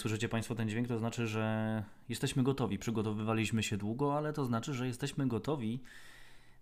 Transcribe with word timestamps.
słyszycie 0.00 0.28
Państwo 0.28 0.54
ten 0.54 0.68
dźwięk, 0.68 0.88
to 0.88 0.98
znaczy, 0.98 1.26
że 1.26 1.84
jesteśmy 2.08 2.42
gotowi. 2.42 2.78
Przygotowywaliśmy 2.78 3.62
się 3.62 3.76
długo, 3.76 4.16
ale 4.16 4.32
to 4.32 4.44
znaczy, 4.44 4.74
że 4.74 4.86
jesteśmy 4.86 5.28
gotowi 5.28 5.80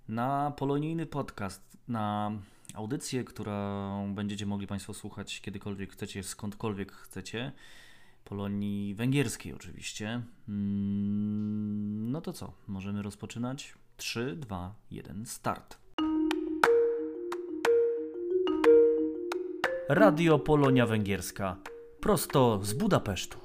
na 0.08 0.52
polonijny 0.56 1.06
podcast, 1.06 1.78
na 1.88 2.32
audycję, 2.74 3.24
którą 3.24 4.14
będziecie 4.14 4.46
mogli 4.46 4.66
Państwo 4.66 4.94
słuchać 4.94 5.40
kiedykolwiek 5.40 5.92
chcecie, 5.92 6.22
skądkolwiek 6.22 6.92
chcecie. 6.92 7.52
Polonii 8.24 8.94
węgierskiej 8.94 9.54
oczywiście. 9.54 10.22
Mm, 10.48 12.10
no 12.10 12.20
to 12.20 12.32
co, 12.32 12.52
możemy 12.66 13.02
rozpoczynać? 13.02 13.74
3, 13.96 14.36
2, 14.36 14.74
1, 14.90 15.26
start. 15.26 15.78
Radio 19.88 20.38
Polonia 20.38 20.86
Węgierska. 20.86 21.56
Prosto 22.00 22.60
z 22.62 22.72
Budapesztu. 22.72 23.38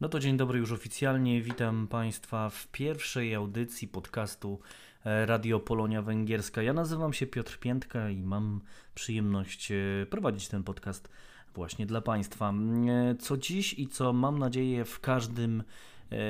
No 0.00 0.08
to 0.08 0.20
dzień 0.20 0.36
dobry 0.36 0.58
już 0.58 0.72
oficjalnie. 0.72 1.42
Witam 1.42 1.88
Państwa 1.88 2.50
w 2.50 2.68
pierwszej 2.68 3.34
audycji 3.34 3.88
podcastu 3.88 4.60
e, 5.04 5.26
Radio 5.26 5.60
Polonia 5.60 6.02
Węgierska. 6.02 6.62
Ja 6.62 6.72
nazywam 6.72 7.12
się 7.12 7.26
Piotr 7.26 7.58
Piętka 7.58 8.10
i 8.10 8.22
mam 8.22 8.60
przyjemność 8.94 9.72
e, 9.72 10.06
prowadzić 10.10 10.48
ten 10.48 10.64
podcast 10.64 11.08
właśnie 11.54 11.86
dla 11.86 12.00
Państwa. 12.00 12.52
E, 12.52 13.14
co 13.14 13.36
dziś 13.36 13.78
i 13.78 13.88
co 13.88 14.12
mam 14.12 14.38
nadzieję 14.38 14.84
w 14.84 15.00
każdym 15.00 15.62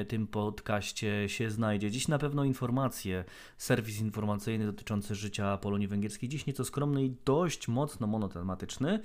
tym 0.09 0.27
podcaście 0.27 1.29
się 1.29 1.51
znajdzie. 1.51 1.91
Dziś 1.91 2.09
na 2.09 2.19
pewno 2.19 2.45
informacje, 2.45 3.25
serwis 3.59 4.01
informacyjny 4.01 4.67
dotyczący 4.67 5.15
życia 5.15 5.57
Polonii 5.57 5.89
Węgierskiej. 5.89 6.29
Dziś 6.29 6.47
nieco 6.47 6.65
skromny 6.65 7.05
i 7.05 7.15
dość 7.25 7.69
mocno 7.69 8.07
monotematyczny, 8.07 9.01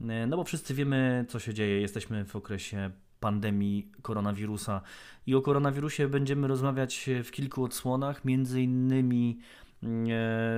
no 0.00 0.36
bo 0.36 0.44
wszyscy 0.44 0.74
wiemy, 0.74 1.24
co 1.28 1.38
się 1.38 1.54
dzieje. 1.54 1.80
Jesteśmy 1.80 2.24
w 2.24 2.36
okresie 2.36 2.90
pandemii 3.20 3.92
koronawirusa. 4.02 4.80
I 5.26 5.34
o 5.34 5.42
koronawirusie 5.42 6.08
będziemy 6.08 6.48
rozmawiać 6.48 7.10
w 7.24 7.30
kilku 7.30 7.64
odsłonach, 7.64 8.24
między 8.24 8.62
innymi 8.62 9.38
e, 9.38 9.67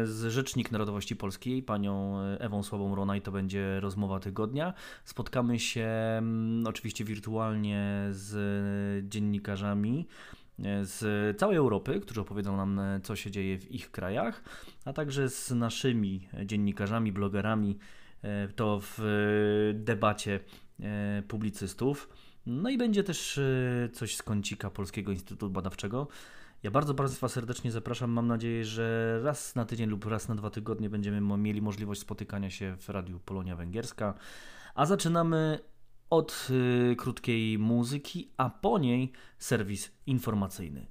z 0.05 0.27
Rzecznik 0.29 0.73
Narodowości 0.73 1.17
Polskiej, 1.17 1.63
panią 1.63 2.21
Ewą 2.21 2.63
Słabą 2.63 2.95
Ronaj, 2.95 3.23
to 3.23 3.33
będzie 3.33 3.81
rozmowa 3.81 4.21
tygodnia. 4.21 4.75
Spotkamy 5.05 5.59
się 5.59 5.87
mm, 6.19 6.67
oczywiście 6.67 7.05
wirtualnie 7.05 8.09
z 8.11 9.09
dziennikarzami 9.09 10.07
e, 10.59 10.85
z 10.85 11.39
całej 11.39 11.57
Europy, 11.57 12.01
którzy 12.01 12.21
opowiedzą 12.21 12.57
nam, 12.57 12.81
co 13.03 13.17
się 13.17 13.31
dzieje 13.31 13.59
w 13.59 13.71
ich 13.71 13.91
krajach, 13.91 14.43
a 14.85 14.93
także 14.93 15.29
z 15.29 15.51
naszymi 15.51 16.29
dziennikarzami, 16.45 17.13
blogerami, 17.13 17.79
e, 18.23 18.49
to 18.49 18.81
w 18.83 19.01
debacie 19.75 20.41
publicystów. 21.29 22.09
No 22.47 22.71
i 22.71 22.79
będzie 22.79 23.05
też 23.05 23.39
e, 23.39 23.89
coś 23.93 24.17
z 24.17 24.23
kącika 24.23 24.71
Polskiego 24.71 25.13
Instytutu 25.13 25.51
Badawczego. 25.51 26.09
Ja 26.63 26.71
bardzo 26.71 26.95
Państwa 26.95 27.29
serdecznie 27.29 27.71
zapraszam. 27.73 28.11
Mam 28.11 28.27
nadzieję, 28.27 28.65
że 28.65 29.21
raz 29.23 29.55
na 29.55 29.65
tydzień 29.65 29.91
lub 29.91 30.07
raz 30.07 30.29
na 30.29 30.35
dwa 30.35 30.51
tygodnie 30.51 30.91
będziemy 30.91 31.39
mieli 31.39 31.63
możliwość 31.63 32.01
spotykania 32.01 32.51
się 32.51 32.77
w 32.77 32.89
Radiu 32.89 33.21
Polonia 33.21 33.57
Węgierska. 33.57 34.15
A 34.75 34.87
zaczynamy 34.87 35.59
od 36.11 36.49
y, 36.51 36.97
krótkiej 36.97 37.59
muzyki, 37.59 38.31
a 38.37 38.51
po 38.51 38.79
niej 38.79 39.13
serwis 39.39 39.93
informacyjny. 40.07 40.87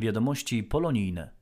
Wiadomości 0.00 0.62
polonijne. 0.62 1.39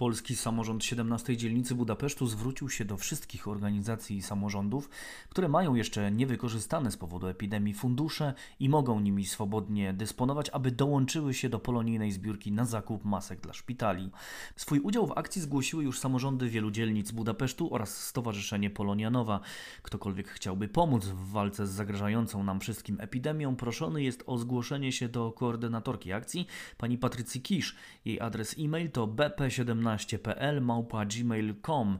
Polski 0.00 0.36
samorząd 0.36 0.84
17 0.84 1.36
dzielnicy 1.36 1.74
Budapesztu 1.74 2.26
zwrócił 2.26 2.70
się 2.70 2.84
do 2.84 2.96
wszystkich 2.96 3.48
organizacji 3.48 4.16
i 4.16 4.22
samorządów, 4.22 4.90
które 5.28 5.48
mają 5.48 5.74
jeszcze 5.74 6.10
niewykorzystane 6.10 6.90
z 6.90 6.96
powodu 6.96 7.26
epidemii 7.26 7.74
fundusze 7.74 8.34
i 8.60 8.68
mogą 8.68 9.00
nimi 9.00 9.26
swobodnie 9.26 9.92
dysponować, 9.92 10.50
aby 10.50 10.70
dołączyły 10.70 11.34
się 11.34 11.48
do 11.48 11.58
polonijnej 11.58 12.12
zbiórki 12.12 12.52
na 12.52 12.64
zakup 12.64 13.04
masek 13.04 13.40
dla 13.40 13.52
szpitali. 13.52 14.10
Swój 14.56 14.80
udział 14.80 15.06
w 15.06 15.18
akcji 15.18 15.42
zgłosiły 15.42 15.84
już 15.84 15.98
samorządy 15.98 16.48
wielu 16.48 16.70
dzielnic 16.70 17.10
Budapesztu 17.10 17.74
oraz 17.74 18.04
Stowarzyszenie 18.06 18.70
Polonia 18.70 19.10
Nowa. 19.10 19.40
Ktokolwiek 19.82 20.28
chciałby 20.28 20.68
pomóc 20.68 21.04
w 21.04 21.30
walce 21.30 21.66
z 21.66 21.70
zagrażającą 21.70 22.44
nam 22.44 22.60
wszystkim 22.60 23.00
epidemią, 23.00 23.56
proszony 23.56 24.02
jest 24.02 24.22
o 24.26 24.38
zgłoszenie 24.38 24.92
się 24.92 25.08
do 25.08 25.32
koordynatorki 25.32 26.12
akcji, 26.12 26.46
pani 26.78 26.98
Patrycji 26.98 27.42
Kisz. 27.42 27.76
Jej 28.04 28.20
adres 28.20 28.54
e-mail 28.58 28.90
to 28.90 29.06
bp17 29.06 29.89
12pl 29.96 30.60
małpa 30.60 31.06
gmail.com. 31.06 31.98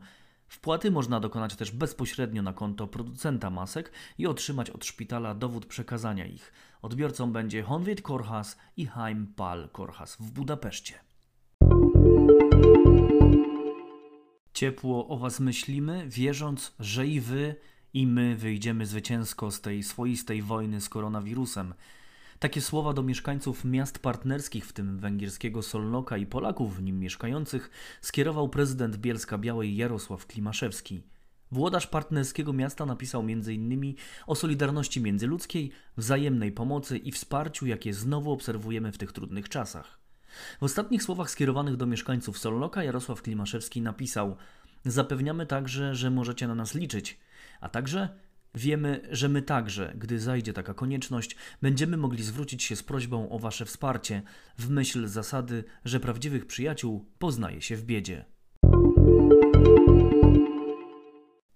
Wpłaty 0.48 0.90
można 0.90 1.20
dokonać 1.20 1.56
też 1.56 1.70
bezpośrednio 1.70 2.42
na 2.42 2.52
konto 2.52 2.86
producenta 2.86 3.50
masek 3.50 3.92
i 4.18 4.26
otrzymać 4.26 4.70
od 4.70 4.84
szpitala 4.84 5.34
dowód 5.34 5.66
przekazania 5.66 6.26
ich. 6.26 6.52
Odbiorcą 6.82 7.32
będzie 7.32 7.62
Honved 7.62 8.02
Korhas 8.02 8.58
i 8.76 8.86
Heim 8.86 9.26
Pal 9.36 9.68
Korhas 9.68 10.16
w 10.16 10.30
Budapeszcie. 10.30 10.94
Ciepło 14.52 15.08
o 15.08 15.16
Was 15.16 15.40
myślimy, 15.40 16.08
wierząc, 16.08 16.74
że 16.80 17.06
i 17.06 17.20
Wy, 17.20 17.54
i 17.94 18.06
my 18.06 18.36
wyjdziemy 18.36 18.86
zwycięsko 18.86 19.50
z 19.50 19.60
tej 19.60 19.82
swoistej 19.82 20.42
wojny 20.42 20.80
z 20.80 20.88
koronawirusem. 20.88 21.74
Takie 22.40 22.60
słowa 22.60 22.92
do 22.92 23.02
mieszkańców 23.02 23.64
miast 23.64 23.98
partnerskich, 23.98 24.66
w 24.66 24.72
tym 24.72 24.98
węgierskiego 24.98 25.62
Solnoka 25.62 26.16
i 26.16 26.26
Polaków 26.26 26.76
w 26.76 26.82
nim 26.82 27.00
mieszkających, 27.00 27.70
skierował 28.00 28.48
prezydent 28.48 28.96
Bielska 28.96 29.38
Białej 29.38 29.76
Jarosław 29.76 30.26
Klimaszewski. 30.26 31.02
Włodarz 31.52 31.86
partnerskiego 31.86 32.52
miasta 32.52 32.86
napisał 32.86 33.20
m.in. 33.20 33.94
o 34.26 34.34
solidarności 34.34 35.00
międzyludzkiej, 35.00 35.70
wzajemnej 35.96 36.52
pomocy 36.52 36.98
i 36.98 37.12
wsparciu, 37.12 37.66
jakie 37.66 37.94
znowu 37.94 38.32
obserwujemy 38.32 38.92
w 38.92 38.98
tych 38.98 39.12
trudnych 39.12 39.48
czasach. 39.48 39.98
W 40.60 40.62
ostatnich 40.62 41.02
słowach 41.02 41.30
skierowanych 41.30 41.76
do 41.76 41.86
mieszkańców 41.86 42.38
Solnoka 42.38 42.84
Jarosław 42.84 43.22
Klimaszewski 43.22 43.82
napisał: 43.82 44.36
Zapewniamy 44.84 45.46
także, 45.46 45.94
że 45.94 46.10
możecie 46.10 46.48
na 46.48 46.54
nas 46.54 46.74
liczyć, 46.74 47.18
a 47.60 47.68
także 47.68 48.08
Wiemy, 48.54 49.00
że 49.10 49.28
my 49.28 49.42
także, 49.42 49.94
gdy 49.98 50.20
zajdzie 50.20 50.52
taka 50.52 50.74
konieczność, 50.74 51.36
będziemy 51.62 51.96
mogli 51.96 52.22
zwrócić 52.22 52.62
się 52.62 52.76
z 52.76 52.82
prośbą 52.82 53.30
o 53.30 53.38
Wasze 53.38 53.64
wsparcie, 53.64 54.22
w 54.58 54.70
myśl 54.70 55.06
zasady, 55.06 55.64
że 55.84 56.00
prawdziwych 56.00 56.46
przyjaciół 56.46 57.06
poznaje 57.18 57.62
się 57.62 57.76
w 57.76 57.84
biedzie. 57.84 58.24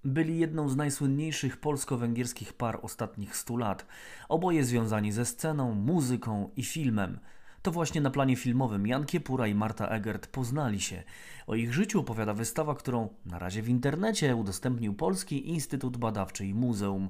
Byli 0.05 0.38
jedną 0.38 0.69
z 0.69 0.76
najsłynniejszych 0.76 1.56
polsko-węgierskich 1.56 2.52
par 2.52 2.79
ostatnich 2.82 3.37
stu 3.37 3.56
lat, 3.56 3.87
oboje 4.29 4.64
związani 4.64 5.12
ze 5.12 5.25
sceną, 5.25 5.75
muzyką 5.75 6.50
i 6.56 6.64
filmem. 6.64 7.19
To 7.64 7.70
właśnie 7.70 8.00
na 8.00 8.11
planie 8.11 8.37
filmowym 8.37 8.87
Jan 8.87 9.06
Kiepura 9.06 9.46
i 9.46 9.55
Marta 9.55 9.88
Egert 9.88 10.26
poznali 10.26 10.81
się. 10.81 11.02
O 11.46 11.55
ich 11.55 11.75
życiu 11.75 12.00
opowiada 12.00 12.34
wystawa, 12.34 12.75
którą 12.75 13.08
na 13.26 13.38
razie 13.38 13.62
w 13.62 13.69
internecie 13.69 14.37
udostępnił 14.37 14.94
Polski 14.94 15.49
Instytut 15.49 15.96
Badawczy 15.96 16.46
i 16.46 16.55
Muzeum. 16.55 17.08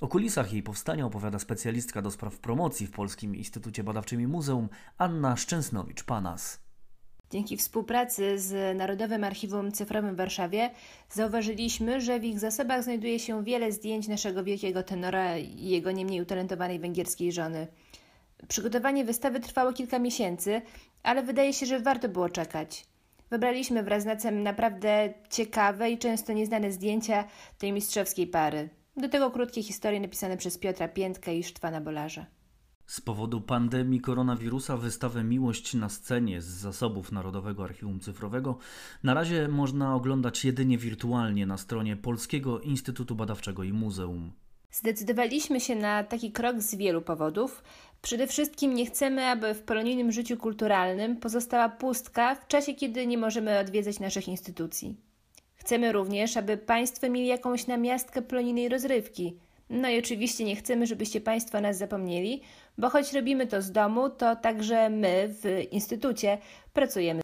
O 0.00 0.08
kulisach 0.08 0.52
jej 0.52 0.62
powstania 0.62 1.06
opowiada 1.06 1.38
specjalistka 1.38 2.02
do 2.02 2.10
spraw 2.10 2.38
promocji 2.38 2.86
w 2.86 2.90
Polskim 2.90 3.36
Instytucie 3.36 3.84
Badawczym 3.84 4.20
i 4.20 4.26
Muzeum 4.26 4.68
Anna 4.98 5.34
Szczęsnowicz-Panas. 5.36 6.58
Dzięki 7.30 7.56
współpracy 7.56 8.38
z 8.38 8.78
Narodowym 8.78 9.24
Archiwum 9.24 9.72
Cyfrowym 9.72 10.14
w 10.14 10.18
Warszawie 10.18 10.70
zauważyliśmy, 11.10 12.00
że 12.00 12.20
w 12.20 12.24
ich 12.24 12.40
zasobach 12.40 12.82
znajduje 12.82 13.18
się 13.18 13.44
wiele 13.44 13.72
zdjęć 13.72 14.08
naszego 14.08 14.44
wielkiego 14.44 14.82
tenora 14.82 15.38
i 15.38 15.68
jego 15.68 15.92
nie 15.92 16.04
mniej 16.04 16.22
utalentowanej 16.22 16.78
węgierskiej 16.78 17.32
żony. 17.32 17.66
Przygotowanie 18.48 19.04
wystawy 19.04 19.40
trwało 19.40 19.72
kilka 19.72 19.98
miesięcy, 19.98 20.62
ale 21.02 21.22
wydaje 21.22 21.52
się, 21.52 21.66
że 21.66 21.80
warto 21.80 22.08
było 22.08 22.28
czekać. 22.28 22.86
Wybraliśmy 23.30 23.82
wraz 23.82 24.02
z 24.02 24.06
Nacem 24.06 24.42
naprawdę 24.42 25.14
ciekawe 25.30 25.90
i 25.90 25.98
często 25.98 26.32
nieznane 26.32 26.72
zdjęcia 26.72 27.24
tej 27.58 27.72
mistrzowskiej 27.72 28.26
pary. 28.26 28.68
Do 28.96 29.08
tego 29.08 29.30
krótkie 29.30 29.62
historie 29.62 30.00
napisane 30.00 30.36
przez 30.36 30.58
Piotra 30.58 30.88
Piętkę 30.88 31.36
i 31.36 31.44
Sztwana 31.44 31.80
Bolarza. 31.80 32.26
Z 32.86 33.00
powodu 33.00 33.40
pandemii 33.40 34.00
koronawirusa 34.00 34.76
wystawę 34.76 35.24
Miłość 35.24 35.74
na 35.74 35.88
scenie 35.88 36.40
z 36.40 36.44
zasobów 36.44 37.12
Narodowego 37.12 37.64
Archiwum 37.64 38.00
Cyfrowego 38.00 38.58
na 39.02 39.14
razie 39.14 39.48
można 39.48 39.94
oglądać 39.94 40.44
jedynie 40.44 40.78
wirtualnie 40.78 41.46
na 41.46 41.58
stronie 41.58 41.96
Polskiego 41.96 42.60
Instytutu 42.60 43.14
Badawczego 43.14 43.62
i 43.62 43.72
Muzeum. 43.72 44.32
Zdecydowaliśmy 44.70 45.60
się 45.60 45.76
na 45.76 46.04
taki 46.04 46.32
krok 46.32 46.60
z 46.60 46.74
wielu 46.74 47.02
powodów. 47.02 47.62
Przede 48.04 48.26
wszystkim 48.26 48.74
nie 48.74 48.86
chcemy, 48.86 49.26
aby 49.26 49.54
w 49.54 49.62
polonijnym 49.62 50.12
życiu 50.12 50.36
kulturalnym 50.36 51.16
pozostała 51.16 51.68
pustka 51.68 52.34
w 52.34 52.46
czasie, 52.46 52.74
kiedy 52.74 53.06
nie 53.06 53.18
możemy 53.18 53.58
odwiedzać 53.58 54.00
naszych 54.00 54.28
instytucji. 54.28 54.96
Chcemy 55.56 55.92
również, 55.92 56.36
aby 56.36 56.56
Państwo 56.56 57.10
mieli 57.10 57.26
jakąś 57.26 57.66
namiastkę 57.66 58.22
polonijnej 58.22 58.68
rozrywki. 58.68 59.36
No 59.70 59.88
i 59.88 59.98
oczywiście 59.98 60.44
nie 60.44 60.56
chcemy, 60.56 60.86
żebyście 60.86 61.20
Państwo 61.20 61.60
nas 61.60 61.78
zapomnieli, 61.78 62.40
bo 62.78 62.90
choć 62.90 63.12
robimy 63.12 63.46
to 63.46 63.62
z 63.62 63.72
domu, 63.72 64.10
to 64.10 64.36
także 64.36 64.90
my 64.90 65.28
w 65.28 65.72
instytucie 65.72 66.38
pracujemy 66.72 67.23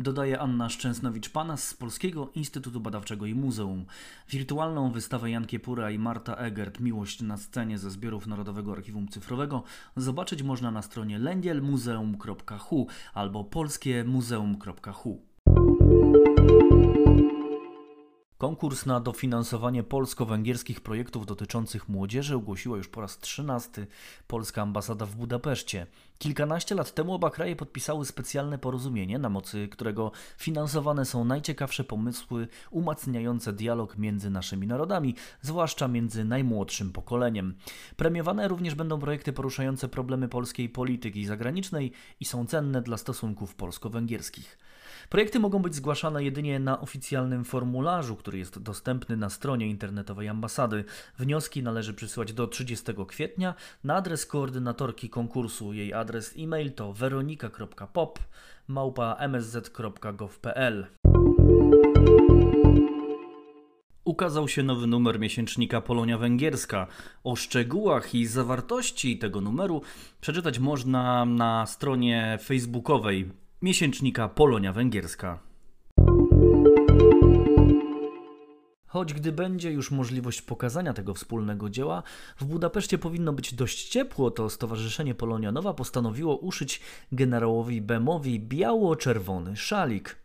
Dodaje 0.00 0.38
Anna 0.38 0.68
Szczęsnowicz-Panas 0.68 1.68
z 1.68 1.74
Polskiego 1.74 2.30
Instytutu 2.34 2.80
Badawczego 2.80 3.26
i 3.26 3.34
Muzeum. 3.34 3.84
Wirtualną 4.28 4.92
wystawę 4.92 5.30
Jan 5.30 5.46
Kiepura 5.46 5.90
i 5.90 5.98
Marta 5.98 6.34
Egert 6.34 6.80
Miłość 6.80 7.22
na 7.22 7.36
scenie 7.36 7.78
ze 7.78 7.90
zbiorów 7.90 8.26
Narodowego 8.26 8.72
Archiwum 8.72 9.08
Cyfrowego 9.08 9.62
zobaczyć 9.96 10.42
można 10.42 10.70
na 10.70 10.82
stronie 10.82 11.18
lęgielmuzeum.hu 11.18 12.86
albo 13.14 13.44
polskiemuzeum.hu. 13.44 15.27
Konkurs 18.38 18.86
na 18.86 19.00
dofinansowanie 19.00 19.82
polsko-węgierskich 19.82 20.80
projektów 20.80 21.26
dotyczących 21.26 21.88
młodzieży 21.88 22.36
ogłosiła 22.36 22.76
już 22.76 22.88
po 22.88 23.00
raz 23.00 23.18
trzynasty 23.18 23.86
polska 24.26 24.62
ambasada 24.62 25.06
w 25.06 25.16
Budapeszcie. 25.16 25.86
Kilkanaście 26.18 26.74
lat 26.74 26.94
temu 26.94 27.14
oba 27.14 27.30
kraje 27.30 27.56
podpisały 27.56 28.06
specjalne 28.06 28.58
porozumienie, 28.58 29.18
na 29.18 29.28
mocy 29.28 29.68
którego 29.68 30.12
finansowane 30.36 31.04
są 31.04 31.24
najciekawsze 31.24 31.84
pomysły 31.84 32.48
umacniające 32.70 33.52
dialog 33.52 33.96
między 33.96 34.30
naszymi 34.30 34.66
narodami, 34.66 35.14
zwłaszcza 35.42 35.88
między 35.88 36.24
najmłodszym 36.24 36.92
pokoleniem. 36.92 37.54
Premiowane 37.96 38.48
również 38.48 38.74
będą 38.74 39.00
projekty 39.00 39.32
poruszające 39.32 39.88
problemy 39.88 40.28
polskiej 40.28 40.68
polityki 40.68 41.26
zagranicznej 41.26 41.92
i 42.20 42.24
są 42.24 42.46
cenne 42.46 42.82
dla 42.82 42.96
stosunków 42.96 43.54
polsko-węgierskich. 43.54 44.58
Projekty 45.08 45.38
mogą 45.38 45.62
być 45.62 45.74
zgłaszane 45.74 46.24
jedynie 46.24 46.58
na 46.58 46.80
oficjalnym 46.80 47.44
formularzu, 47.44 48.16
który 48.16 48.38
jest 48.38 48.58
dostępny 48.58 49.16
na 49.16 49.30
stronie 49.30 49.66
internetowej 49.66 50.28
ambasady. 50.28 50.84
Wnioski 51.18 51.62
należy 51.62 51.94
przysyłać 51.94 52.32
do 52.32 52.46
30 52.46 52.86
kwietnia 53.08 53.54
na 53.84 53.96
adres 53.96 54.26
koordynatorki 54.26 55.10
konkursu. 55.10 55.72
Jej 55.72 55.92
adres 55.92 56.34
e-mail 56.38 56.72
to 56.72 56.92
weronika.pop 56.92 58.18
msz.gov.pl 59.28 60.86
Ukazał 64.04 64.48
się 64.48 64.62
nowy 64.62 64.86
numer 64.86 65.20
miesięcznika 65.20 65.80
Polonia 65.80 66.18
Węgierska. 66.18 66.86
O 67.24 67.36
szczegółach 67.36 68.14
i 68.14 68.26
zawartości 68.26 69.18
tego 69.18 69.40
numeru 69.40 69.82
przeczytać 70.20 70.58
można 70.58 71.24
na 71.24 71.66
stronie 71.66 72.38
facebookowej 72.42 73.30
miesięcznika 73.62 74.28
Polonia 74.28 74.72
Węgierska. 74.72 75.38
Choć 78.86 79.14
gdy 79.14 79.32
będzie 79.32 79.70
już 79.70 79.90
możliwość 79.90 80.42
pokazania 80.42 80.92
tego 80.92 81.14
wspólnego 81.14 81.70
dzieła, 81.70 82.02
w 82.38 82.44
Budapeszcie 82.44 82.98
powinno 82.98 83.32
być 83.32 83.54
dość 83.54 83.88
ciepło, 83.88 84.30
to 84.30 84.50
Stowarzyszenie 84.50 85.14
Polonia 85.14 85.52
Nowa 85.52 85.74
postanowiło 85.74 86.36
uszyć 86.36 86.80
generałowi 87.12 87.80
Bemowi 87.82 88.40
biało-czerwony 88.40 89.56
szalik. 89.56 90.16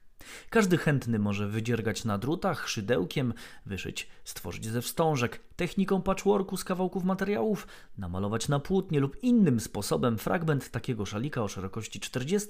Każdy 0.49 0.77
chętny 0.77 1.19
może 1.19 1.47
wydziergać 1.47 2.05
na 2.05 2.17
drutach, 2.17 2.69
szydełkiem, 2.69 3.33
wyszyć, 3.65 4.07
stworzyć 4.23 4.65
ze 4.65 4.81
wstążek, 4.81 5.39
techniką 5.55 6.01
patchworku 6.01 6.57
z 6.57 6.63
kawałków 6.63 7.03
materiałów, 7.03 7.67
namalować 7.97 8.49
na 8.49 8.59
płótnie 8.59 8.99
lub 8.99 9.23
innym 9.23 9.59
sposobem 9.59 10.17
fragment 10.17 10.69
takiego 10.69 11.05
szalika 11.05 11.43
o 11.43 11.47
szerokości 11.47 11.99
40 11.99 12.49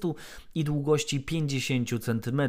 i 0.54 0.64
długości 0.64 1.20
50 1.20 1.88
cm. 2.04 2.42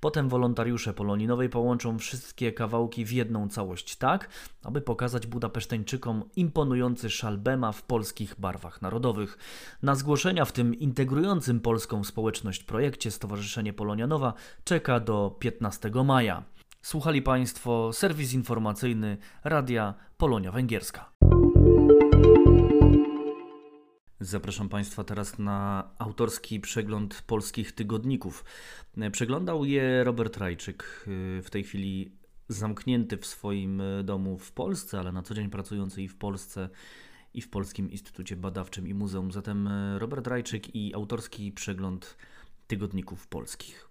Potem 0.00 0.28
wolontariusze 0.28 0.94
Polonii 0.94 1.26
Nowej 1.26 1.48
połączą 1.48 1.98
wszystkie 1.98 2.52
kawałki 2.52 3.04
w 3.04 3.12
jedną 3.12 3.48
całość 3.48 3.96
tak, 3.96 4.28
aby 4.62 4.80
pokazać 4.80 5.26
Budapeszteńczykom 5.26 6.24
imponujący 6.36 7.10
szalbema 7.10 7.72
w 7.72 7.82
polskich 7.82 8.34
barwach 8.38 8.82
narodowych. 8.82 9.38
Na 9.82 9.94
zgłoszenia 9.94 10.44
w 10.44 10.52
tym 10.52 10.74
integrującym 10.74 11.60
polską 11.60 12.04
społeczność 12.04 12.64
projekcie 12.64 13.10
Stowarzyszenie 13.10 13.72
Polonia 13.72 14.06
Nowa 14.06 14.34
czeka 14.64 15.00
do 15.00 15.36
15 15.38 15.90
maja. 16.04 16.42
Słuchali 16.84 17.22
Państwo 17.22 17.92
serwis 17.92 18.32
informacyjny 18.32 19.18
Radia 19.44 19.94
Polonia 20.16 20.52
Węgierska. 20.52 21.12
Zapraszam 24.20 24.68
Państwa 24.68 25.04
teraz 25.04 25.38
na 25.38 25.90
autorski 25.98 26.60
przegląd 26.60 27.22
polskich 27.26 27.72
tygodników. 27.72 28.44
Przeglądał 29.12 29.64
je 29.64 30.04
Robert 30.04 30.36
Rajczyk, 30.36 31.04
w 31.42 31.46
tej 31.50 31.64
chwili 31.64 32.16
zamknięty 32.48 33.16
w 33.16 33.26
swoim 33.26 33.82
domu 34.04 34.38
w 34.38 34.52
Polsce, 34.52 34.98
ale 34.98 35.12
na 35.12 35.22
co 35.22 35.34
dzień 35.34 35.50
pracujący 35.50 36.02
i 36.02 36.08
w 36.08 36.16
Polsce, 36.16 36.68
i 37.34 37.42
w 37.42 37.50
Polskim 37.50 37.90
Instytucie 37.90 38.36
Badawczym 38.36 38.88
i 38.88 38.94
Muzeum. 38.94 39.32
Zatem 39.32 39.68
Robert 39.98 40.26
Rajczyk 40.26 40.74
i 40.74 40.94
autorski 40.94 41.52
przegląd 41.52 42.16
tygodników 42.66 43.26
polskich. 43.26 43.88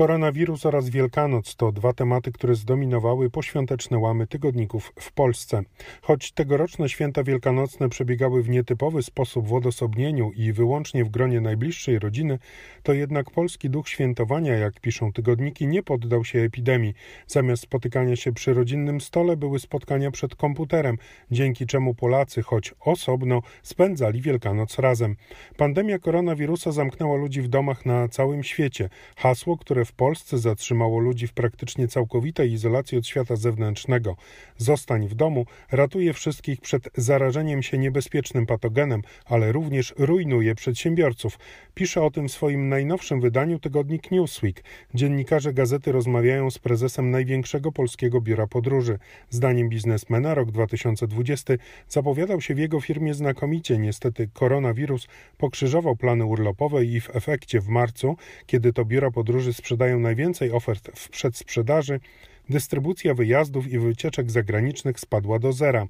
Koronawirus 0.00 0.66
oraz 0.66 0.88
Wielkanoc 0.88 1.56
to 1.56 1.72
dwa 1.72 1.92
tematy, 1.92 2.32
które 2.32 2.54
zdominowały 2.54 3.30
poświąteczne 3.30 3.98
łamy 3.98 4.26
tygodników 4.26 4.92
w 5.00 5.12
Polsce. 5.12 5.62
Choć 6.02 6.32
tegoroczne 6.32 6.88
święta 6.88 7.22
wielkanocne 7.22 7.88
przebiegały 7.88 8.42
w 8.42 8.48
nietypowy 8.48 9.02
sposób 9.02 9.48
w 9.48 9.54
odosobnieniu 9.54 10.32
i 10.32 10.52
wyłącznie 10.52 11.04
w 11.04 11.08
gronie 11.08 11.40
najbliższej 11.40 11.98
rodziny, 11.98 12.38
to 12.82 12.92
jednak 12.92 13.30
polski 13.30 13.70
duch 13.70 13.88
świętowania, 13.88 14.54
jak 14.54 14.80
piszą 14.80 15.12
tygodniki, 15.12 15.66
nie 15.66 15.82
poddał 15.82 16.24
się 16.24 16.38
epidemii. 16.38 16.94
Zamiast 17.26 17.62
spotykania 17.62 18.16
się 18.16 18.32
przy 18.32 18.54
rodzinnym 18.54 19.00
stole 19.00 19.36
były 19.36 19.58
spotkania 19.58 20.10
przed 20.10 20.34
komputerem, 20.34 20.96
dzięki 21.30 21.66
czemu 21.66 21.94
Polacy, 21.94 22.42
choć 22.42 22.74
osobno, 22.80 23.42
spędzali 23.62 24.20
Wielkanoc 24.20 24.78
razem. 24.78 25.16
Pandemia 25.56 25.98
koronawirusa 25.98 26.72
zamknęła 26.72 27.16
ludzi 27.16 27.42
w 27.42 27.48
domach 27.48 27.86
na 27.86 28.08
całym 28.08 28.42
świecie. 28.44 28.88
Hasło, 29.16 29.56
które 29.56 29.84
w 29.84 29.89
Polsce 29.92 30.38
zatrzymało 30.38 30.98
ludzi 31.00 31.26
w 31.26 31.32
praktycznie 31.32 31.88
całkowitej 31.88 32.52
izolacji 32.52 32.98
od 32.98 33.06
świata 33.06 33.36
zewnętrznego. 33.36 34.16
Zostań 34.56 35.08
w 35.08 35.14
domu 35.14 35.46
ratuje 35.70 36.12
wszystkich 36.12 36.60
przed 36.60 36.88
zarażeniem 36.96 37.62
się 37.62 37.78
niebezpiecznym 37.78 38.46
patogenem, 38.46 39.02
ale 39.24 39.52
również 39.52 39.94
rujnuje 39.98 40.54
przedsiębiorców. 40.54 41.38
Pisze 41.74 42.02
o 42.02 42.10
tym 42.10 42.28
w 42.28 42.32
swoim 42.32 42.68
najnowszym 42.68 43.20
wydaniu 43.20 43.58
tygodnik 43.58 44.10
Newsweek. 44.10 44.64
Dziennikarze 44.94 45.52
gazety 45.52 45.92
rozmawiają 45.92 46.50
z 46.50 46.58
prezesem 46.58 47.10
największego 47.10 47.72
polskiego 47.72 48.20
biura 48.20 48.46
podróży. 48.46 48.98
Zdaniem 49.30 49.68
biznesmena 49.68 50.34
rok 50.34 50.50
2020 50.50 51.54
zapowiadał 51.88 52.40
się 52.40 52.54
w 52.54 52.58
jego 52.58 52.80
firmie 52.80 53.14
znakomicie. 53.14 53.78
Niestety 53.78 54.28
koronawirus 54.32 55.06
pokrzyżował 55.38 55.96
plany 55.96 56.24
urlopowe 56.24 56.84
i 56.84 57.00
w 57.00 57.16
efekcie 57.16 57.60
w 57.60 57.68
marcu, 57.68 58.16
kiedy 58.46 58.72
to 58.72 58.84
biura 58.84 59.10
podróży 59.10 59.52
sprzedają 59.52 59.69
sprzedają 59.70 60.00
najwięcej 60.00 60.52
ofert 60.52 60.90
w 60.94 61.08
przedsprzedaży, 61.08 62.00
dystrybucja 62.48 63.14
wyjazdów 63.14 63.66
i 63.66 63.78
wycieczek 63.78 64.30
zagranicznych 64.30 65.00
spadła 65.00 65.38
do 65.38 65.52
zera. 65.52 65.86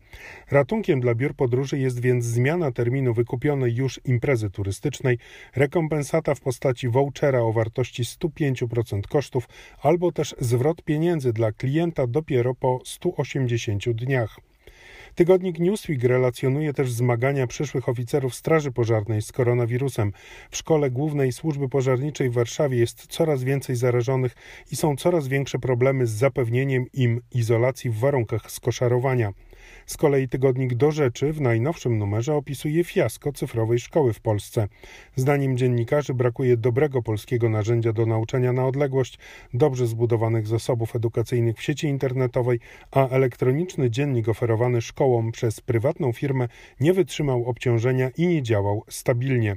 Ratunkiem 0.51 1.01
dla 1.01 1.15
biur 1.15 1.35
podróży 1.35 1.79
jest 1.79 2.01
więc 2.01 2.25
zmiana 2.25 2.73
terminu 2.73 3.15
wykupionej 3.15 3.75
już 3.75 4.01
imprezy 4.05 4.51
turystycznej, 4.51 5.19
rekompensata 5.57 6.35
w 6.35 6.41
postaci 6.41 6.89
vouchera 6.89 7.41
o 7.41 7.53
wartości 7.53 8.03
105% 8.03 9.01
kosztów 9.09 9.49
albo 9.83 10.13
też 10.13 10.35
zwrot 10.41 10.83
pieniędzy 10.83 11.33
dla 11.33 11.53
klienta 11.53 12.07
dopiero 12.07 12.55
po 12.55 12.81
180 12.85 13.91
dniach. 13.91 14.50
Tygodnik 15.14 15.59
Newsweek 15.59 16.05
relacjonuje 16.05 16.73
też 16.73 16.93
zmagania 16.93 17.47
przyszłych 17.47 17.88
oficerów 17.88 18.35
Straży 18.35 18.73
Pożarnej 18.73 19.23
z 19.23 19.33
koronawirusem. 19.33 20.12
W 20.50 20.57
Szkole 20.57 20.90
Głównej 20.90 21.33
Służby 21.33 21.69
Pożarniczej 21.69 22.31
w 22.31 22.35
Warszawie 22.35 22.79
jest 22.79 23.07
coraz 23.07 23.45
więcej 23.45 23.76
zarażonych 23.76 24.37
i 24.73 24.76
są 24.76 24.97
coraz 24.97 25.29
większe 25.29 25.59
problemy 25.59 26.07
z 26.07 26.11
zapewnieniem 26.11 26.87
im 26.93 27.21
izolacji 27.35 27.90
w 27.90 27.99
warunkach 27.99 28.50
skoszarowania. 28.50 29.33
Z 29.90 29.97
kolei 29.97 30.28
tygodnik 30.28 30.75
Do 30.75 30.90
Rzeczy 30.90 31.32
w 31.32 31.40
najnowszym 31.40 31.99
numerze 31.99 32.35
opisuje 32.35 32.85
fiasko 32.85 33.32
cyfrowej 33.32 33.78
szkoły 33.78 34.12
w 34.12 34.20
Polsce. 34.20 34.68
Zdaniem 35.16 35.56
dziennikarzy 35.56 36.14
brakuje 36.14 36.56
dobrego 36.56 37.02
polskiego 37.02 37.49
narzędzia 37.49 37.92
do 37.92 38.06
nauczania 38.06 38.52
na 38.52 38.66
odległość, 38.66 39.18
dobrze 39.54 39.87
zbudowanych 39.87 40.47
zasobów 40.47 40.97
edukacyjnych 40.97 41.56
w 41.56 41.62
sieci 41.62 41.87
internetowej, 41.87 42.61
a 42.90 43.09
elektroniczny 43.09 43.90
dziennik 43.90 44.28
oferowany 44.28 44.82
szkołom 44.82 45.32
przez 45.32 45.61
prywatną 45.61 46.12
firmę 46.12 46.49
nie 46.80 46.92
wytrzymał 46.92 47.44
obciążenia 47.44 48.11
i 48.16 48.26
nie 48.26 48.42
działał 48.42 48.82
stabilnie. 48.88 49.56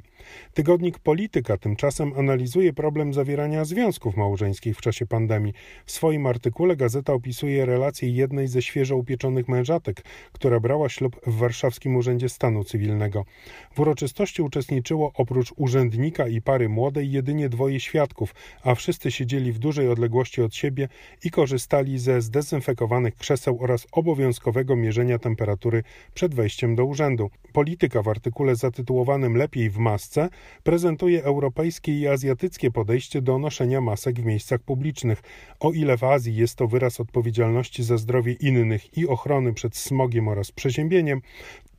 Tygodnik 0.53 0.99
Polityka 0.99 1.57
tymczasem 1.57 2.13
analizuje 2.17 2.73
problem 2.73 3.13
zawierania 3.13 3.65
związków 3.65 4.17
małżeńskich 4.17 4.77
w 4.77 4.81
czasie 4.81 5.05
pandemii. 5.05 5.53
W 5.85 5.91
swoim 5.91 6.25
artykule 6.27 6.75
gazeta 6.75 7.13
opisuje 7.13 7.65
relację 7.65 8.09
jednej 8.09 8.47
ze 8.47 8.61
świeżo 8.61 8.97
upieczonych 8.97 9.47
mężatek, 9.47 10.03
która 10.31 10.59
brała 10.59 10.89
ślub 10.89 11.19
w 11.27 11.37
Warszawskim 11.37 11.95
Urzędzie 11.95 12.29
Stanu 12.29 12.63
Cywilnego. 12.63 13.25
W 13.75 13.79
uroczystości 13.79 14.41
uczestniczyło 14.41 15.11
oprócz 15.15 15.53
urzędnika 15.55 16.27
i 16.27 16.41
pary 16.41 16.69
młodej 16.69 17.11
jedynie 17.11 17.49
dwoje 17.49 17.79
świadków, 17.79 18.35
a 18.63 18.75
wszyscy 18.75 19.11
siedzieli 19.11 19.51
w 19.51 19.59
dużej 19.59 19.87
odległości 19.89 20.41
od 20.41 20.55
siebie 20.55 20.89
i 21.23 21.31
korzystali 21.31 21.99
ze 21.99 22.21
zdezynfekowanych 22.21 23.15
krzeseł 23.15 23.57
oraz 23.61 23.87
obowiązkowego 23.91 24.75
mierzenia 24.75 25.19
temperatury 25.19 25.83
przed 26.13 26.35
wejściem 26.35 26.75
do 26.75 26.85
urzędu. 26.85 27.29
Polityka 27.53 28.01
w 28.01 28.07
artykule 28.07 28.55
zatytułowanym 28.55 29.37
Lepiej 29.37 29.69
w 29.69 29.77
masce 29.77 30.29
prezentuje 30.63 31.23
europejskie 31.23 31.99
i 31.99 32.07
azjatyckie 32.07 32.71
podejście 32.71 33.21
do 33.21 33.37
noszenia 33.37 33.81
masek 33.81 34.21
w 34.21 34.25
miejscach 34.25 34.61
publicznych. 34.61 35.21
O 35.59 35.71
ile 35.71 35.97
w 35.97 36.03
Azji 36.03 36.35
jest 36.35 36.55
to 36.55 36.67
wyraz 36.67 36.99
odpowiedzialności 36.99 37.83
za 37.83 37.97
zdrowie 37.97 38.33
innych 38.33 38.97
i 38.97 39.07
ochrony 39.07 39.53
przed 39.53 39.77
smogiem 39.77 40.12
oraz 40.21 40.51
przeziębieniem, 40.51 41.21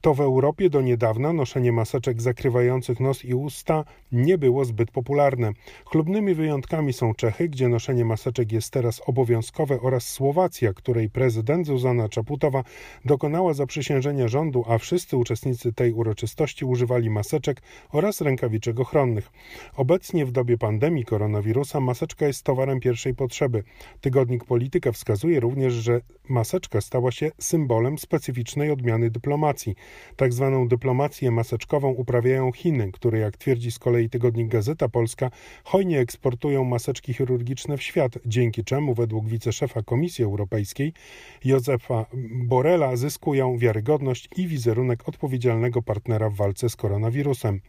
to 0.05 0.15
w 0.15 0.21
Europie 0.21 0.71
do 0.71 0.81
niedawna 0.81 1.33
noszenie 1.33 1.73
maseczek 1.73 2.23
zakrywających 2.23 3.01
nos 3.01 3.25
i 3.25 3.35
usta 3.35 3.85
nie 4.13 4.39
było 4.39 4.65
zbyt 4.65 4.91
popularne. 4.91 5.53
Chlubnymi 5.85 6.35
wyjątkami 6.35 6.93
są 6.93 7.15
Czechy, 7.15 7.49
gdzie 7.49 7.69
noszenie 7.69 8.05
maseczek 8.05 8.53
jest 8.53 8.71
teraz 8.71 9.03
obowiązkowe 9.07 9.81
oraz 9.81 10.09
Słowacja, 10.09 10.73
której 10.73 11.11
prezydent 11.11 11.67
Zuzana 11.67 12.09
Czaputowa 12.09 12.65
dokonała 13.05 13.55
zaprzysiężenia 13.55 14.29
rządu, 14.29 14.65
a 14.69 14.79
wszyscy 14.79 15.17
uczestnicy 15.17 15.73
tej 15.73 15.93
uroczystości 15.93 16.65
używali 16.65 17.11
maseczek 17.11 17.63
oraz 17.93 18.21
rękawiczek 18.21 18.81
ochronnych. 18.81 19.31
Obecnie 19.77 20.27
w 20.27 20.33
dobie 20.33 20.59
pandemii 20.59 21.05
koronawirusa 21.05 21.81
maseczka 21.81 22.27
jest 22.27 22.43
towarem 22.43 22.81
pierwszej 22.81 23.15
potrzeby. 23.15 23.65
Tygodnik 24.01 24.45
Polityka 24.45 24.93
wskazuje 24.93 25.41
również, 25.41 25.73
że 25.73 26.01
maseczka 26.29 26.81
stała 26.81 27.13
się 27.13 27.31
symbolem 27.39 27.99
specyficznej 27.99 28.71
odmiany 28.71 29.11
dyplomacji. 29.11 29.75
Tak 30.17 30.33
zwaną 30.33 30.69
dyplomację 30.69 31.31
maseczkową 31.31 31.91
uprawiają 31.91 32.53
Chiny, 32.53 32.93
które, 32.93 33.19
jak 33.19 33.37
twierdzi 33.37 33.73
z 33.73 33.79
kolei 33.79 34.11
tygodnik 34.11 34.49
Gazeta 34.49 34.89
Polska, 34.89 35.31
hojnie 35.65 36.01
eksportują 36.01 36.65
maseczki 36.65 37.15
chirurgiczne 37.15 37.77
w 37.77 37.83
świat, 37.83 38.13
dzięki 38.27 38.65
czemu 38.65 38.95
według 38.95 39.29
wiceszefa 39.29 39.83
Komisji 39.83 40.25
Europejskiej 40.25 40.93
Józefa 41.45 42.07
Borela 42.33 42.97
zyskują 42.97 43.59
wiarygodność 43.59 44.29
i 44.37 44.47
wizerunek 44.47 45.09
odpowiedzialnego 45.09 45.83
partnera 45.83 46.31
w 46.31 46.35
walce 46.35 46.69
z 46.69 46.77
koronawirusem. 46.77 47.61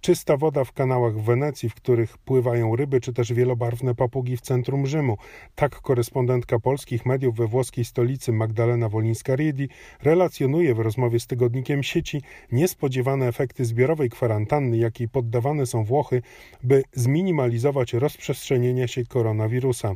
Czysta 0.00 0.36
woda 0.36 0.64
w 0.64 0.72
kanałach 0.72 1.14
w 1.14 1.24
Wenecji, 1.24 1.68
w 1.68 1.74
których 1.74 2.18
pływają 2.18 2.76
ryby, 2.76 3.00
czy 3.00 3.12
też 3.12 3.32
wielobarwne 3.32 3.94
papugi 3.94 4.36
w 4.36 4.40
centrum 4.40 4.86
Rzymu. 4.86 5.16
Tak 5.54 5.80
korespondentka 5.80 6.58
polskich 6.58 7.06
mediów 7.06 7.36
we 7.36 7.46
włoskiej 7.46 7.84
stolicy 7.84 8.32
Magdalena 8.32 8.88
Wolińska-Riedi 8.88 9.68
relacjonuje 10.02 10.74
w 10.74 10.78
rozmowie 10.78 11.20
z 11.20 11.26
tygodnikiem 11.26 11.82
sieci 11.82 12.22
niespodziewane 12.52 13.28
efekty 13.28 13.64
zbiorowej 13.64 14.10
kwarantanny, 14.10 14.76
jakiej 14.76 15.08
poddawane 15.08 15.66
są 15.66 15.84
Włochy, 15.84 16.22
by 16.62 16.82
zminimalizować 16.92 17.92
rozprzestrzenienie 17.92 18.88
się 18.88 19.04
koronawirusa. 19.04 19.94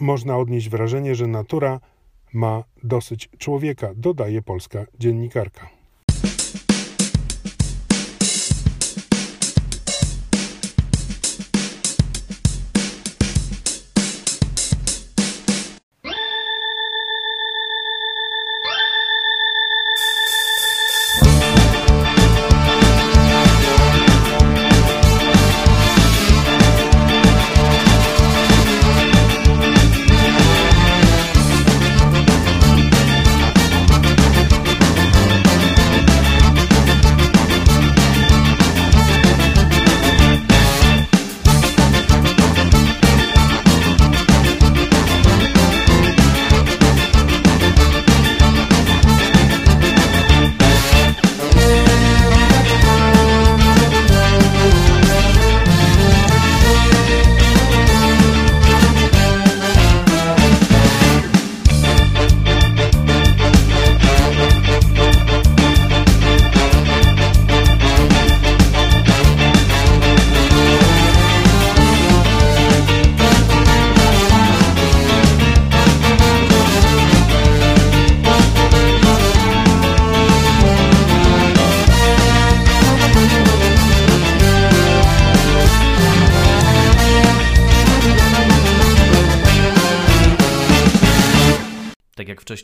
Można 0.00 0.38
odnieść 0.38 0.68
wrażenie, 0.68 1.14
że 1.14 1.26
natura 1.26 1.80
ma 2.32 2.64
dosyć 2.82 3.28
człowieka, 3.38 3.90
dodaje 3.96 4.42
polska 4.42 4.84
dziennikarka. 4.98 5.79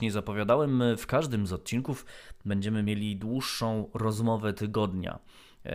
Wcześniej 0.06 0.22
zapowiadałem, 0.22 0.82
w 0.96 1.06
każdym 1.06 1.46
z 1.46 1.52
odcinków 1.52 2.06
będziemy 2.44 2.82
mieli 2.82 3.16
dłuższą 3.16 3.90
rozmowę 3.94 4.52
tygodnia. 4.52 5.18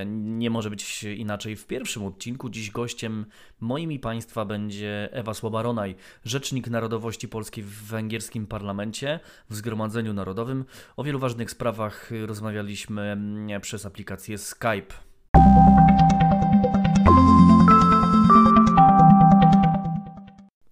Nie 0.05 0.49
może 0.49 0.69
być 0.69 1.03
inaczej 1.03 1.55
w 1.55 1.67
pierwszym 1.67 2.05
odcinku. 2.05 2.49
Dziś 2.49 2.71
gościem 2.71 3.25
moim 3.59 3.91
i 3.91 3.99
Państwa 3.99 4.45
będzie 4.45 5.09
Ewa 5.11 5.33
Słabaronaj, 5.33 5.95
rzecznik 6.23 6.67
narodowości 6.67 7.27
polskiej 7.27 7.63
w 7.63 7.83
węgierskim 7.83 8.47
parlamencie, 8.47 9.19
w 9.49 9.55
Zgromadzeniu 9.55 10.13
Narodowym. 10.13 10.65
O 10.97 11.03
wielu 11.03 11.19
ważnych 11.19 11.51
sprawach 11.51 12.11
rozmawialiśmy 12.25 13.17
przez 13.61 13.85
aplikację 13.85 14.37
Skype. 14.37 14.93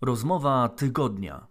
Rozmowa 0.02 0.70
tygodnia. 0.70 1.49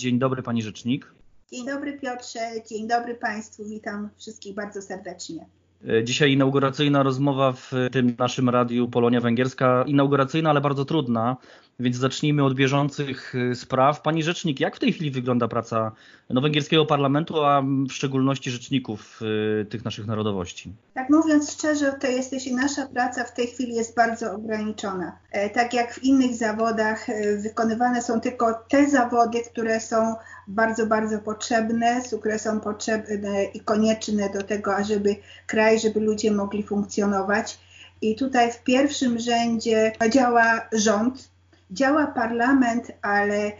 Dzień 0.00 0.18
dobry, 0.18 0.42
pani 0.42 0.62
rzecznik. 0.62 1.14
Dzień 1.52 1.66
dobry 1.66 1.98
Piotrze, 1.98 2.40
dzień 2.68 2.88
dobry 2.88 3.14
Państwu, 3.14 3.64
witam 3.64 4.08
wszystkich 4.16 4.54
bardzo 4.54 4.82
serdecznie. 4.82 5.46
E, 5.88 6.04
dzisiaj 6.04 6.32
inauguracyjna 6.32 7.02
rozmowa 7.02 7.52
w 7.52 7.72
tym 7.92 8.14
naszym 8.18 8.48
radiu 8.48 8.88
Polonia 8.88 9.20
Węgierska. 9.20 9.84
Inauguracyjna, 9.86 10.50
ale 10.50 10.60
bardzo 10.60 10.84
trudna, 10.84 11.36
więc 11.80 11.96
zacznijmy 11.96 12.44
od 12.44 12.54
bieżących 12.54 13.34
y, 13.34 13.54
spraw. 13.54 14.02
Pani 14.02 14.22
rzecznik, 14.22 14.60
jak 14.60 14.76
w 14.76 14.78
tej 14.78 14.92
chwili 14.92 15.10
wygląda 15.10 15.48
praca 15.48 15.92
no, 16.30 16.40
węgierskiego 16.40 16.86
parlamentu, 16.86 17.44
a 17.44 17.62
w 17.62 17.92
szczególności 17.92 18.50
rzeczników 18.50 19.20
y, 19.62 19.64
tych 19.64 19.84
naszych 19.84 20.06
narodowości? 20.06 20.72
Tak 20.94 21.10
mówiąc 21.10 21.52
szczerze, 21.52 21.92
to 22.00 22.06
jesteś 22.06 22.46
nasza 22.46 22.86
praca 22.86 23.24
w 23.24 23.34
tej 23.34 23.46
chwili 23.46 23.74
jest 23.74 23.96
bardzo 23.96 24.32
ograniczona. 24.32 25.18
E, 25.32 25.50
tak 25.50 25.74
jak 25.74 25.94
w 25.94 26.04
innych 26.04 26.34
zawodach 26.34 27.10
e, 27.10 27.36
wykonywane 27.36 28.02
są 28.02 28.20
tylko 28.20 28.54
te 28.68 28.88
zawody, 28.88 29.38
które 29.52 29.80
są 29.80 30.14
bardzo, 30.48 30.86
bardzo 30.86 31.18
potrzebne, 31.18 32.00
które 32.20 32.38
są 32.38 32.60
potrzebne 32.60 33.44
i 33.44 33.60
konieczne 33.60 34.30
do 34.30 34.42
tego, 34.42 34.76
ażeby 34.76 35.16
kraj, 35.46 35.69
żeby 35.78 36.00
ludzie 36.00 36.30
mogli 36.30 36.62
funkcjonować. 36.62 37.58
I 38.02 38.16
tutaj 38.16 38.52
w 38.52 38.62
pierwszym 38.62 39.18
rzędzie 39.18 39.92
działa 40.10 40.68
rząd, 40.72 41.30
działa 41.70 42.06
parlament, 42.06 42.92
ale 43.02 43.46
y, 43.46 43.52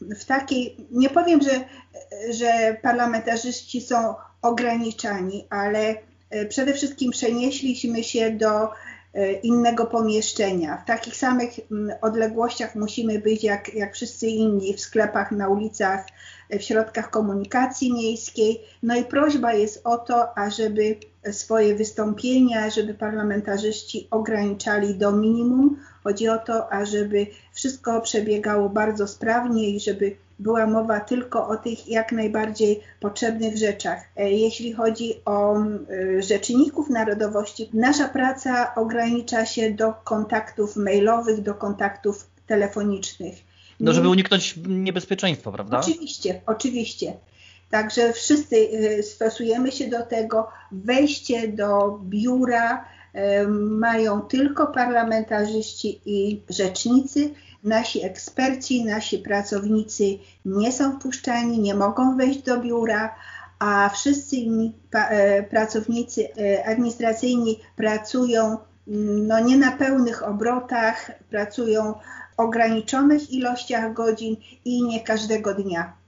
w, 0.00 0.20
w 0.20 0.24
takiej, 0.24 0.76
nie 0.90 1.08
powiem, 1.10 1.40
że, 1.42 1.64
że 2.32 2.76
parlamentarzyści 2.82 3.80
są 3.80 4.14
ograniczani, 4.42 5.46
ale 5.50 5.94
y, 6.34 6.46
przede 6.48 6.74
wszystkim 6.74 7.10
przenieśliśmy 7.10 8.04
się 8.04 8.30
do 8.30 8.64
y, 8.64 9.32
innego 9.42 9.86
pomieszczenia. 9.86 10.76
W 10.76 10.86
takich 10.86 11.16
samych 11.16 11.50
mm, 11.70 11.96
odległościach 12.02 12.74
musimy 12.74 13.18
być 13.18 13.44
jak, 13.44 13.74
jak 13.74 13.94
wszyscy 13.94 14.26
inni 14.26 14.74
w 14.74 14.80
sklepach, 14.80 15.32
na 15.32 15.48
ulicach, 15.48 16.06
w 16.58 16.62
środkach 16.62 17.10
komunikacji 17.10 17.92
miejskiej. 17.92 18.60
No 18.82 18.96
i 18.96 19.04
prośba 19.04 19.52
jest 19.52 19.80
o 19.84 19.98
to, 19.98 20.38
ażeby 20.38 20.96
swoje 21.32 21.74
wystąpienia, 21.74 22.70
żeby 22.70 22.94
parlamentarzyści 22.94 24.08
ograniczali 24.10 24.94
do 24.94 25.12
minimum. 25.12 25.76
Chodzi 26.04 26.28
o 26.28 26.38
to, 26.38 26.72
ażeby 26.72 27.26
wszystko 27.52 28.00
przebiegało 28.00 28.68
bardzo 28.68 29.08
sprawnie 29.08 29.70
i 29.70 29.80
żeby 29.80 30.16
była 30.38 30.66
mowa 30.66 31.00
tylko 31.00 31.48
o 31.48 31.56
tych 31.56 31.88
jak 31.88 32.12
najbardziej 32.12 32.80
potrzebnych 33.00 33.56
rzeczach. 33.56 33.98
E, 34.16 34.30
jeśli 34.30 34.72
chodzi 34.72 35.14
o 35.24 35.56
e, 35.56 36.22
rzeczników 36.22 36.90
narodowości, 36.90 37.70
nasza 37.74 38.08
praca 38.08 38.74
ogranicza 38.74 39.46
się 39.46 39.70
do 39.70 39.92
kontaktów 40.04 40.76
mailowych, 40.76 41.42
do 41.42 41.54
kontaktów 41.54 42.26
telefonicznych. 42.46 43.49
No, 43.80 43.92
żeby 43.92 44.08
uniknąć 44.08 44.54
niebezpieczeństwa, 44.68 45.52
prawda? 45.52 45.80
Oczywiście, 45.80 46.40
oczywiście. 46.46 47.12
Także 47.70 48.12
wszyscy 48.12 48.56
y, 48.56 49.02
stosujemy 49.02 49.72
się 49.72 49.88
do 49.88 50.02
tego. 50.02 50.48
Wejście 50.72 51.48
do 51.48 52.00
biura 52.02 52.84
y, 53.14 53.48
mają 53.48 54.20
tylko 54.20 54.66
parlamentarzyści 54.66 56.00
i 56.04 56.42
rzecznicy. 56.48 57.30
Nasi 57.64 58.04
eksperci, 58.04 58.84
nasi 58.84 59.18
pracownicy 59.18 60.18
nie 60.44 60.72
są 60.72 60.98
wpuszczani, 60.98 61.58
nie 61.58 61.74
mogą 61.74 62.16
wejść 62.16 62.42
do 62.42 62.60
biura, 62.60 63.14
a 63.58 63.90
wszyscy 63.94 64.36
inni 64.36 64.74
y, 64.94 65.42
pracownicy 65.42 66.28
administracyjni 66.64 67.60
pracują 67.76 68.58
mm, 68.88 69.26
no 69.26 69.40
nie 69.40 69.56
na 69.56 69.72
pełnych 69.72 70.22
obrotach, 70.22 71.10
pracują 71.30 71.94
ograniczonych 72.40 73.30
ilościach 73.30 73.92
godzin 73.92 74.36
i 74.64 74.82
nie 74.82 75.00
każdego 75.00 75.54
dnia. 75.54 76.00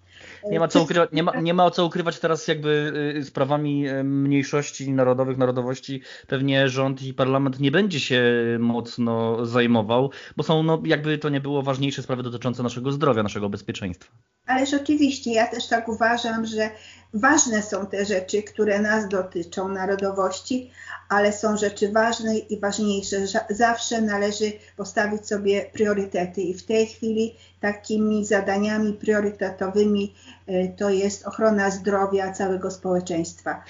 Nie 0.51 0.61
ma, 0.61 0.69
co 0.69 0.83
ukrywać, 0.83 1.11
nie, 1.13 1.23
ma, 1.23 1.41
nie 1.41 1.55
ma 1.55 1.71
co 1.71 1.87
ukrywać 1.87 2.19
teraz 2.19 2.49
jakby 2.49 2.93
y, 3.17 3.25
sprawami 3.25 3.89
y, 3.89 4.05
mniejszości 4.05 4.93
narodowych, 4.93 5.39
narodowości. 5.39 6.03
Pewnie 6.27 6.69
rząd 6.69 7.03
i 7.03 7.15
parlament 7.15 7.61
nie 7.61 7.71
będzie 7.71 8.01
się 8.01 8.23
mocno 8.59 9.47
zajmował, 9.47 10.11
bo 10.37 10.43
są 10.43 10.63
no, 10.63 10.83
jakby 10.85 11.19
to 11.19 11.29
nie 11.29 11.41
było 11.41 11.63
ważniejsze 11.63 12.03
sprawy 12.03 12.23
dotyczące 12.23 12.63
naszego 12.63 12.93
zdrowia, 12.93 13.23
naszego 13.23 13.49
bezpieczeństwa. 13.49 14.13
Ależ 14.47 14.75
oczywiście, 14.75 15.33
ja 15.33 15.47
też 15.47 15.67
tak 15.67 15.89
uważam, 15.89 16.47
że 16.47 16.71
ważne 17.15 17.63
są 17.63 17.87
te 17.87 18.05
rzeczy, 18.05 18.43
które 18.43 18.79
nas 18.79 19.09
dotyczą, 19.09 19.69
narodowości, 19.69 20.71
ale 21.09 21.33
są 21.33 21.57
rzeczy 21.57 21.93
ważne 21.93 22.39
i 22.39 22.61
ważniejsze. 22.61 23.17
Zawsze 23.51 24.03
należy 24.03 24.53
postawić 24.77 25.27
sobie 25.27 25.71
priorytety 25.73 26.41
i 26.41 26.55
w 26.55 26.63
tej 26.63 26.87
chwili 26.87 27.35
takimi 27.61 28.27
zadaniami 28.27 28.93
priorytetowymi 28.93 30.15
e, 30.47 30.69
to 30.69 30.91
jest 30.91 31.27
ochrona 31.27 31.71
zdrowia 31.71 32.33
całego 32.33 32.71
społeczeńststwa. 32.71 33.65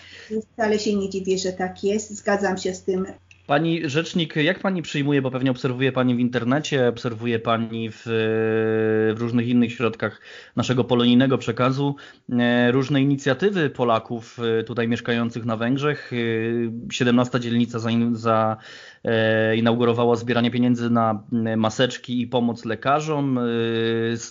Wcale 0.53 0.79
się 0.79 0.97
nie 0.97 1.11
dziwię, 1.11 1.39
że 1.39 1.53
tak 1.53 1.85
jest. 1.85 2.11
Zgadzam 2.11 2.59
się 2.59 2.75
z 2.75 2.83
tym 2.83 3.07
Pani 3.53 3.89
rzecznik, 3.91 4.37
jak 4.37 4.59
pani 4.59 4.83
przyjmuje, 4.83 5.23
bo 5.23 5.31
pewnie 5.31 5.51
obserwuje 5.51 5.93
pani 5.93 6.15
w 6.15 6.19
internecie, 6.19 6.89
obserwuje 6.89 7.39
pani 7.39 7.91
w, 7.91 8.03
w, 8.07 9.21
różnych 9.21 9.49
innych 9.49 9.73
środkach 9.73 10.21
naszego 10.57 10.85
polonijnego 10.85 11.39
przekazu, 11.39 11.97
e, 12.39 12.73
różne 12.73 13.03
inicjatywy 13.03 13.71
Polaków 13.71 14.39
e, 14.61 14.65
tutaj 14.65 14.89
mieszkających 14.89 15.45
na 15.45 15.57
Węgrzech. 15.57 16.11
17 16.93 17.41
dzielnica 17.41 17.79
za, 17.79 17.91
za 18.13 18.57
e, 19.05 19.57
inaugurowała 19.57 20.17
zbieranie 20.17 20.51
pieniędzy 20.51 20.91
na 20.91 21.23
maseczki 21.57 22.21
i 22.21 22.27
pomoc 22.27 22.65
lekarzom. 22.65 23.39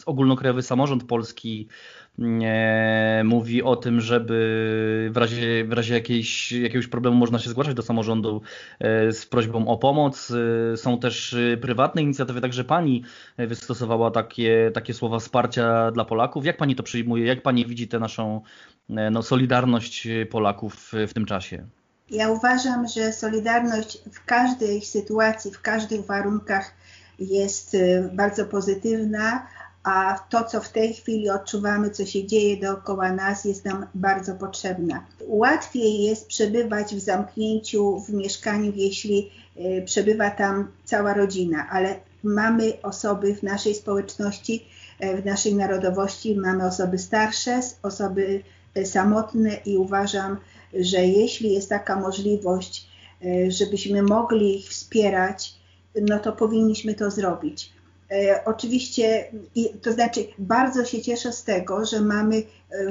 Ogólnokrajowy 0.06 0.62
Samorząd 0.62 1.04
Polski 1.04 1.68
mówi 3.24 3.64
o 3.64 3.76
tym, 3.76 4.02
żeby 4.02 5.10
w 5.12 5.18
razie, 5.18 5.66
w 5.66 5.74
razie 5.74 5.94
jakiejś, 5.94 6.52
jakiegoś 6.52 6.88
problemu 6.88 7.18
można 7.18 7.40
się 7.40 7.50
zgłaszać 7.50 7.74
do 7.74 7.82
samorządu 7.82 8.42
e, 8.80 9.12
z 9.12 9.26
prośbą 9.26 9.68
o 9.68 9.78
pomoc. 9.78 10.34
E, 10.74 10.78
są 10.78 11.00
też 11.00 11.34
e, 11.34 11.58
prywatne 11.58 12.02
inicjatywy, 12.02 12.42
także 12.42 12.64
pani 12.64 13.04
wystosowała 13.38 14.12
takie, 14.12 14.72
takie 14.74 14.94
słowa 14.94 15.20
wsparcia 15.20 15.92
dla 15.92 16.06
Polaków. 16.06 16.46
Jak 16.46 16.58
pani 16.58 16.76
to 16.76 16.84
przyjmuje? 16.84 17.26
Jak 17.26 17.42
pani 17.42 17.66
widzi 17.66 17.88
tę 17.88 18.00
naszą 18.00 18.42
no, 18.90 19.24
solidarność 19.24 20.08
Polaków 20.30 20.92
w 21.08 21.14
tym 21.14 21.26
czasie? 21.26 21.66
Ja 22.10 22.30
uważam, 22.30 22.88
że 22.88 23.14
solidarność 23.14 23.98
w 24.12 24.26
każdej 24.26 24.82
sytuacji, 24.82 25.52
w 25.52 25.62
każdych 25.62 26.06
warunkach 26.06 26.74
jest 27.20 27.78
bardzo 28.14 28.46
pozytywna, 28.46 29.48
a 29.84 30.20
to, 30.30 30.44
co 30.44 30.62
w 30.62 30.70
tej 30.70 30.94
chwili 30.94 31.30
odczuwamy, 31.30 31.90
co 31.90 32.06
się 32.06 32.28
dzieje 32.28 32.58
dookoła 32.58 33.12
nas, 33.12 33.46
jest 33.46 33.66
nam 33.66 33.86
bardzo 33.96 34.36
potrzebna. 34.36 35.06
Łatwiej 35.28 36.04
jest 36.04 36.28
przebywać 36.28 36.96
w 36.96 37.00
zamknięciu 37.00 38.00
w 38.00 38.10
mieszkaniu, 38.10 38.72
jeśli 38.76 39.32
y, 39.58 39.84
przebywa 39.86 40.30
tam 40.30 40.72
cała 40.86 41.14
rodzina, 41.14 41.70
ale 41.70 42.00
mamy 42.24 42.74
osoby 42.84 43.36
w 43.36 43.44
naszej 43.44 43.76
społeczności, 43.76 44.66
y, 45.04 45.22
w 45.22 45.26
naszej 45.26 45.56
narodowości, 45.56 46.36
mamy 46.36 46.66
osoby 46.68 46.98
starsze, 46.98 47.60
osoby 47.84 48.44
y, 48.78 48.86
samotne 48.86 49.56
i 49.66 49.78
uważam, 49.78 50.38
że 50.74 51.06
jeśli 51.06 51.54
jest 51.54 51.70
taka 51.70 51.96
możliwość, 51.96 52.92
żebyśmy 53.48 54.04
mogli 54.04 54.60
ich 54.60 54.70
wspierać, 54.70 55.56
no 56.02 56.20
to 56.20 56.32
powinniśmy 56.32 56.94
to 56.94 57.12
zrobić. 57.12 57.72
E, 58.12 58.46
oczywiście, 58.46 59.32
to 59.82 59.94
znaczy 59.94 60.28
bardzo 60.40 60.86
się 60.86 61.02
cieszę 61.02 61.32
z 61.32 61.44
tego, 61.44 61.86
że 61.86 62.02
mamy 62.02 62.36
e, 62.36 62.44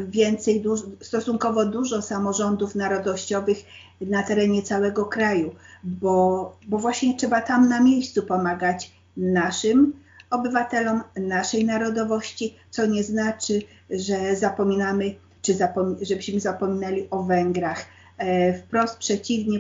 więcej, 0.02 0.64
stosunkowo 1.00 1.66
dużo 1.66 2.02
samorządów 2.02 2.74
narodowościowych 2.74 3.59
na 4.00 4.22
terenie 4.22 4.62
całego 4.62 5.04
kraju, 5.04 5.54
bo, 5.85 6.56
bo 6.66 6.78
właśnie 6.78 7.16
trzeba 7.16 7.40
tam 7.40 7.68
na 7.68 7.80
miejscu 7.80 8.22
pomagać 8.22 8.92
naszym 9.16 9.92
obywatelom, 10.30 11.02
naszej 11.16 11.64
narodowości, 11.64 12.54
co 12.70 12.87
nie 12.87 13.04
znaczy, 13.04 13.62
że 13.90 14.37
zapominamy, 14.37 15.14
czy 15.42 15.54
żebyśmy 16.02 16.40
zapominali 16.40 17.06
o 17.11 17.22
Węgrach. 17.22 17.85
E, 18.18 18.59
wprost 18.59 18.98
przeciwnie, 18.98 19.59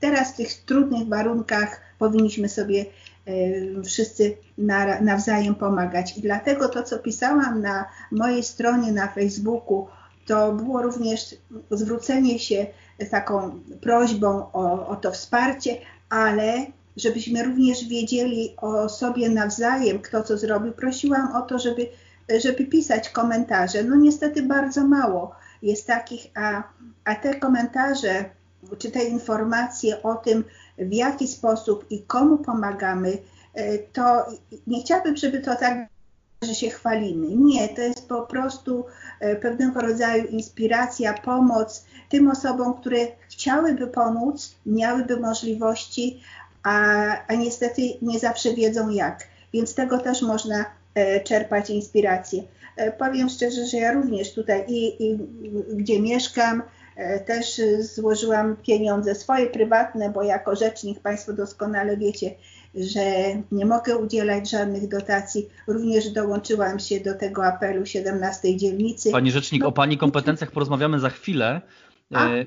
teraz 0.00 0.32
w 0.32 0.36
tych 0.36 0.54
trudnych 0.54 1.08
warunkach 1.08 1.80
powinniśmy 1.98 2.48
sobie 2.48 2.84
wszyscy 3.84 4.36
nawzajem 5.00 5.54
pomagać. 5.54 6.18
I 6.18 6.20
dlatego 6.20 6.68
to, 6.68 6.82
co 6.82 6.98
pisałam 6.98 7.62
na 7.62 7.84
mojej 8.10 8.42
stronie 8.42 8.92
na 8.92 9.08
Facebooku, 9.08 9.86
to 10.26 10.52
było 10.52 10.82
również 10.82 11.34
zwrócenie 11.70 12.38
się 12.38 12.66
taką 13.10 13.60
prośbą 13.80 14.52
o, 14.52 14.88
o 14.88 14.96
to 14.96 15.10
wsparcie, 15.10 15.76
ale 16.08 16.66
żebyśmy 16.96 17.42
również 17.42 17.88
wiedzieli 17.88 18.54
o 18.56 18.88
sobie 18.88 19.28
nawzajem, 19.28 19.98
kto 19.98 20.22
co 20.22 20.38
zrobił. 20.38 20.72
Prosiłam 20.72 21.36
o 21.36 21.42
to, 21.42 21.58
żeby, 21.58 21.88
żeby 22.42 22.64
pisać 22.66 23.08
komentarze. 23.08 23.82
No 23.82 23.96
niestety 23.96 24.42
bardzo 24.42 24.84
mało 24.84 25.34
jest 25.62 25.86
takich, 25.86 26.26
a, 26.34 26.62
a 27.04 27.14
te 27.14 27.34
komentarze 27.34 28.24
czy 28.78 28.90
te 28.90 29.04
informacje 29.04 30.02
o 30.02 30.14
tym, 30.14 30.44
w 30.78 30.92
jaki 30.92 31.28
sposób 31.28 31.86
i 31.90 32.02
komu 32.02 32.38
pomagamy, 32.38 33.18
e, 33.54 33.78
to 33.78 34.26
nie 34.66 34.80
chciałabym, 34.80 35.16
żeby 35.16 35.40
to 35.40 35.56
tak 35.56 35.92
że 36.42 36.54
się 36.54 36.70
chwalimy. 36.70 37.26
Nie, 37.28 37.68
to 37.68 37.80
jest 37.80 38.08
po 38.08 38.22
prostu 38.22 38.84
e, 39.20 39.36
pewnego 39.36 39.80
rodzaju 39.80 40.26
inspiracja, 40.26 41.14
pomoc 41.14 41.84
tym 42.08 42.30
osobom, 42.30 42.74
które 42.74 42.98
chciałyby 43.30 43.86
pomóc, 43.86 44.54
miałyby 44.66 45.20
możliwości, 45.20 46.20
a, 46.62 46.72
a 47.26 47.34
niestety 47.34 47.82
nie 48.02 48.18
zawsze 48.18 48.54
wiedzą 48.54 48.88
jak. 48.88 49.28
Więc 49.52 49.74
tego 49.74 49.98
też 49.98 50.22
można 50.22 50.64
e, 50.94 51.20
czerpać 51.20 51.70
inspirację. 51.70 52.42
Powiem 52.98 53.28
szczerze, 53.28 53.66
że 53.66 53.76
ja 53.76 53.92
również 53.92 54.34
tutaj 54.34 54.64
i, 54.68 55.06
i 55.06 55.18
gdzie 55.76 56.00
mieszkam, 56.00 56.62
też 57.26 57.60
złożyłam 57.80 58.56
pieniądze 58.56 59.14
swoje 59.14 59.46
prywatne, 59.46 60.10
bo 60.10 60.22
jako 60.22 60.56
rzecznik 60.56 61.00
Państwo 61.00 61.32
doskonale 61.32 61.96
wiecie, 61.96 62.34
że 62.74 63.00
nie 63.52 63.66
mogę 63.66 63.96
udzielać 63.96 64.50
żadnych 64.50 64.88
dotacji. 64.88 65.48
Również 65.66 66.10
dołączyłam 66.10 66.78
się 66.78 67.00
do 67.00 67.14
tego 67.14 67.46
apelu 67.46 67.86
17 67.86 68.56
dzielnicy. 68.56 69.10
Pani 69.10 69.30
rzecznik, 69.30 69.62
no, 69.62 69.68
o 69.68 69.72
Pani 69.72 69.98
kompetencjach 69.98 70.50
porozmawiamy 70.50 71.00
za 71.00 71.10
chwilę. 71.10 71.60
A? 72.14 72.28
E, 72.28 72.44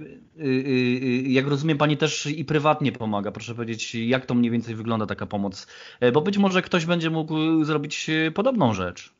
jak 1.21 1.47
rozumiem, 1.47 1.77
Pani 1.77 1.97
też 1.97 2.25
i 2.25 2.45
prywatnie 2.45 2.91
pomaga. 2.91 3.31
Proszę 3.31 3.55
powiedzieć, 3.55 3.95
jak 3.95 4.25
to 4.25 4.33
mniej 4.33 4.51
więcej 4.51 4.75
wygląda 4.75 5.05
taka 5.05 5.25
pomoc? 5.25 5.67
E, 5.99 6.11
bo 6.11 6.21
być 6.21 6.37
może 6.37 6.61
ktoś 6.61 6.85
będzie 6.85 7.09
mógł 7.09 7.63
zrobić 7.63 8.09
podobną 8.35 8.73
rzecz. 8.73 9.13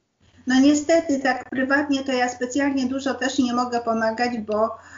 No 0.47 0.59
niestety, 0.59 1.19
tak 1.19 1.49
prywatnie 1.49 2.03
to 2.03 2.11
ja 2.11 2.29
specjalnie 2.29 2.85
dużo 2.87 3.13
też 3.13 3.39
nie 3.39 3.53
mogę 3.53 3.81
pomagać, 3.81 4.37
bo 4.37 4.69
E, 4.69 4.94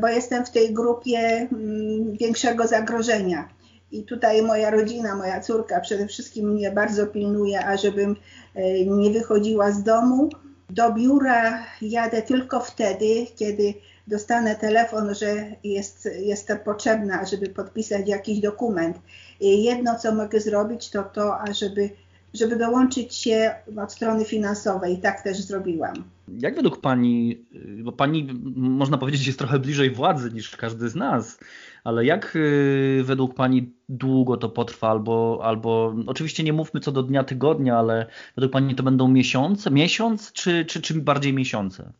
bo 0.00 0.08
jestem 0.08 0.46
w 0.46 0.50
tej 0.50 0.74
grupie 0.74 1.18
mm, 1.18 2.16
większego 2.16 2.66
zagrożenia. 2.66 3.48
I 3.92 4.02
tutaj 4.02 4.42
moja 4.42 4.70
rodzina, 4.70 5.16
moja 5.16 5.40
córka 5.40 5.80
przede 5.80 6.06
wszystkim 6.06 6.50
mnie 6.50 6.70
bardzo 6.70 7.06
pilnuje, 7.06 7.66
ażebym 7.66 8.16
e, 8.54 8.84
nie 8.84 9.10
wychodziła 9.10 9.72
z 9.72 9.82
domu. 9.82 10.28
Do 10.70 10.92
biura 10.92 11.64
jadę 11.82 12.22
tylko 12.22 12.60
wtedy, 12.60 13.26
kiedy 13.36 13.74
dostanę 14.06 14.56
telefon, 14.56 15.14
że 15.14 15.46
jest, 15.64 16.08
jestem 16.20 16.58
potrzebna, 16.58 17.24
żeby 17.24 17.48
podpisać 17.48 18.08
jakiś 18.08 18.40
dokument. 18.40 18.96
I 19.40 19.64
jedno, 19.64 19.98
co 19.98 20.14
mogę 20.14 20.40
zrobić, 20.40 20.90
to 20.90 21.02
to, 21.02 21.40
ażeby 21.40 21.90
żeby 22.34 22.56
dołączyć 22.56 23.14
się 23.14 23.54
od 23.82 23.92
strony 23.92 24.24
finansowej. 24.24 24.98
Tak 24.98 25.22
też 25.22 25.40
zrobiłam. 25.40 26.04
Jak 26.38 26.54
według 26.54 26.80
Pani, 26.80 27.44
bo 27.82 27.92
Pani 27.92 28.28
można 28.56 28.98
powiedzieć 28.98 29.26
jest 29.26 29.38
trochę 29.38 29.58
bliżej 29.58 29.90
władzy 29.90 30.32
niż 30.32 30.56
każdy 30.56 30.88
z 30.88 30.94
nas, 30.94 31.38
ale 31.84 32.04
jak 32.04 32.36
y, 32.36 33.02
według 33.04 33.34
Pani 33.34 33.72
długo 33.88 34.36
to 34.36 34.48
potrwa, 34.48 34.90
albo, 34.90 35.40
albo 35.42 35.94
oczywiście 36.06 36.42
nie 36.42 36.52
mówmy 36.52 36.80
co 36.80 36.92
do 36.92 37.02
dnia, 37.02 37.24
tygodnia, 37.24 37.78
ale 37.78 38.06
według 38.34 38.52
Pani 38.52 38.74
to 38.74 38.82
będą 38.82 39.08
miesiące, 39.08 39.70
miesiąc 39.70 40.32
czy, 40.32 40.64
czy, 40.64 40.80
czy 40.80 40.94
bardziej 40.94 41.32
miesiące? 41.32 41.92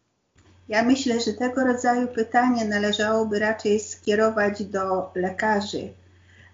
Ja 0.69 0.83
myślę, 0.83 1.21
że 1.21 1.33
tego 1.33 1.65
rodzaju 1.65 2.09
pytanie 2.09 2.65
należałoby 2.65 3.39
raczej 3.39 3.81
skierować 3.81 4.65
do 4.65 5.13
lekarzy, 5.15 5.89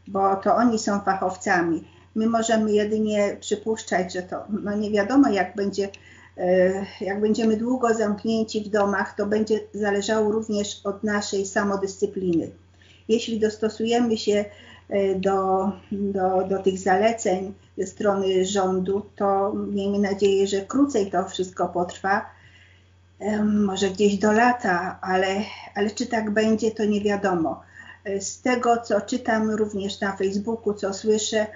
bo 0.07 0.37
to 0.37 0.57
oni 0.57 0.79
są 0.79 1.01
fachowcami 1.01 1.85
My 2.17 2.27
możemy 2.27 2.73
jedynie 2.73 3.37
przypuszczać, 3.41 4.13
że 4.13 4.23
to 4.23 4.45
no 4.63 4.77
nie 4.77 4.91
wiadomo, 4.91 5.29
jak 5.29 5.57
będzie, 5.57 5.89
jak 7.01 7.21
będziemy 7.21 7.57
długo 7.57 7.95
zamknięci 7.95 8.61
w 8.61 8.69
domach, 8.69 9.15
to 9.17 9.27
będzie 9.27 9.61
zależało 9.75 10.33
również 10.33 10.81
od 10.85 11.05
naszej 11.05 11.47
samodyscypliny. 11.47 12.51
Jeśli 13.09 13.41
dostosujemy 13.41 14.17
się 14.17 14.45
e, 14.89 15.15
do, 15.15 15.69
do, 15.93 16.45
do 16.49 16.59
tych 16.59 16.79
zaleceń 16.79 17.55
ze 17.79 17.87
strony 17.87 18.45
rządu, 18.45 19.07
to 19.17 19.53
miejmy 19.55 19.99
nadzieję, 19.99 20.47
że 20.47 20.61
krócej 20.61 21.11
to 21.11 21.29
wszystko 21.29 21.69
potrwa, 21.69 22.27
e, 23.19 23.45
może 23.45 23.91
gdzieś 23.91 24.19
do 24.19 24.33
lata, 24.33 24.99
ale, 25.03 25.37
ale 25.75 25.91
czy 25.91 26.07
tak 26.07 26.31
będzie, 26.31 26.71
to 26.71 26.85
nie 26.85 27.01
wiadomo. 27.01 27.63
Z 28.21 28.43
tego, 28.43 28.77
co 28.77 29.01
czytam 29.01 29.51
również 29.51 30.01
na 30.01 30.17
Facebooku, 30.17 30.75
co 30.75 30.95
słyszę, 30.95 31.47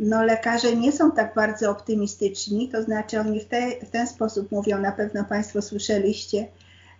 no 0.00 0.24
lekarze 0.24 0.76
nie 0.76 0.92
są 0.92 1.10
tak 1.12 1.34
bardzo 1.34 1.70
optymistyczni, 1.70 2.68
to 2.68 2.82
znaczy 2.82 3.20
oni 3.20 3.40
w, 3.40 3.44
te, 3.44 3.86
w 3.86 3.90
ten 3.90 4.06
sposób 4.06 4.52
mówią, 4.52 4.78
na 4.78 4.92
pewno 4.92 5.24
Państwo 5.24 5.62
słyszeliście, 5.62 6.46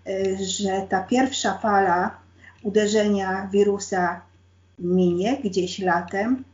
y, 0.08 0.38
że 0.40 0.86
ta 0.88 1.02
pierwsza 1.02 1.58
fala 1.58 2.18
uderzenia 2.62 3.48
wirusa 3.52 4.20
minie 4.78 5.38
gdzieś 5.44 5.78
latem, 5.78 6.44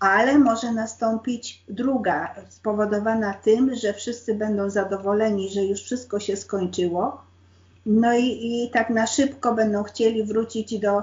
ale 0.00 0.38
może 0.38 0.72
nastąpić 0.72 1.62
druga, 1.68 2.34
spowodowana 2.48 3.34
tym, 3.34 3.74
że 3.74 3.94
wszyscy 3.94 4.34
będą 4.34 4.70
zadowoleni, 4.70 5.48
że 5.48 5.64
już 5.64 5.82
wszystko 5.82 6.20
się 6.20 6.36
skończyło. 6.36 7.22
No 7.86 8.14
i, 8.14 8.24
i 8.24 8.70
tak 8.70 8.90
na 8.90 9.06
szybko 9.06 9.54
będą 9.54 9.82
chcieli 9.82 10.24
wrócić 10.24 10.78
do 10.78 11.02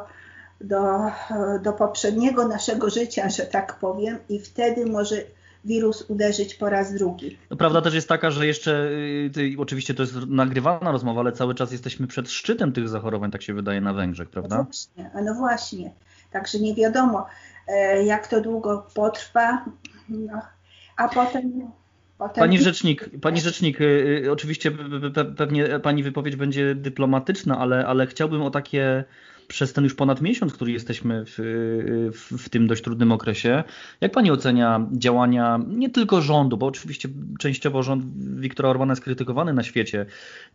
do, 0.62 1.12
do 1.64 1.74
poprzedniego 1.74 2.48
naszego 2.48 2.90
życia, 2.90 3.30
że 3.30 3.44
tak 3.44 3.80
powiem, 3.80 4.18
i 4.30 4.40
wtedy 4.40 4.86
może 4.86 5.16
wirus 5.66 6.02
uderzyć 6.10 6.56
po 6.56 6.70
raz 6.70 6.94
drugi. 6.94 7.38
No, 7.50 7.58
prawda 7.58 7.82
też 7.82 7.94
jest 7.94 8.10
taka, 8.10 8.32
że 8.32 8.48
jeszcze, 8.48 8.72
y, 9.38 9.56
oczywiście 9.58 9.94
to 9.94 10.04
jest 10.04 10.16
nagrywana 10.28 10.92
rozmowa, 10.92 11.22
ale 11.22 11.32
cały 11.32 11.56
czas 11.56 11.72
jesteśmy 11.72 12.08
przed 12.08 12.32
szczytem 12.32 12.74
tych 12.74 12.90
zachorowań, 12.90 13.32
tak 13.32 13.42
się 13.42 13.54
wydaje, 13.54 13.82
na 13.82 13.94
Węgrzech, 13.94 14.30
prawda? 14.30 14.58
No 14.58 14.64
właśnie, 14.64 15.12
no 15.24 15.34
właśnie. 15.34 15.92
Także 16.32 16.60
nie 16.60 16.76
wiadomo, 16.76 17.26
e, 17.68 18.04
jak 18.04 18.28
to 18.28 18.42
długo 18.42 18.88
potrwa, 18.94 19.66
no, 20.10 20.42
a 20.98 21.08
potem 21.08 21.72
Potem... 22.18 22.42
Pani 22.42 22.60
rzecznik, 22.60 23.10
pani 23.22 23.42
rzecznik, 23.42 23.82
y, 23.82 23.84
y, 24.26 24.32
oczywiście 24.32 24.72
pewnie 25.38 25.80
pani 25.80 26.04
wypowiedź 26.04 26.36
będzie 26.36 26.76
dyplomatyczna, 26.76 27.60
ale, 27.60 27.86
ale 27.88 28.08
chciałbym 28.08 28.42
o 28.42 28.52
takie 28.52 29.04
przez 29.48 29.74
ten 29.74 29.84
już 29.84 29.96
ponad 29.96 30.22
miesiąc, 30.22 30.54
który 30.54 30.72
jesteśmy 30.72 31.24
w, 31.26 31.36
w, 32.14 32.44
w, 32.44 32.50
tym 32.50 32.68
dość 32.68 32.84
trudnym 32.84 33.12
okresie. 33.12 33.64
Jak 34.02 34.12
Pani 34.12 34.32
ocenia 34.32 34.88
działania 34.92 35.60
nie 35.68 35.90
tylko 35.90 36.22
rządu, 36.22 36.58
bo 36.58 36.66
oczywiście 36.66 37.10
częściowo 37.40 37.84
rząd 37.84 38.06
Wiktora 38.40 38.70
Orbana 38.70 38.92
jest 38.92 39.04
krytykowany 39.04 39.54
na 39.54 39.64
świecie, 39.64 40.06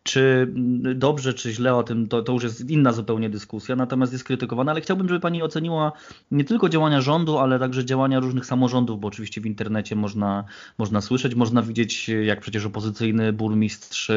czy 0.03 0.53
dobrze, 0.95 1.35
czy 1.35 1.53
źle 1.53 1.75
o 1.75 1.83
tym, 1.83 2.09
to, 2.09 2.23
to 2.23 2.33
już 2.33 2.43
jest 2.43 2.71
inna 2.71 2.93
zupełnie 2.93 3.31
dyskusja, 3.31 3.77
natomiast 3.77 4.13
jest 4.13 4.25
krytykowany, 4.25 4.71
ale 4.71 4.81
chciałbym, 4.81 5.09
żeby 5.09 5.21
Pani 5.21 5.43
oceniła 5.43 5.93
nie 6.31 6.45
tylko 6.45 6.69
działania 6.69 7.01
rządu, 7.01 7.39
ale 7.39 7.59
także 7.59 7.85
działania 7.85 8.21
różnych 8.21 8.47
samorządów, 8.47 9.01
bo 9.01 9.09
oczywiście 9.09 9.41
w 9.41 9.47
internecie 9.47 9.97
można, 9.97 10.45
można 10.79 11.01
słyszeć, 11.01 11.35
można 11.35 11.63
widzieć, 11.63 12.09
jak 12.09 12.41
przecież 12.41 12.65
opozycyjny 12.65 13.33
burmistrz 13.33 14.11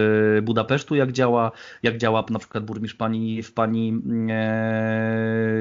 Budapesztu, 0.43 0.95
jak 0.95 1.11
działa, 1.11 1.51
jak 1.83 1.97
działa 1.97 2.25
na 2.29 2.39
przykład 2.39 2.65
burmistrz 2.65 2.97
Pani 2.97 3.43
w 3.43 3.53
Pani 3.53 4.01
E, 4.29 4.64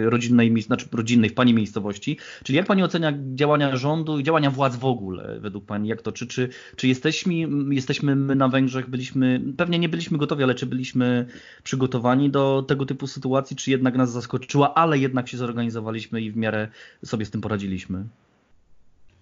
rodzinnej, 0.05 0.63
znaczy 0.63 0.87
rodzinnej 0.93 1.31
w 1.31 1.35
Pani 1.35 1.55
miejscowości. 1.55 2.19
Czyli 2.43 2.57
jak 2.57 2.67
Pani 2.67 2.83
ocenia 2.83 3.13
działania 3.35 3.77
rządu 3.77 4.19
i 4.19 4.25
działania 4.25 4.51
władz 4.51 4.77
w 4.77 4.85
ogóle 4.85 5.41
według 5.41 5.65
Pani? 5.65 5.89
Jak 5.89 6.03
to? 6.03 6.13
Czy, 6.13 6.27
czy, 6.27 6.49
czy 6.77 6.89
jesteśmy, 6.89 7.35
jesteśmy 7.71 8.17
my 8.17 8.35
na 8.35 8.49
Węgrzech, 8.49 8.91
byliśmy, 8.91 9.41
pewnie 9.57 9.79
nie 9.79 9.89
byliśmy 9.89 10.19
gotowi, 10.19 10.43
ale 10.43 10.55
czy 10.55 10.67
byliśmy 10.67 11.27
przygotowani 11.63 12.31
do 12.31 12.65
tego 12.69 12.87
typu 12.87 13.07
sytuacji, 13.07 13.57
czy 13.57 13.71
jednak 13.71 13.95
nas 13.95 14.13
zaskoczyła, 14.13 14.75
ale 14.75 14.99
jednak 14.99 15.29
się 15.29 15.37
zorganizowaliśmy 15.37 16.21
i 16.21 16.31
w 16.31 16.37
miarę 16.37 16.69
sobie 17.05 17.27
z 17.27 17.31
tym 17.31 17.41
poradziliśmy? 17.41 18.05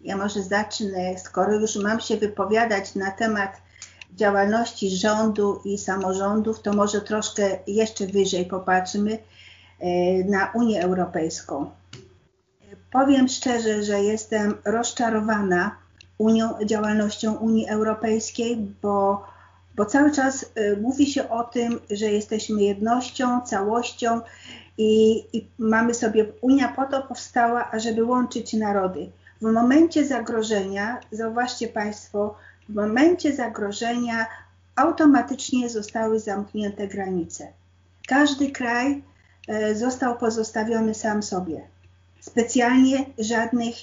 Ja 0.05 0.17
może 0.17 0.43
zacznę, 0.43 1.19
skoro 1.19 1.61
już 1.61 1.77
mam 1.77 2.01
się 2.01 2.17
wypowiadać 2.17 2.95
na 2.95 3.11
temat 3.11 3.63
działalności 4.17 4.91
rządu 4.91 5.61
i 5.65 5.79
samorządów, 5.79 6.63
to 6.63 6.73
może 6.73 7.01
troszkę 7.01 7.59
jeszcze 7.67 8.07
wyżej 8.07 8.47
popatrzmy 8.47 9.19
E, 9.19 9.42
na 10.29 10.51
Unię 10.55 10.83
Europejską. 10.83 11.71
Powiem 12.93 13.29
szczerze, 13.29 13.83
że 13.83 14.01
jestem 14.01 14.55
rozczarowana 14.65 15.77
Unią, 16.19 16.55
działalnością 16.65 17.35
Unii 17.35 17.69
Europejskiej, 17.69 18.57
bo, 18.83 19.25
bo 19.77 19.87
cały 19.87 20.11
czas 20.11 20.53
e, 20.55 20.77
mówi 20.77 21.07
się 21.07 21.29
o 21.29 21.45
tym, 21.45 21.81
że 21.91 22.07
jesteśmy 22.07 22.63
jednością, 22.63 23.41
całością 23.41 24.21
i, 24.79 25.25
i 25.33 25.49
mamy 25.59 25.95
sobie, 25.95 26.27
Unia 26.41 26.69
po 26.69 26.87
to 26.87 27.03
powstała, 27.03 27.71
ażeby 27.71 28.05
łączyć 28.05 28.53
narody. 28.53 29.11
W 29.41 29.53
momencie 29.53 30.07
zagrożenia, 30.07 31.01
zauważcie 31.13 31.69
Państwo, 31.69 32.35
w 32.69 32.75
momencie 32.75 33.35
zagrożenia 33.35 34.27
automatycznie 34.77 35.69
zostały 35.69 36.21
zamknięte 36.21 36.89
granice. 36.89 37.49
Każdy 38.09 38.51
kraj 38.51 38.93
e, 38.93 39.03
został 39.75 40.17
pozostawiony 40.17 40.95
sam 40.95 41.23
sobie. 41.23 41.61
Specjalnie 42.21 43.05
żadnych 43.19 43.75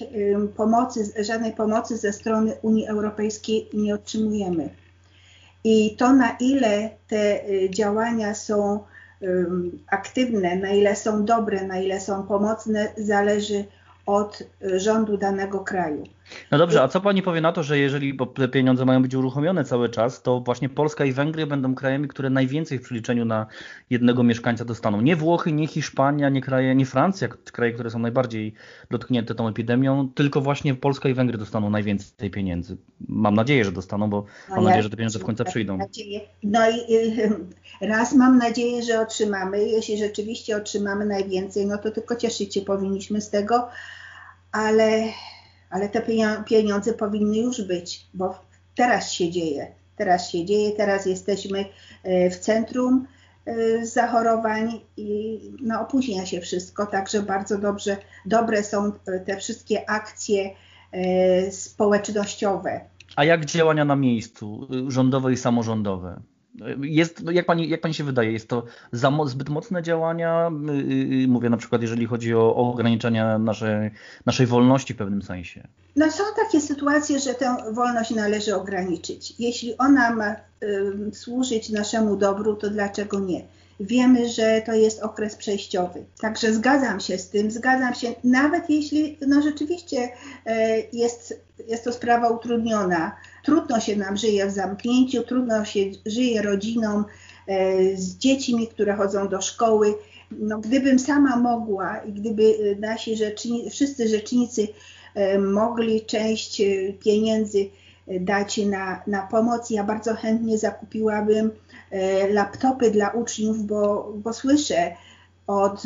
pomocy, 0.56 1.24
żadnej 1.24 1.54
pomocy 1.54 1.98
ze 1.98 2.14
strony 2.14 2.56
Unii 2.62 2.88
Europejskiej 2.88 3.70
nie 3.74 3.96
otrzymujemy. 3.96 4.70
I 5.64 5.96
to, 5.96 6.14
na 6.14 6.38
ile 6.40 6.90
te 7.08 7.50
y, 7.50 7.70
działania 7.70 8.36
są 8.36 8.80
aktywne, 9.88 10.56
na 10.56 10.70
ile 10.70 10.96
są 10.96 11.26
dobre, 11.26 11.68
na 11.68 11.80
ile 11.80 12.00
są 12.00 12.24
pomocne, 12.24 12.92
zależy 12.98 13.66
od 14.06 14.42
y, 14.42 14.80
rządu 14.80 15.18
danego 15.18 15.60
kraju. 15.60 16.04
No 16.52 16.58
dobrze, 16.58 16.84
a 16.84 16.88
co 16.88 17.02
pani 17.02 17.22
powie 17.22 17.42
na 17.42 17.52
to, 17.52 17.64
że 17.64 17.80
jeżeli 17.80 18.18
te 18.36 18.48
pieniądze 18.48 18.86
mają 18.86 19.02
być 19.02 19.16
uruchomione 19.16 19.66
cały 19.66 19.90
czas, 19.90 20.22
to 20.22 20.40
właśnie 20.40 20.70
Polska 20.70 21.06
i 21.06 21.12
Węgry 21.12 21.48
będą 21.48 21.76
krajami, 21.76 22.08
które 22.08 22.30
najwięcej 22.30 22.80
w 22.80 22.82
przeliczeniu 22.82 23.26
na 23.26 23.48
jednego 23.90 24.24
mieszkańca 24.24 24.66
dostaną. 24.66 25.02
Nie 25.02 25.16
Włochy, 25.16 25.52
nie 25.52 25.68
Hiszpania, 25.68 26.30
nie 26.30 26.42
kraje, 26.42 26.76
nie 26.76 26.86
Francja, 26.86 27.28
kraje, 27.28 27.74
które 27.74 27.90
są 27.90 28.00
najbardziej 28.00 28.54
dotknięte 28.92 29.36
tą 29.36 29.48
epidemią, 29.48 30.10
tylko 30.16 30.42
właśnie 30.42 30.76
Polska 30.76 31.10
i 31.10 31.14
Węgry 31.14 31.38
dostaną 31.38 31.70
najwięcej 31.70 32.30
pieniędzy. 32.30 32.78
Mam 33.08 33.36
nadzieję, 33.36 33.66
że 33.66 33.72
dostaną, 33.72 34.10
bo 34.10 34.26
no 34.50 34.56
mam 34.56 34.64
ja 34.64 34.70
nadzieję, 34.70 34.84
że 34.84 34.90
te 34.90 34.98
pieniądze 34.98 35.20
w 35.20 35.26
końcu 35.26 35.44
przyjdą. 35.44 35.78
Nadzieję. 35.78 36.22
No 36.44 36.70
i 36.70 36.96
y, 36.96 37.30
raz 37.82 38.14
mam 38.14 38.38
nadzieję, 38.38 38.84
że 38.84 39.02
otrzymamy. 39.02 39.68
Jeśli 39.68 39.98
rzeczywiście 39.98 40.58
otrzymamy 40.58 41.06
najwięcej, 41.06 41.66
no 41.66 41.78
to 41.78 41.92
tylko 41.92 42.16
cieszyć 42.16 42.54
się 42.54 42.62
powinniśmy 42.62 43.22
z 43.22 43.30
tego 43.30 43.70
ale, 44.52 45.04
ale 45.70 45.90
te 45.90 46.02
pieniądze 46.46 46.94
powinny 46.94 47.38
już 47.38 47.62
być, 47.62 48.08
bo 48.14 48.40
teraz 48.76 49.12
się 49.12 49.30
dzieje. 49.32 49.68
Teraz 49.96 50.32
się 50.32 50.46
dzieje, 50.46 50.72
teraz 50.72 51.06
jesteśmy 51.06 51.66
e, 52.04 52.30
w 52.30 52.40
centrum 52.40 53.08
e, 53.46 53.86
zachorowań 53.86 54.82
i 54.98 55.40
no, 55.62 55.82
opóźnia 55.82 56.26
się 56.26 56.42
wszystko, 56.42 56.86
także 56.86 57.22
bardzo 57.22 57.58
dobrze, 57.58 57.98
dobre 58.26 58.64
są 58.64 58.92
te 59.26 59.38
wszystkie 59.38 59.90
akcje 59.90 60.50
e, 60.92 61.52
społecznościowe. 61.52 62.82
A 63.16 63.24
jak 63.26 63.46
działania 63.46 63.86
na 63.86 63.96
miejscu, 63.96 64.68
rządowe 64.88 65.34
i 65.34 65.38
samorządowe? 65.38 66.22
Jest, 66.82 67.24
jak, 67.32 67.46
pani, 67.46 67.70
jak 67.70 67.82
pani 67.82 67.94
się 67.94 68.04
wydaje, 68.04 68.32
jest 68.32 68.48
to 68.48 68.64
za, 68.92 69.12
zbyt 69.26 69.50
mocne 69.50 69.84
działania? 69.84 70.52
Y, 70.70 70.72
y, 70.72 71.24
y, 71.24 71.28
mówię 71.28 71.50
na 71.50 71.58
przykład, 71.58 71.82
jeżeli 71.82 72.06
chodzi 72.06 72.36
o, 72.36 72.56
o 72.56 72.72
ograniczenia 72.72 73.38
naszej, 73.38 73.92
naszej 74.26 74.48
wolności 74.48 74.94
w 74.94 74.98
pewnym 74.98 75.22
sensie. 75.22 75.68
No 75.96 76.12
są 76.12 76.24
takie 76.36 76.62
sytuacje, 76.62 77.20
że 77.20 77.34
tę 77.34 77.56
wolność 77.74 78.12
należy 78.12 78.56
ograniczyć. 78.56 79.34
Jeśli 79.40 79.78
ona 79.78 80.16
ma 80.16 80.36
służyć 81.14 81.70
naszemu 81.70 82.16
dobru, 82.16 82.56
to 82.56 82.70
dlaczego 82.70 83.20
nie? 83.20 83.44
Wiemy, 83.80 84.30
że 84.30 84.62
to 84.66 84.74
jest 84.74 85.04
okres 85.04 85.36
przejściowy. 85.36 86.06
Także 86.22 86.54
zgadzam 86.54 87.00
się 87.00 87.18
z 87.18 87.30
tym, 87.30 87.52
zgadzam 87.52 87.96
się, 87.96 88.16
nawet 88.24 88.70
jeśli 88.70 89.18
no 89.28 89.42
rzeczywiście 89.42 90.04
y, 90.04 90.10
jest, 90.94 91.42
jest 91.68 91.84
to 91.84 91.94
sprawa 91.94 92.30
utrudniona 92.30 93.16
Trudno 93.44 93.80
się 93.80 93.96
nam 93.96 94.18
żyje 94.18 94.48
w 94.48 94.52
zamknięciu, 94.52 95.24
trudno 95.24 95.66
się 95.66 95.80
żyje 96.06 96.42
rodzinom 96.42 97.06
e, 97.48 97.98
z 97.98 98.18
dziećmi, 98.18 98.68
które 98.68 98.96
chodzą 98.96 99.28
do 99.28 99.42
szkoły. 99.42 99.94
No, 100.32 100.60
gdybym 100.60 101.00
sama 101.00 101.36
mogła 101.36 101.98
i 101.98 102.14
gdyby 102.14 102.44
e, 102.44 102.80
nasi 102.80 103.16
rzecznicy, 103.16 103.70
wszyscy 103.70 104.08
rzecznicy 104.08 104.68
e, 105.16 105.40
mogli 105.40 106.06
część 106.06 106.62
pieniędzy 107.04 107.70
dać 108.20 108.58
na, 108.58 109.02
na 109.08 109.22
pomoc, 109.22 109.70
ja 109.70 109.84
bardzo 109.84 110.14
chętnie 110.16 110.58
zakupiłabym 110.58 111.52
laptopy 112.30 112.92
dla 112.92 113.10
uczniów, 113.10 113.66
bo, 113.66 114.14
bo 114.16 114.34
słyszę, 114.34 114.92
od 115.48 115.84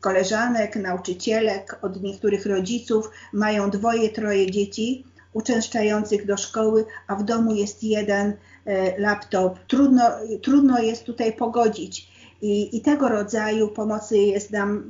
koleżanek, 0.00 0.76
nauczycielek, 0.76 1.78
od 1.82 2.02
niektórych 2.02 2.46
rodziców, 2.46 3.10
mają 3.32 3.70
dwoje, 3.70 4.08
troje 4.08 4.50
dzieci 4.50 5.04
uczęszczających 5.36 6.26
do 6.26 6.36
szkoły, 6.36 6.84
a 7.06 7.16
w 7.16 7.24
domu 7.24 7.54
jest 7.54 7.82
jeden 7.82 8.32
e, 8.64 9.00
laptop. 9.00 9.58
Trudno, 9.66 10.02
trudno 10.42 10.78
jest 10.78 11.04
tutaj 11.04 11.32
pogodzić. 11.32 12.08
I, 12.42 12.76
I, 12.76 12.80
tego 12.80 13.08
rodzaju 13.08 13.68
pomocy 13.68 14.18
jest 14.18 14.50
nam 14.50 14.84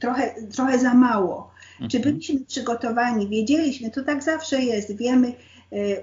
trochę, 0.00 0.34
trochę 0.52 0.78
za 0.78 0.94
mało. 0.94 1.50
Mhm. 1.72 1.90
Czy 1.90 2.00
byliśmy 2.00 2.40
przygotowani? 2.40 3.28
Wiedzieliśmy, 3.28 3.90
to 3.90 4.04
tak 4.04 4.22
zawsze 4.22 4.62
jest. 4.62 4.96
Wiemy, 4.96 5.28
e, 5.28 5.32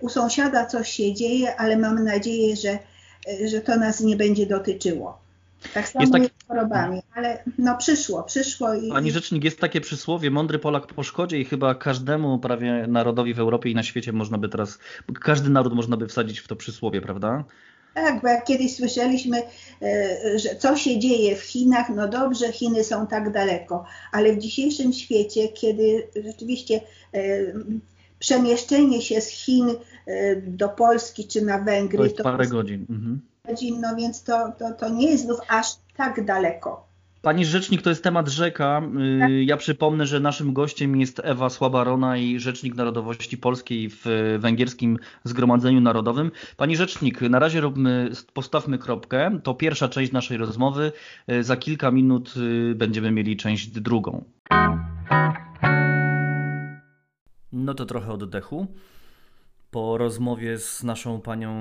u 0.01 0.09
sąsiada 0.09 0.65
coś 0.65 0.89
się 0.89 1.13
dzieje, 1.13 1.55
ale 1.55 1.77
mamy 1.77 2.03
nadzieję, 2.03 2.55
że, 2.55 2.79
e, 3.43 3.47
że 3.47 3.61
to 3.61 3.75
nas 3.75 4.01
nie 4.01 4.15
będzie 4.15 4.45
dotyczyło. 4.45 5.17
Tak 5.73 5.87
samo 5.87 6.01
jest, 6.01 6.13
tak... 6.13 6.23
z 6.23 6.47
chorobami, 6.47 7.01
ale 7.15 7.43
no 7.57 7.77
przyszło, 7.77 8.23
przyszło 8.23 8.73
i... 8.73 8.89
Pani 8.89 9.11
Rzecznik, 9.11 9.43
jest 9.43 9.59
takie 9.59 9.81
przysłowie, 9.81 10.31
mądry 10.31 10.59
Polak 10.59 10.87
po 10.87 11.03
szkodzie 11.03 11.39
i 11.39 11.45
chyba 11.45 11.75
każdemu 11.75 12.39
prawie 12.39 12.85
narodowi 12.87 13.33
w 13.33 13.39
Europie 13.39 13.69
i 13.69 13.75
na 13.75 13.83
świecie 13.83 14.13
można 14.13 14.37
by 14.37 14.49
teraz, 14.49 14.79
każdy 15.21 15.49
naród 15.49 15.73
można 15.73 15.97
by 15.97 16.07
wsadzić 16.07 16.39
w 16.39 16.47
to 16.47 16.55
przysłowie, 16.55 17.01
prawda? 17.01 17.43
Tak, 17.93 18.21
bo 18.21 18.27
jak 18.27 18.45
kiedyś 18.45 18.75
słyszeliśmy, 18.75 19.41
e, 19.81 20.39
że 20.39 20.55
co 20.55 20.75
się 20.77 20.99
dzieje 20.99 21.35
w 21.35 21.43
Chinach, 21.43 21.89
no 21.89 22.07
dobrze, 22.07 22.51
Chiny 22.51 22.83
są 22.83 23.07
tak 23.07 23.31
daleko, 23.31 23.85
ale 24.11 24.33
w 24.33 24.39
dzisiejszym 24.39 24.93
świecie, 24.93 25.47
kiedy 25.47 26.07
rzeczywiście 26.25 26.81
przemieszczenie 28.19 29.01
się 29.01 29.21
z 29.21 29.27
Chin 29.27 29.69
e, 30.05 30.35
do 30.35 30.69
Polski 30.69 31.27
czy 31.27 31.41
na 31.41 31.59
Węgry... 31.59 31.97
To 31.97 32.03
jest 32.03 32.17
parę 32.17 32.47
godzin. 32.47 32.85
Mhm 32.89 33.21
godzin, 33.47 33.81
no 33.81 33.95
więc 33.95 34.23
to, 34.23 34.51
to, 34.59 34.73
to 34.73 34.89
nie 34.89 35.11
jest 35.11 35.23
znów 35.23 35.39
aż 35.47 35.67
tak 35.97 36.25
daleko. 36.25 36.87
Pani 37.21 37.45
Rzecznik, 37.45 37.81
to 37.81 37.89
jest 37.89 38.03
temat 38.03 38.27
rzeka. 38.27 38.81
Y, 38.81 39.19
tak. 39.19 39.29
Ja 39.45 39.57
przypomnę, 39.57 40.05
że 40.05 40.19
naszym 40.19 40.53
gościem 40.53 40.99
jest 40.99 41.21
Ewa 41.23 41.49
Słabarona 41.49 42.17
i 42.17 42.39
Rzecznik 42.39 42.75
Narodowości 42.75 43.37
Polskiej 43.37 43.89
w 43.89 44.05
Węgierskim 44.39 44.99
Zgromadzeniu 45.23 45.81
Narodowym. 45.81 46.31
Pani 46.57 46.75
Rzecznik, 46.75 47.21
na 47.21 47.39
razie 47.39 47.61
róbmy, 47.61 48.11
postawmy 48.33 48.77
kropkę. 48.77 49.39
To 49.43 49.53
pierwsza 49.53 49.89
część 49.89 50.11
naszej 50.11 50.37
rozmowy. 50.37 50.91
Y, 51.31 51.43
za 51.43 51.57
kilka 51.57 51.91
minut 51.91 52.33
y, 52.37 52.75
będziemy 52.75 53.11
mieli 53.11 53.37
część 53.37 53.67
drugą. 53.67 54.23
No 57.57 57.73
to 57.73 57.85
trochę 57.85 58.11
oddechu. 58.11 58.67
Po 59.71 59.97
rozmowie 59.97 60.59
z 60.59 60.83
naszą 60.83 61.21
panią 61.21 61.51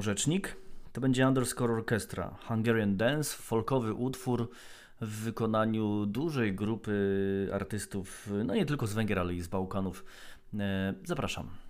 Rzecznik 0.00 0.56
to 0.92 1.00
będzie 1.00 1.28
Underscore 1.28 1.72
Orchestra, 1.72 2.36
Hungarian 2.48 2.96
Dance, 2.96 3.36
folkowy 3.36 3.94
utwór 3.94 4.50
w 5.00 5.08
wykonaniu 5.08 6.06
dużej 6.06 6.54
grupy 6.54 7.48
artystów, 7.52 8.30
no 8.44 8.54
nie 8.54 8.66
tylko 8.66 8.86
z 8.86 8.94
Węgier, 8.94 9.18
ale 9.18 9.34
i 9.34 9.40
z 9.40 9.48
Bałkanów. 9.48 10.04
E, 10.58 10.94
zapraszam. 11.04 11.63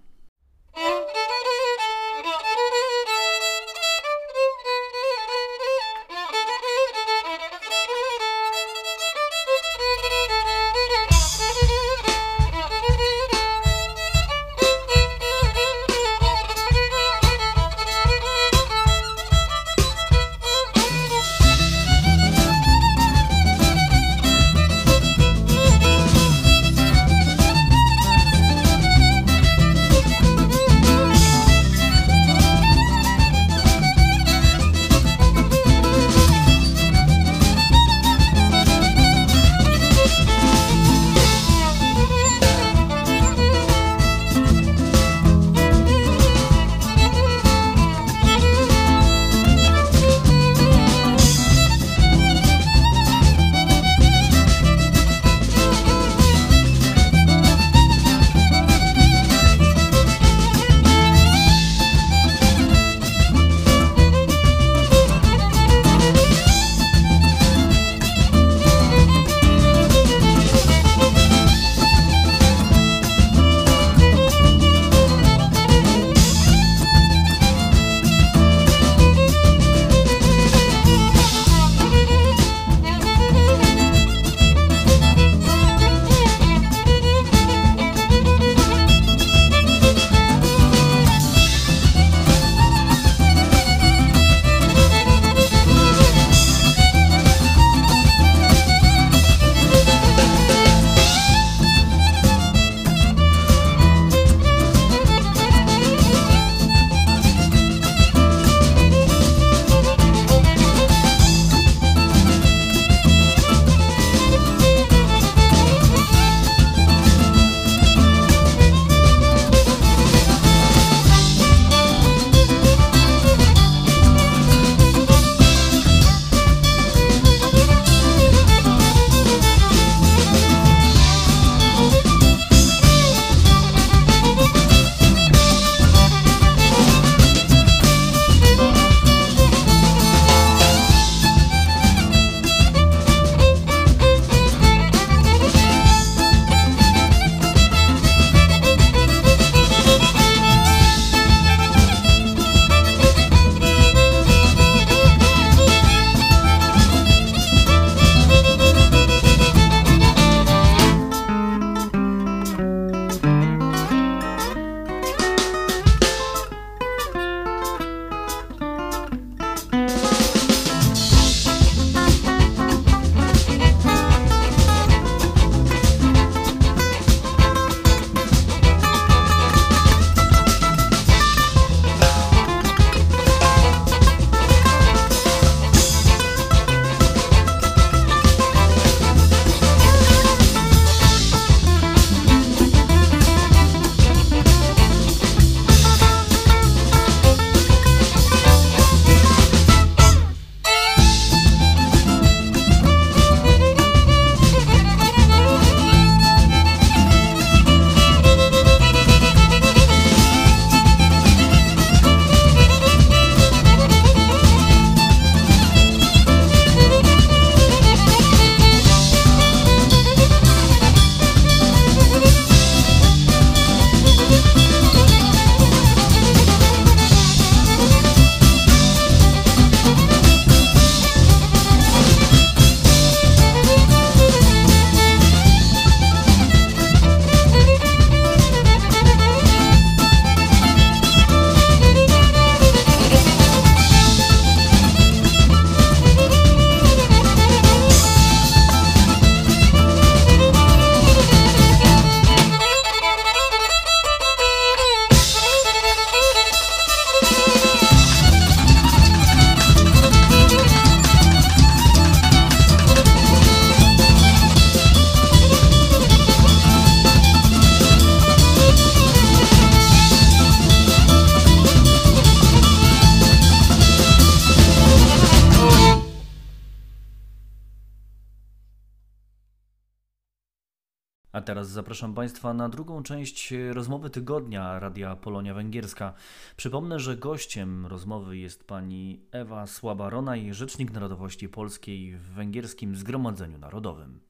Zapraszam 281.74 282.14
Państwa 282.14 282.54
na 282.54 282.68
drugą 282.68 283.02
część 283.02 283.54
rozmowy 283.72 284.10
tygodnia 284.10 284.78
Radia 284.78 285.16
Polonia 285.16 285.54
Węgierska. 285.54 286.14
Przypomnę, 286.56 287.00
że 287.00 287.16
gościem 287.16 287.86
rozmowy 287.86 288.36
jest 288.36 288.66
pani 288.66 289.20
Ewa 289.32 289.64
Słaba-Ronaj, 289.64 290.52
Rzecznik 290.52 290.92
Narodowości 290.92 291.48
Polskiej 291.48 292.16
w 292.16 292.22
Węgierskim 292.22 292.96
Zgromadzeniu 292.96 293.58
Narodowym. 293.58 294.20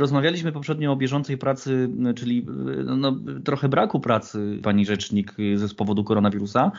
Rozmawialiśmy 0.00 0.52
poprzednio 0.52 0.92
o 0.92 0.96
bieżącej 0.96 1.38
pracy, 1.38 1.90
czyli 2.16 2.46
no, 2.84 3.16
trochę 3.44 3.68
braku 3.68 4.00
pracy 4.00 4.60
pani 4.62 4.86
rzecznik 4.86 5.34
ze 5.54 5.68
z 5.68 5.74
powodu 5.74 6.04
koronawirusa, 6.04 6.72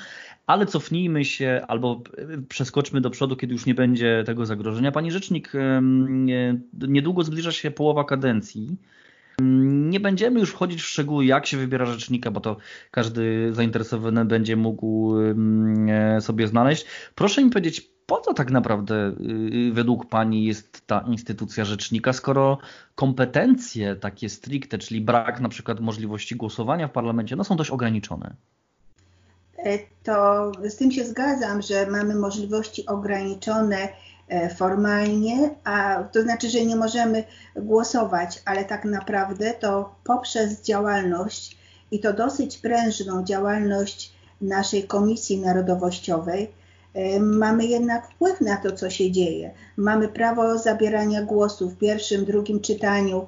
ale 0.52 0.66
cofnijmy 0.66 1.26
się 1.26 1.62
albo 1.68 2.02
przeskoczmy 2.49 3.02
do 3.02 3.10
przodu, 3.10 3.36
kiedy 3.36 3.54
już 3.54 3.66
nie 3.66 3.76
będzie 3.76 4.24
tego 4.26 4.45
zagrożenia. 4.45 4.91
Pani 4.91 5.12
rzecznik, 5.12 5.54
niedługo 6.74 7.24
zbliża 7.24 7.52
się 7.52 7.72
połowa 7.72 8.04
kadencji. 8.04 8.78
Nie 9.41 9.99
będziemy 9.99 10.39
już 10.39 10.49
wchodzić 10.49 10.82
w 10.82 10.86
szczegóły, 10.86 11.26
jak 11.26 11.45
się 11.45 11.58
wybiera 11.58 11.86
rzecznika, 11.86 12.32
bo 12.32 12.39
to 12.39 12.58
każdy 12.91 13.54
zainteresowany 13.54 14.26
będzie 14.26 14.56
mógł 14.56 15.14
sobie 16.20 16.47
znaleźć. 16.47 16.86
Proszę 17.16 17.43
mi 17.43 17.49
powiedzieć, 17.49 17.91
po 18.06 18.22
co 18.22 18.34
tak 18.34 18.52
naprawdę 18.52 19.16
y, 19.70 19.72
według 19.74 20.10
Pani 20.10 20.45
jest 20.45 20.88
ta 20.88 20.99
instytucja 20.99 21.66
rzecznika, 21.66 22.14
skoro 22.14 22.58
kompetencje 22.95 23.95
takie 23.95 24.30
stricte, 24.30 24.78
czyli 24.78 25.02
brak 25.02 25.41
na 25.41 25.49
przykład 25.49 25.80
możliwości 25.80 26.36
głosowania 26.36 26.88
w 26.88 26.91
parlamencie, 26.91 27.36
no 27.36 27.43
są 27.43 27.56
dość 27.56 27.70
ograniczone? 27.70 28.36
E, 29.66 29.80
to 30.03 30.51
z 30.70 30.76
tym 30.76 30.91
się 30.91 31.05
zgadzam, 31.05 31.62
że 31.62 31.88
mamy 31.88 32.16
możliwości 32.16 32.86
ograniczone 32.86 33.89
e, 34.28 34.55
formalnie, 34.55 35.49
a 35.64 36.03
to 36.03 36.22
znaczy, 36.22 36.49
że 36.49 36.66
nie 36.66 36.76
możemy 36.76 37.24
głosować, 37.55 38.41
ale 38.45 38.66
tak 38.66 38.86
naprawdę 38.86 39.53
to 39.53 39.95
poprzez 40.03 40.62
działalność 40.62 41.57
i 41.91 41.99
to 41.99 42.14
dosyć 42.14 42.57
prężną 42.57 43.24
działalność 43.24 44.14
naszej 44.41 44.84
Komisji 44.84 45.39
Narodowościowej, 45.39 46.53
E, 46.93 47.20
mamy 47.20 47.66
jednak 47.66 48.07
wpływ 48.07 48.41
na 48.41 48.57
to, 48.57 48.72
co 48.72 48.89
się 48.89 49.12
dzieje. 49.12 49.51
Mamy 49.78 50.07
prawo 50.07 50.57
zabierania 50.57 51.22
głosu 51.22 51.70
w 51.70 51.78
pierwszym, 51.78 52.26
drugim 52.26 52.59
czytaniu 52.59 53.28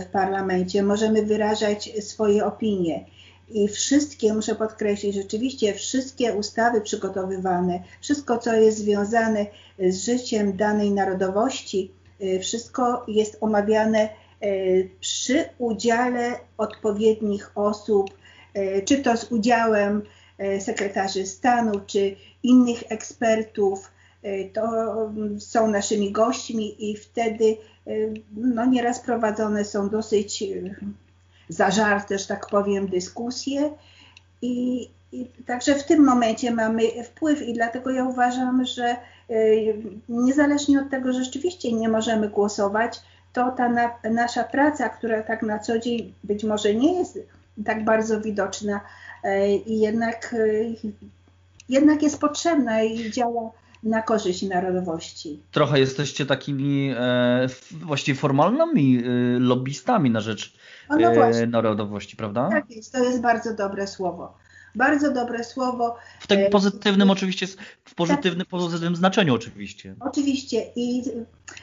w 0.00 0.04
parlamencie, 0.04 0.82
możemy 0.82 1.22
wyrażać 1.22 1.90
swoje 2.00 2.46
opinie. 2.46 3.04
I 3.52 3.68
wszystkie, 3.68 4.34
muszę 4.34 4.54
podkreślić, 4.54 5.14
rzeczywiście 5.14 5.74
wszystkie 5.74 6.34
ustawy 6.34 6.80
przygotowywane, 6.80 7.82
wszystko, 8.00 8.38
co 8.38 8.54
jest 8.54 8.78
związane 8.78 9.46
z 9.78 10.04
życiem 10.04 10.56
danej 10.56 10.90
narodowości, 10.90 11.90
e, 12.20 12.38
wszystko 12.38 13.04
jest 13.08 13.38
omawiane 13.40 14.08
przy 15.00 15.44
udziale 15.58 16.38
odpowiednich 16.58 17.50
osób, 17.54 18.10
czy 18.84 18.98
to 18.98 19.16
z 19.16 19.32
udziałem 19.32 20.02
sekretarzy 20.60 21.26
stanu, 21.26 21.80
czy 21.86 22.16
innych 22.42 22.82
ekspertów, 22.88 23.90
e, 24.22 24.44
to 24.44 24.62
są 25.38 25.68
naszymi 25.68 26.12
gośćmi 26.12 26.90
i 26.90 26.96
wtedy 26.96 27.56
e, 27.86 27.92
no, 28.36 28.66
nieraz 28.66 29.00
prowadzone 29.00 29.64
są 29.64 29.88
dosyć 29.88 30.42
e, 30.42 30.46
zażarte, 31.52 32.18
że 32.18 32.26
tak 32.26 32.46
powiem, 32.46 32.88
dyskusje. 32.88 33.70
I, 34.42 34.88
I, 35.12 35.26
także 35.46 35.74
w 35.74 35.84
tym 35.84 36.04
momencie 36.04 36.50
mamy 36.50 37.04
wpływ 37.04 37.42
i 37.42 37.54
dlatego 37.54 37.90
ja 37.90 38.04
uważam, 38.04 38.64
że 38.64 38.96
niezależnie 40.08 40.80
od 40.80 40.90
tego, 40.90 41.12
że 41.12 41.24
rzeczywiście 41.24 41.72
nie 41.72 41.88
możemy 41.88 42.28
głosować, 42.28 43.00
to 43.32 43.50
ta 43.50 43.68
na, 43.68 43.90
nasza 44.10 44.44
praca, 44.44 44.88
która 44.88 45.22
tak 45.22 45.42
na 45.42 45.58
co 45.58 45.78
dzień 45.78 46.14
być 46.24 46.44
może 46.44 46.74
nie 46.74 46.98
jest 46.98 47.18
tak 47.64 47.84
bardzo 47.84 48.20
widoczna 48.20 48.80
i 49.66 49.80
jednak 49.80 50.34
jednak 51.68 52.02
jest 52.02 52.20
potrzebna 52.20 52.82
i 52.82 53.10
działa 53.10 53.50
na 53.82 54.02
korzyść 54.02 54.42
narodowości. 54.42 55.42
Trochę 55.50 55.80
jesteście 55.80 56.26
takimi 56.26 56.94
e, 56.96 57.46
właściwie 57.70 58.18
formalnymi 58.18 58.98
e, 58.98 59.08
lobbystami 59.38 60.10
na 60.10 60.20
rzecz 60.20 60.54
no, 60.90 60.96
no 60.96 61.12
e, 61.12 61.46
narodowości, 61.46 62.16
prawda? 62.16 62.48
Tak 62.50 62.70
jest, 62.70 62.92
to 62.92 63.04
jest 63.04 63.20
bardzo 63.20 63.54
dobre 63.54 63.86
słowo. 63.86 64.42
Bardzo 64.74 65.12
dobre 65.12 65.44
słowo. 65.44 65.96
W 66.20 66.26
takim 66.26 66.46
e, 66.46 66.50
pozytywnym 66.50 67.10
oczywiście, 67.10 67.46
w 67.84 67.94
pozytywnym, 67.94 68.46
pozytywnym 68.46 68.96
znaczeniu 68.96 69.34
oczywiście. 69.34 69.94
Oczywiście 70.00 70.64
i 70.76 71.02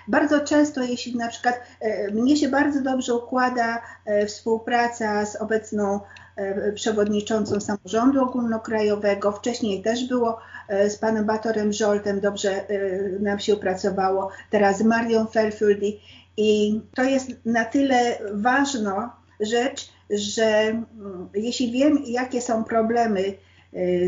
bardzo 0.07 0.39
często, 0.39 0.83
jeśli 0.83 1.15
na 1.15 1.27
przykład 1.27 1.55
e, 1.79 2.11
mnie 2.11 2.37
się 2.37 2.49
bardzo 2.49 2.81
dobrze 2.81 3.13
układa 3.15 3.81
e, 4.05 4.25
współpraca 4.25 5.25
z 5.25 5.35
obecną 5.35 5.99
E, 6.39 6.71
przewodniczącą 6.71 7.59
samorządu 7.59 8.23
ogólnokrajowego. 8.23 9.31
Wcześniej 9.31 9.81
też 9.81 10.07
było 10.07 10.31
e, 10.31 10.39
z 10.89 10.97
panem 10.97 11.25
Batorem 11.25 11.73
Żoltem, 11.73 12.19
dobrze 12.19 12.69
e, 12.69 13.09
nam 13.19 13.39
się 13.39 13.55
pracowało, 13.55 14.29
teraz 14.49 14.77
z 14.77 14.81
Marią 14.81 15.25
Felfuldi. 15.25 16.01
I 16.37 16.81
to 16.95 17.03
jest 17.03 17.31
na 17.45 17.65
tyle 17.65 18.19
ważna 18.33 19.15
rzecz, 19.39 19.89
że 20.09 20.45
mm, 20.45 21.29
jeśli 21.33 21.71
wiem, 21.71 22.03
jakie 22.05 22.41
są 22.41 22.63
problemy 22.63 23.23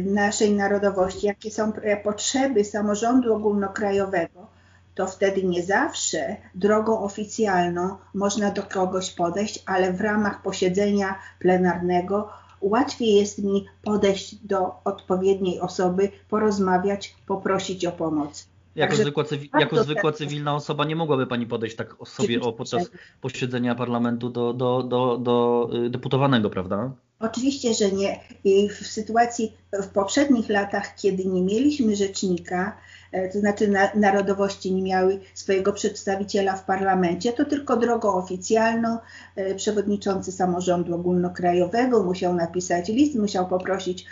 naszej 0.04 0.52
narodowości, 0.54 1.28
jakie 1.28 1.52
są 1.52 1.72
potrzeby 2.04 2.64
samorządu 2.64 3.34
ogólnokrajowego, 3.34 4.48
to 4.96 5.08
wtedy 5.08 5.44
nie 5.44 5.64
zawsze 5.64 6.36
drogą 6.56 7.00
oficjalną 7.00 7.98
można 8.14 8.52
do 8.52 8.64
kogoś 8.64 9.12
podejść, 9.12 9.64
ale 9.66 9.94
w 9.94 10.02
ramach 10.02 10.42
posiedzenia 10.42 11.20
plenarnego 11.40 12.30
łatwiej 12.62 13.16
jest 13.16 13.44
mi 13.44 13.66
podejść 13.84 14.36
do 14.36 14.76
odpowiedniej 14.84 15.60
osoby, 15.60 16.10
porozmawiać, 16.30 17.16
poprosić 17.28 17.86
o 17.86 17.92
pomoc. 17.92 18.51
Jako, 18.76 18.96
zwykła, 18.96 19.24
cywi 19.24 19.50
jako 19.60 19.84
zwykła 19.84 20.12
cywilna 20.12 20.56
osoba 20.56 20.86
nie 20.86 20.96
mogłaby 20.96 21.28
Pani 21.28 21.48
podejść 21.48 21.76
tak 21.76 21.96
sobie 22.06 22.42
o, 22.42 22.54
podczas 22.54 22.92
posiedzenia 23.22 23.76
parlamentu 23.76 24.30
do, 24.30 24.54
do, 24.54 24.84
do, 24.84 25.18
do 25.18 25.70
y, 25.86 25.90
deputowanego, 25.90 26.50
prawda? 26.50 26.92
Oczywiście, 27.20 27.74
że 27.74 27.92
nie. 27.92 28.20
I 28.44 28.70
w 28.70 28.88
sytuacji 28.88 29.58
w 29.74 29.88
poprzednich 29.88 30.50
latach, 30.50 30.96
kiedy 30.96 31.26
nie 31.26 31.42
mieliśmy 31.42 31.96
rzecznika, 31.96 32.78
e, 33.12 33.30
to 33.30 33.40
znaczy 33.40 33.68
na, 33.68 33.90
narodowości 33.96 34.74
nie 34.74 34.82
miały 34.82 35.20
swojego 35.34 35.74
przedstawiciela 35.74 36.56
w 36.56 36.66
parlamencie, 36.66 37.34
to 37.34 37.46
tylko 37.46 37.78
drogą 37.78 38.14
oficjalną 38.14 38.98
e, 39.36 39.56
przewodniczący 39.56 40.32
samorządu 40.32 40.96
ogólnokrajowego 40.96 42.04
musiał 42.04 42.34
napisać 42.34 42.90
list, 42.90 43.16
musiał 43.16 43.48
poprosić 43.48 44.06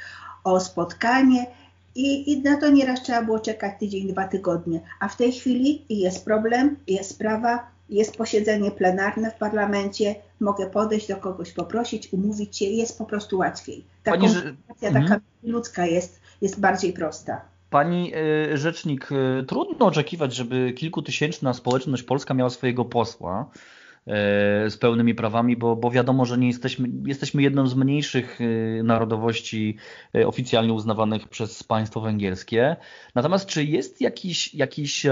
o 0.43 0.59
spotkanie. 0.59 1.45
I, 1.95 2.31
I 2.31 2.41
na 2.41 2.57
to 2.57 2.69
nieraz 2.69 3.03
trzeba 3.03 3.21
było 3.21 3.39
czekać 3.39 3.79
tydzień, 3.79 4.07
dwa 4.07 4.27
tygodnie. 4.27 4.81
A 4.99 5.07
w 5.07 5.17
tej 5.17 5.31
chwili 5.31 5.85
jest 5.89 6.25
problem, 6.25 6.75
jest 6.87 7.09
sprawa, 7.09 7.67
jest 7.89 8.17
posiedzenie 8.17 8.71
plenarne 8.71 9.31
w 9.31 9.35
parlamencie, 9.35 10.15
mogę 10.39 10.69
podejść 10.69 11.07
do 11.07 11.15
kogoś, 11.15 11.51
poprosić, 11.51 12.13
umówić 12.13 12.57
się, 12.57 12.65
jest 12.65 12.97
po 12.97 13.05
prostu 13.05 13.37
łatwiej. 13.37 13.85
Ta 14.03 14.11
Pani, 14.11 14.27
komunikacja 14.27 14.91
taka 14.91 14.99
mhm. 14.99 15.21
ludzka 15.43 15.85
jest, 15.85 16.21
jest 16.41 16.59
bardziej 16.59 16.93
prosta. 16.93 17.41
Pani 17.69 18.13
y, 18.53 18.57
rzecznik, 18.57 19.11
y, 19.11 19.43
trudno 19.47 19.85
oczekiwać, 19.85 20.35
żeby 20.35 20.73
kilkutysięczna 20.73 21.53
społeczność 21.53 22.03
polska 22.03 22.33
miała 22.33 22.49
swojego 22.49 22.85
posła. 22.85 23.49
E, 24.09 24.69
z 24.69 24.77
pełnymi 24.77 25.15
prawami, 25.15 25.57
bo, 25.57 25.75
bo 25.75 25.91
wiadomo, 25.91 26.25
że 26.25 26.37
nie 26.37 26.47
jesteśmy, 26.47 26.89
jesteśmy 27.05 27.41
jedną 27.41 27.67
z 27.67 27.75
mniejszych 27.75 28.39
e, 28.41 28.83
narodowości 28.83 29.77
e, 30.15 30.27
oficjalnie 30.27 30.73
uznawanych 30.73 31.27
przez 31.27 31.63
państwo 31.63 32.01
węgierskie. 32.01 32.75
Natomiast 33.15 33.49
czy 33.49 33.63
jest 33.63 34.01
jakiś, 34.01 34.53
jakiś, 34.53 35.05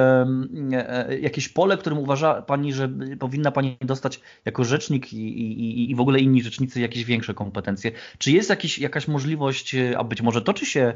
jakieś 1.21 1.49
pole, 1.49 1.77
którym 1.77 1.99
uważa 1.99 2.41
Pani, 2.41 2.73
że 2.73 2.89
powinna 3.19 3.51
Pani 3.51 3.77
dostać 3.81 4.19
jako 4.45 4.63
rzecznik 4.63 5.13
i, 5.13 5.17
i, 5.17 5.91
i 5.91 5.95
w 5.95 6.01
ogóle 6.01 6.19
inni 6.19 6.43
rzecznicy 6.43 6.81
jakieś 6.81 7.05
większe 7.05 7.33
kompetencje? 7.33 7.91
Czy 8.17 8.31
jest 8.31 8.49
jakiś, 8.49 8.79
jakaś 8.79 9.07
możliwość, 9.07 9.75
a 9.97 10.03
być 10.03 10.21
może 10.21 10.41
toczy 10.41 10.65
się 10.65 10.93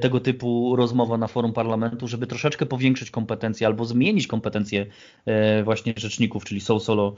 tego 0.00 0.20
typu 0.20 0.76
rozmowa 0.76 1.18
na 1.18 1.26
forum 1.26 1.52
parlamentu, 1.52 2.08
żeby 2.08 2.26
troszeczkę 2.26 2.66
powiększyć 2.66 3.10
kompetencje 3.10 3.66
albo 3.66 3.84
zmienić 3.84 4.26
kompetencje 4.26 4.86
właśnie 5.64 5.94
rzeczników, 5.96 6.44
czyli 6.44 6.60
są 6.60 6.80
solo 6.80 7.16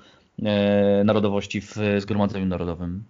narodowości 1.04 1.60
w 1.60 1.76
Zgromadzeniu 1.98 2.46
Narodowym? 2.46 3.04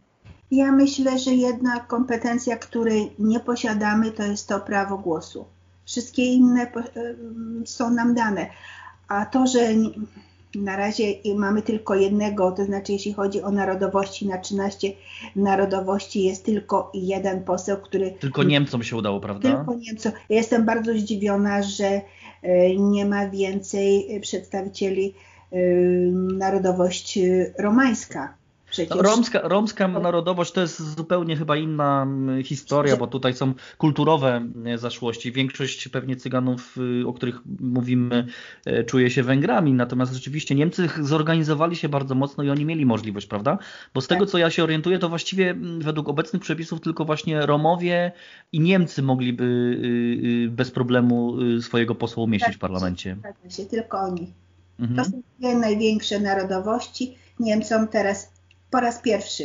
Ja 0.50 0.72
myślę, 0.72 1.18
że 1.18 1.34
jedna 1.34 1.80
kompetencja, 1.80 2.56
której 2.56 3.12
nie 3.18 3.40
posiadamy, 3.40 4.10
to 4.10 4.22
jest 4.22 4.48
to 4.48 4.60
prawo 4.60 4.98
głosu. 4.98 5.44
Wszystkie 5.84 6.24
inne 6.24 6.62
e, 6.62 6.72
są 7.64 7.90
nam 7.90 8.14
dane. 8.14 8.46
A 9.08 9.26
to, 9.26 9.46
że 9.46 9.60
na 10.54 10.76
razie 10.76 11.14
mamy 11.36 11.62
tylko 11.62 11.94
jednego, 11.94 12.52
to 12.52 12.64
znaczy 12.64 12.92
jeśli 12.92 13.12
chodzi 13.12 13.42
o 13.42 13.50
narodowości, 13.50 14.26
na 14.26 14.38
13 14.38 14.92
narodowości 15.36 16.22
jest 16.22 16.44
tylko 16.44 16.90
jeden 16.94 17.44
poseł, 17.44 17.76
który... 17.76 18.10
Tylko 18.10 18.42
Niemcom 18.42 18.82
się 18.82 18.96
udało, 18.96 19.20
prawda? 19.20 19.56
Tylko 19.56 19.74
Niemcom. 19.74 20.12
Ja 20.28 20.36
jestem 20.36 20.64
bardzo 20.64 20.92
zdziwiona, 20.92 21.62
że 21.62 22.00
e, 22.42 22.76
nie 22.76 23.04
ma 23.06 23.28
więcej 23.28 24.20
przedstawicieli 24.20 25.14
narodowość 26.38 27.18
romańska. 27.58 28.34
Przecież... 28.70 28.96
Romska, 28.98 29.40
romska 29.42 29.88
narodowość 29.88 30.52
to 30.52 30.60
jest 30.60 30.96
zupełnie 30.96 31.36
chyba 31.36 31.56
inna 31.56 32.02
mm, 32.02 32.44
historia, 32.44 32.96
bo 32.96 33.06
tutaj 33.06 33.34
są 33.34 33.54
kulturowe 33.78 34.48
zaszłości. 34.76 35.32
Większość 35.32 35.88
pewnie 35.88 36.16
Cyganów, 36.16 36.78
y, 37.02 37.06
o 37.06 37.12
których 37.12 37.40
mówimy, 37.60 38.26
czuje 38.86 39.10
się 39.10 39.22
Węgrami, 39.22 39.72
natomiast 39.72 40.12
rzeczywiście 40.12 40.54
Niemcy 40.54 40.88
zorganizowali 41.00 41.76
się 41.76 41.88
bardzo 41.88 42.14
mocno 42.14 42.44
i 42.44 42.50
oni 42.50 42.64
mieli 42.64 42.86
możliwość, 42.86 43.26
prawda? 43.26 43.58
Bo 43.94 44.00
z 44.00 44.06
tego 44.06 44.24
tak. 44.24 44.30
co 44.30 44.38
ja 44.38 44.50
się 44.50 44.62
orientuję, 44.64 44.98
to 44.98 45.08
właściwie 45.08 45.50
mm, 45.50 45.80
według 45.80 46.08
obecnych 46.08 46.42
przepisów 46.42 46.80
tylko 46.80 47.04
właśnie 47.04 47.46
Romowie 47.46 48.12
i 48.52 48.60
Niemcy 48.60 49.02
mogliby 49.02 49.44
y, 49.44 50.46
y, 50.46 50.50
bez 50.50 50.70
problemu 50.70 51.36
swojego 51.60 51.94
posła 51.94 52.24
umieścić 52.24 52.48
tak, 52.48 52.56
w 52.56 52.60
parlamencie. 52.60 53.16
Tak, 53.22 53.52
się, 53.52 53.66
tylko 53.66 53.98
oni. 53.98 54.32
Mhm. 54.80 54.96
To 54.96 55.04
są 55.04 55.22
dwie 55.38 55.54
największe 55.54 56.20
narodowości. 56.20 57.16
Niemcom 57.40 57.88
teraz 57.88 58.32
po 58.70 58.80
raz 58.80 59.02
pierwszy 59.02 59.44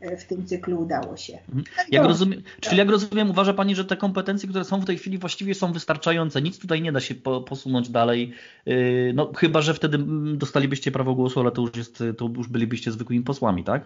e, 0.00 0.16
w 0.16 0.24
tym 0.24 0.46
cyklu 0.46 0.82
udało 0.82 1.16
się. 1.16 1.32
Mhm. 1.32 1.64
No 1.78 1.84
jak 1.90 2.04
rozumiem, 2.04 2.42
czyli 2.60 2.76
jak 2.76 2.88
rozumiem, 2.88 3.30
uważa 3.30 3.54
Pani, 3.54 3.74
że 3.74 3.84
te 3.84 3.96
kompetencje, 3.96 4.48
które 4.48 4.64
są 4.64 4.80
w 4.80 4.84
tej 4.84 4.98
chwili 4.98 5.18
właściwie 5.18 5.54
są 5.54 5.72
wystarczające. 5.72 6.42
Nic 6.42 6.58
tutaj 6.58 6.82
nie 6.82 6.92
da 6.92 7.00
się 7.00 7.14
po, 7.14 7.40
posunąć 7.40 7.88
dalej. 7.88 8.32
Yy, 8.66 9.12
no 9.14 9.32
chyba, 9.36 9.60
że 9.60 9.74
wtedy 9.74 9.98
dostalibyście 10.36 10.92
prawo 10.92 11.14
głosu, 11.14 11.40
ale 11.40 11.50
to 11.50 11.62
już, 11.62 11.76
jest, 11.76 12.02
to 12.18 12.30
już 12.36 12.48
bylibyście 12.48 12.92
zwykłymi 12.92 13.22
posłami, 13.22 13.64
tak? 13.64 13.84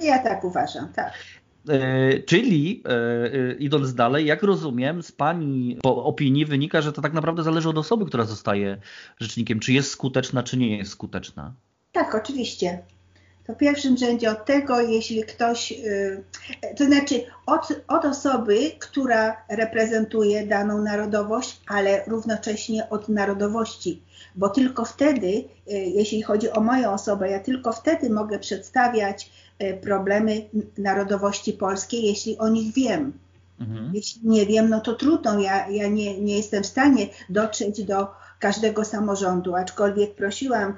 Ja 0.00 0.18
tak 0.18 0.44
uważam, 0.44 0.92
tak. 0.92 1.12
E, 1.68 2.18
czyli 2.22 2.82
idąc 3.58 3.94
dalej, 3.94 4.26
jak 4.26 4.42
rozumiem, 4.42 5.02
z 5.02 5.12
Pani 5.12 5.78
opinii 5.82 6.46
wynika, 6.46 6.80
że 6.80 6.92
to 6.92 7.02
tak 7.02 7.12
naprawdę 7.12 7.42
zależy 7.42 7.68
od 7.68 7.78
osoby, 7.78 8.06
która 8.06 8.24
zostaje 8.24 8.76
rzecznikiem. 9.20 9.60
Czy 9.60 9.72
jest 9.72 9.90
skuteczna, 9.90 10.42
czy 10.42 10.56
nie 10.56 10.78
jest 10.78 10.90
skuteczna? 10.90 11.52
Tak, 11.92 12.14
oczywiście 12.14 12.82
to 13.48 13.54
w 13.54 13.56
pierwszym 13.56 13.96
rzędzie 13.96 14.30
od 14.30 14.44
tego, 14.44 14.80
jeśli 14.80 15.24
ktoś, 15.24 15.74
to 16.76 16.84
znaczy 16.84 17.14
od, 17.46 17.68
od 17.88 18.04
osoby, 18.04 18.58
która 18.78 19.36
reprezentuje 19.48 20.46
daną 20.46 20.82
narodowość, 20.82 21.60
ale 21.66 22.04
równocześnie 22.06 22.90
od 22.90 23.08
narodowości, 23.08 24.02
bo 24.34 24.48
tylko 24.48 24.84
wtedy, 24.84 25.44
jeśli 25.66 26.22
chodzi 26.22 26.50
o 26.50 26.60
moją 26.60 26.92
osobę, 26.92 27.30
ja 27.30 27.40
tylko 27.40 27.72
wtedy 27.72 28.10
mogę 28.10 28.38
przedstawiać 28.38 29.30
problemy 29.80 30.42
narodowości 30.78 31.52
polskiej, 31.52 32.04
jeśli 32.04 32.38
o 32.38 32.48
nich 32.48 32.74
wiem. 32.74 33.12
Mhm. 33.60 33.90
Jeśli 33.94 34.28
nie 34.28 34.46
wiem, 34.46 34.68
no 34.68 34.80
to 34.80 34.94
trudno, 34.94 35.40
ja, 35.40 35.68
ja 35.68 35.88
nie, 35.88 36.20
nie 36.20 36.36
jestem 36.36 36.62
w 36.62 36.66
stanie 36.66 37.06
dotrzeć 37.28 37.84
do 37.84 38.06
każdego 38.38 38.84
samorządu, 38.84 39.54
aczkolwiek 39.54 40.14
prosiłam 40.14 40.74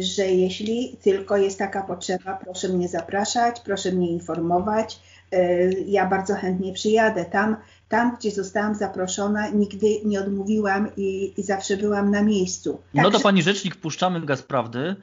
że 0.00 0.26
jeśli 0.26 0.96
tylko 1.02 1.36
jest 1.36 1.58
taka 1.58 1.82
potrzeba, 1.82 2.38
proszę 2.44 2.68
mnie 2.68 2.88
zapraszać, 2.88 3.60
proszę 3.60 3.92
mnie 3.92 4.10
informować. 4.10 5.00
E, 5.32 5.70
ja 5.72 6.06
bardzo 6.06 6.34
chętnie 6.34 6.72
przyjadę. 6.72 7.24
Tam, 7.24 7.56
tam 7.88 8.16
gdzie 8.18 8.30
zostałam 8.30 8.74
zaproszona, 8.74 9.48
nigdy 9.48 9.86
nie 10.04 10.20
odmówiłam 10.20 10.90
i, 10.96 11.32
i 11.36 11.42
zawsze 11.42 11.76
byłam 11.76 12.10
na 12.10 12.22
miejscu. 12.22 12.80
no 12.94 13.10
to 13.10 13.20
pani 13.20 13.42
rzecznik, 13.42 13.76
puszczamy 13.76 14.26
gaz 14.26 14.42
prawdy. 14.42 14.96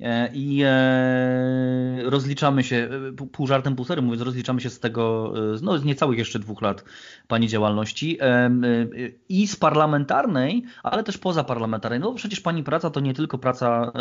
E, 0.00 0.30
i 0.34 0.62
e, 0.64 2.10
rozliczamy 2.10 2.64
się, 2.64 2.88
e, 3.20 3.26
pół 3.32 3.46
żartem, 3.46 3.76
pół 3.76 3.84
serio 3.84 4.02
mówiąc, 4.02 4.22
rozliczamy 4.22 4.60
się 4.60 4.70
z 4.70 4.80
tego, 4.80 5.32
no 5.62 5.78
z 5.78 5.84
niecałych 5.84 6.18
jeszcze 6.18 6.38
dwóch 6.38 6.62
lat 6.62 6.84
Pani 7.28 7.48
działalności 7.48 8.18
i 9.28 9.46
z 9.46 9.56
parlamentarnej, 9.56 10.64
ale 10.82 11.04
też 11.04 11.18
pozaparlamentarnej, 11.18 12.00
no 12.00 12.10
bo 12.10 12.14
przecież 12.16 12.40
Pani 12.40 12.64
praca 12.64 12.90
to 12.90 13.00
nie 13.00 13.14
tylko 13.14 13.38
praca 13.38 13.92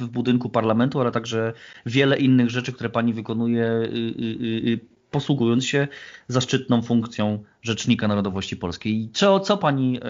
w 0.00 0.08
budynku 0.12 0.48
parlamentu, 0.48 1.00
ale 1.00 1.10
także 1.12 1.52
wiele 1.86 2.18
innych 2.18 2.50
rzeczy, 2.50 2.72
które 2.72 2.90
Pani 2.90 3.14
wykonuje 3.14 3.68
posługując 5.10 5.66
się 5.66 5.88
zaszczytną 6.28 6.82
funkcją 6.82 7.42
Rzecznika 7.62 8.08
Narodowości 8.08 8.56
Polskiej. 8.56 9.10
Co, 9.12 9.40
co 9.40 9.56
Pani 9.56 10.00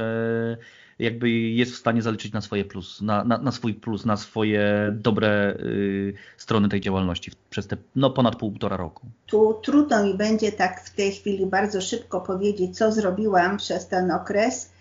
jakby 0.99 1.31
jest 1.31 1.73
w 1.73 1.77
stanie 1.77 2.03
zaliczyć 2.03 2.33
na 2.33 2.41
swoje 2.41 2.65
plus, 2.65 3.03
na, 3.03 3.25
na, 3.25 3.39
na 3.39 3.53
swój 3.53 3.75
plus, 3.75 4.05
na 4.05 4.17
swoje 4.17 4.93
dobre 4.93 5.57
y, 5.61 6.15
strony 6.37 6.69
tej 6.69 6.81
działalności 6.81 7.33
przez 7.51 7.67
te 7.67 7.77
no, 7.97 8.11
ponad 8.11 8.37
półtora 8.37 8.77
roku. 8.77 9.07
Tu 9.27 9.61
trudno 9.63 10.05
mi 10.05 10.15
będzie 10.15 10.53
tak 10.53 10.85
w 10.85 10.95
tej 10.95 11.13
chwili 11.13 11.47
bardzo 11.47 11.81
szybko 11.81 12.21
powiedzieć, 12.21 12.79
co 12.79 12.93
zrobiłam 12.93 13.57
przez 13.57 13.89
ten 13.89 14.11
okres 14.11 14.74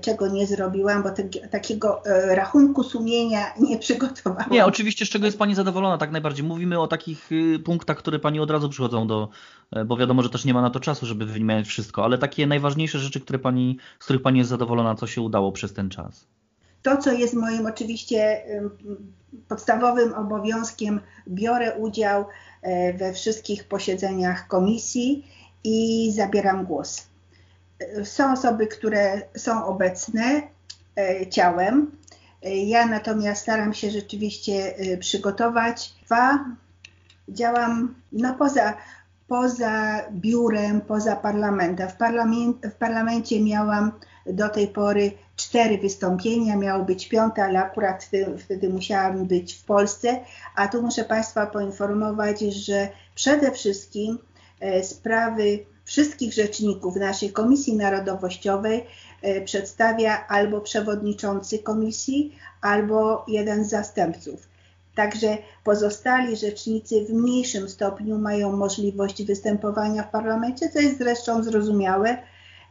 czego 0.00 0.28
nie 0.28 0.46
zrobiłam, 0.46 1.02
bo 1.02 1.10
te, 1.10 1.24
takiego 1.24 2.04
e, 2.04 2.34
rachunku 2.34 2.82
sumienia 2.82 3.54
nie 3.68 3.78
przygotowałam. 3.78 4.50
Nie, 4.50 4.66
oczywiście 4.66 5.06
z 5.06 5.08
czego 5.08 5.26
jest 5.26 5.38
Pani 5.38 5.54
zadowolona, 5.54 5.98
tak 5.98 6.10
najbardziej. 6.10 6.46
Mówimy 6.46 6.80
o 6.80 6.86
takich 6.86 7.32
y, 7.32 7.58
punktach, 7.58 7.96
które 7.96 8.18
Pani 8.18 8.40
od 8.40 8.50
razu 8.50 8.68
przychodzą 8.68 9.06
do, 9.06 9.28
e, 9.72 9.84
bo 9.84 9.96
wiadomo, 9.96 10.22
że 10.22 10.30
też 10.30 10.44
nie 10.44 10.54
ma 10.54 10.62
na 10.62 10.70
to 10.70 10.80
czasu, 10.80 11.06
żeby 11.06 11.26
wymieniać 11.26 11.66
wszystko, 11.66 12.04
ale 12.04 12.18
takie 12.18 12.46
najważniejsze 12.46 12.98
rzeczy, 12.98 13.20
które 13.20 13.38
pani, 13.38 13.78
z 14.00 14.04
których 14.04 14.22
Pani 14.22 14.38
jest 14.38 14.50
zadowolona, 14.50 14.94
co 14.94 15.06
się 15.06 15.20
udało 15.20 15.52
przez 15.52 15.72
ten 15.72 15.90
czas. 15.90 16.26
To, 16.82 16.96
co 16.96 17.12
jest 17.12 17.34
moim 17.34 17.66
oczywiście 17.66 18.42
podstawowym 19.48 20.14
obowiązkiem, 20.14 21.00
biorę 21.28 21.76
udział 21.78 22.24
we 22.98 23.12
wszystkich 23.12 23.64
posiedzeniach 23.64 24.48
komisji 24.48 25.26
i 25.64 26.12
zabieram 26.12 26.64
głos 26.64 27.11
są 28.04 28.32
osoby, 28.32 28.66
które 28.66 29.22
są 29.36 29.64
obecne 29.66 30.42
e, 30.96 31.26
ciałem. 31.26 31.90
E, 32.42 32.56
ja 32.56 32.86
natomiast 32.86 33.42
staram 33.42 33.74
się 33.74 33.90
rzeczywiście 33.90 34.76
e, 34.76 34.96
przygotować. 34.96 35.94
Dwa, 36.04 36.44
działam 37.28 37.94
no 38.12 38.34
poza, 38.34 38.74
poza 39.28 40.02
biurem, 40.10 40.80
poza 40.80 41.16
parlamentem. 41.16 41.88
W, 41.88 41.96
parlament, 41.96 42.66
w 42.66 42.74
parlamencie 42.74 43.40
miałam 43.40 43.92
do 44.26 44.48
tej 44.48 44.68
pory 44.68 45.12
cztery 45.36 45.78
wystąpienia, 45.78 46.56
miało 46.56 46.84
być 46.84 47.08
piąte, 47.08 47.44
ale 47.44 47.58
akurat 47.58 48.04
wtedy, 48.04 48.38
wtedy 48.38 48.68
musiałam 48.68 49.26
być 49.26 49.54
w 49.54 49.64
Polsce. 49.64 50.20
A 50.56 50.68
tu 50.68 50.82
muszę 50.82 51.04
Państwa 51.04 51.46
poinformować, 51.46 52.40
że 52.40 52.88
przede 53.14 53.50
wszystkim 53.50 54.18
sprawy 54.82 55.64
wszystkich 55.92 56.32
rzeczników 56.32 56.96
naszej 56.96 57.32
Komisji 57.32 57.76
Narodowościowej 57.76 58.84
e, 59.22 59.40
przedstawia 59.40 60.26
albo 60.28 60.60
przewodniczący 60.60 61.58
komisji, 61.58 62.36
albo 62.60 63.24
jeden 63.28 63.64
z 63.64 63.70
zastępców. 63.70 64.48
Także 64.94 65.38
pozostali 65.64 66.36
rzecznicy 66.36 67.04
w 67.04 67.10
mniejszym 67.10 67.68
stopniu 67.68 68.18
mają 68.18 68.56
możliwość 68.56 69.24
występowania 69.24 70.02
w 70.02 70.10
parlamencie, 70.10 70.68
co 70.68 70.80
jest 70.80 70.98
zresztą 70.98 71.42
zrozumiałe. 71.42 72.18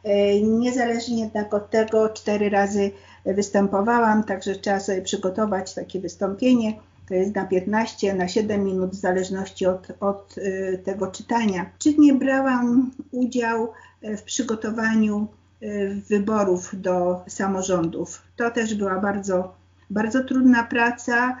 E, 0.04 0.40
niezależnie 0.40 1.20
jednak 1.20 1.54
od 1.54 1.70
tego, 1.70 2.08
cztery 2.08 2.50
razy 2.50 2.90
występowałam, 3.26 4.24
także 4.24 4.54
trzeba 4.54 4.80
sobie 4.80 5.02
przygotować 5.02 5.74
takie 5.74 6.00
wystąpienie 6.00 6.74
to 7.08 7.14
jest 7.14 7.34
na 7.34 7.44
15, 7.44 8.14
na 8.14 8.28
7 8.28 8.64
minut 8.64 8.90
w 8.90 8.94
zależności 8.94 9.66
od, 9.66 9.88
od 10.00 10.38
y, 10.38 10.80
tego 10.84 11.06
czytania. 11.06 11.70
Czy 11.78 11.98
nie 11.98 12.14
brałam 12.14 12.90
udział 13.10 13.72
y, 14.04 14.16
w 14.16 14.22
przygotowaniu 14.22 15.26
y, 15.62 16.00
wyborów 16.08 16.70
do 16.72 17.24
samorządów. 17.28 18.22
To 18.36 18.50
też 18.50 18.74
była 18.74 19.00
bardzo, 19.00 19.54
bardzo 19.90 20.24
trudna 20.24 20.64
praca. 20.64 21.38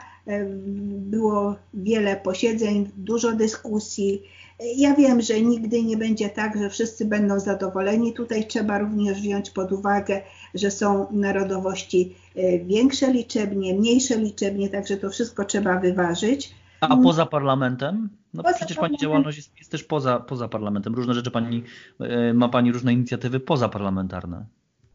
Było 0.86 1.56
wiele 1.74 2.16
posiedzeń, 2.16 2.90
dużo 2.96 3.32
dyskusji. 3.32 4.22
Ja 4.76 4.94
wiem, 4.94 5.20
że 5.20 5.40
nigdy 5.40 5.82
nie 5.82 5.96
będzie 5.96 6.28
tak, 6.28 6.58
że 6.58 6.70
wszyscy 6.70 7.04
będą 7.04 7.40
zadowoleni. 7.40 8.12
Tutaj 8.12 8.46
trzeba 8.46 8.78
również 8.78 9.20
wziąć 9.20 9.50
pod 9.50 9.72
uwagę, 9.72 10.22
że 10.54 10.70
są 10.70 11.06
narodowości 11.10 12.14
e, 12.36 12.58
większe 12.58 13.12
liczebnie, 13.12 13.74
mniejsze 13.74 14.18
liczebnie, 14.18 14.68
także 14.68 14.96
to 14.96 15.10
wszystko 15.10 15.44
trzeba 15.44 15.78
wyważyć. 15.80 16.54
A 16.80 16.96
poza 16.96 17.26
parlamentem? 17.26 18.08
No 18.34 18.42
poza 18.42 18.54
przecież 18.54 18.76
Pani 18.76 18.98
działalność 18.98 19.36
jest, 19.36 19.58
jest, 19.58 19.70
też 19.70 19.84
poza, 19.84 20.20
poza 20.20 20.48
parlamentem. 20.48 20.94
Różne 20.94 21.14
rzeczy 21.14 21.30
Pani, 21.30 21.62
e, 22.00 22.34
ma 22.34 22.48
Pani 22.48 22.72
różne 22.72 22.92
inicjatywy 22.92 23.40
pozaparlamentarne. 23.40 24.46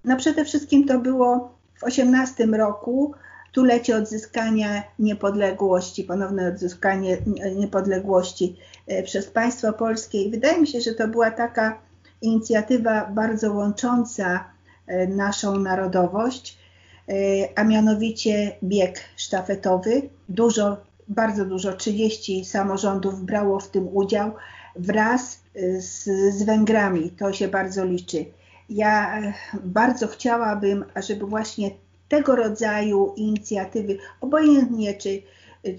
No 0.04 0.16
przede 0.16 0.46
wszystkim 0.46 0.88
to 0.88 1.00
było 1.00 1.58
w 1.76 1.84
18 1.84 2.46
roku, 2.46 3.14
stulecie 3.52 3.96
odzyskania 3.96 4.84
niepodległości, 5.00 6.04
ponowne 6.04 6.48
odzyskanie 6.48 7.18
niepodległości 7.56 8.56
e, 8.88 9.04
przez 9.04 9.28
państwo 9.28 9.74
polskie. 9.74 10.22
I 10.22 10.32
wydaje 10.32 10.62
mi 10.62 10.68
się, 10.68 10.82
że 10.82 10.94
to 10.94 11.08
była 11.08 11.32
taka 11.32 11.78
inicjatywa 12.22 13.06
bardzo 13.06 13.54
łącząca 13.54 14.44
e, 14.88 15.08
naszą 15.08 15.60
narodowość, 15.60 16.58
e, 17.10 17.14
a 17.56 17.64
mianowicie 17.64 18.52
bieg 18.64 19.00
sztafetowy. 19.16 20.10
Dużo, 20.30 20.78
bardzo 21.08 21.46
dużo, 21.46 21.74
30 21.74 22.46
samorządów 22.46 23.24
brało 23.24 23.60
w 23.60 23.70
tym 23.70 23.88
udział 23.94 24.32
wraz 24.76 25.40
z, 25.80 26.04
z 26.36 26.44
Węgrami. 26.44 27.12
To 27.12 27.34
się 27.34 27.48
bardzo 27.48 27.86
liczy. 27.86 28.26
Ja 28.70 29.22
bardzo 29.64 30.08
chciałabym, 30.08 30.86
żeby 30.96 31.26
właśnie 31.26 31.72
tego 32.10 32.36
rodzaju 32.36 33.14
inicjatywy, 33.16 33.98
obojętnie 34.22 34.94
czy, 34.94 35.22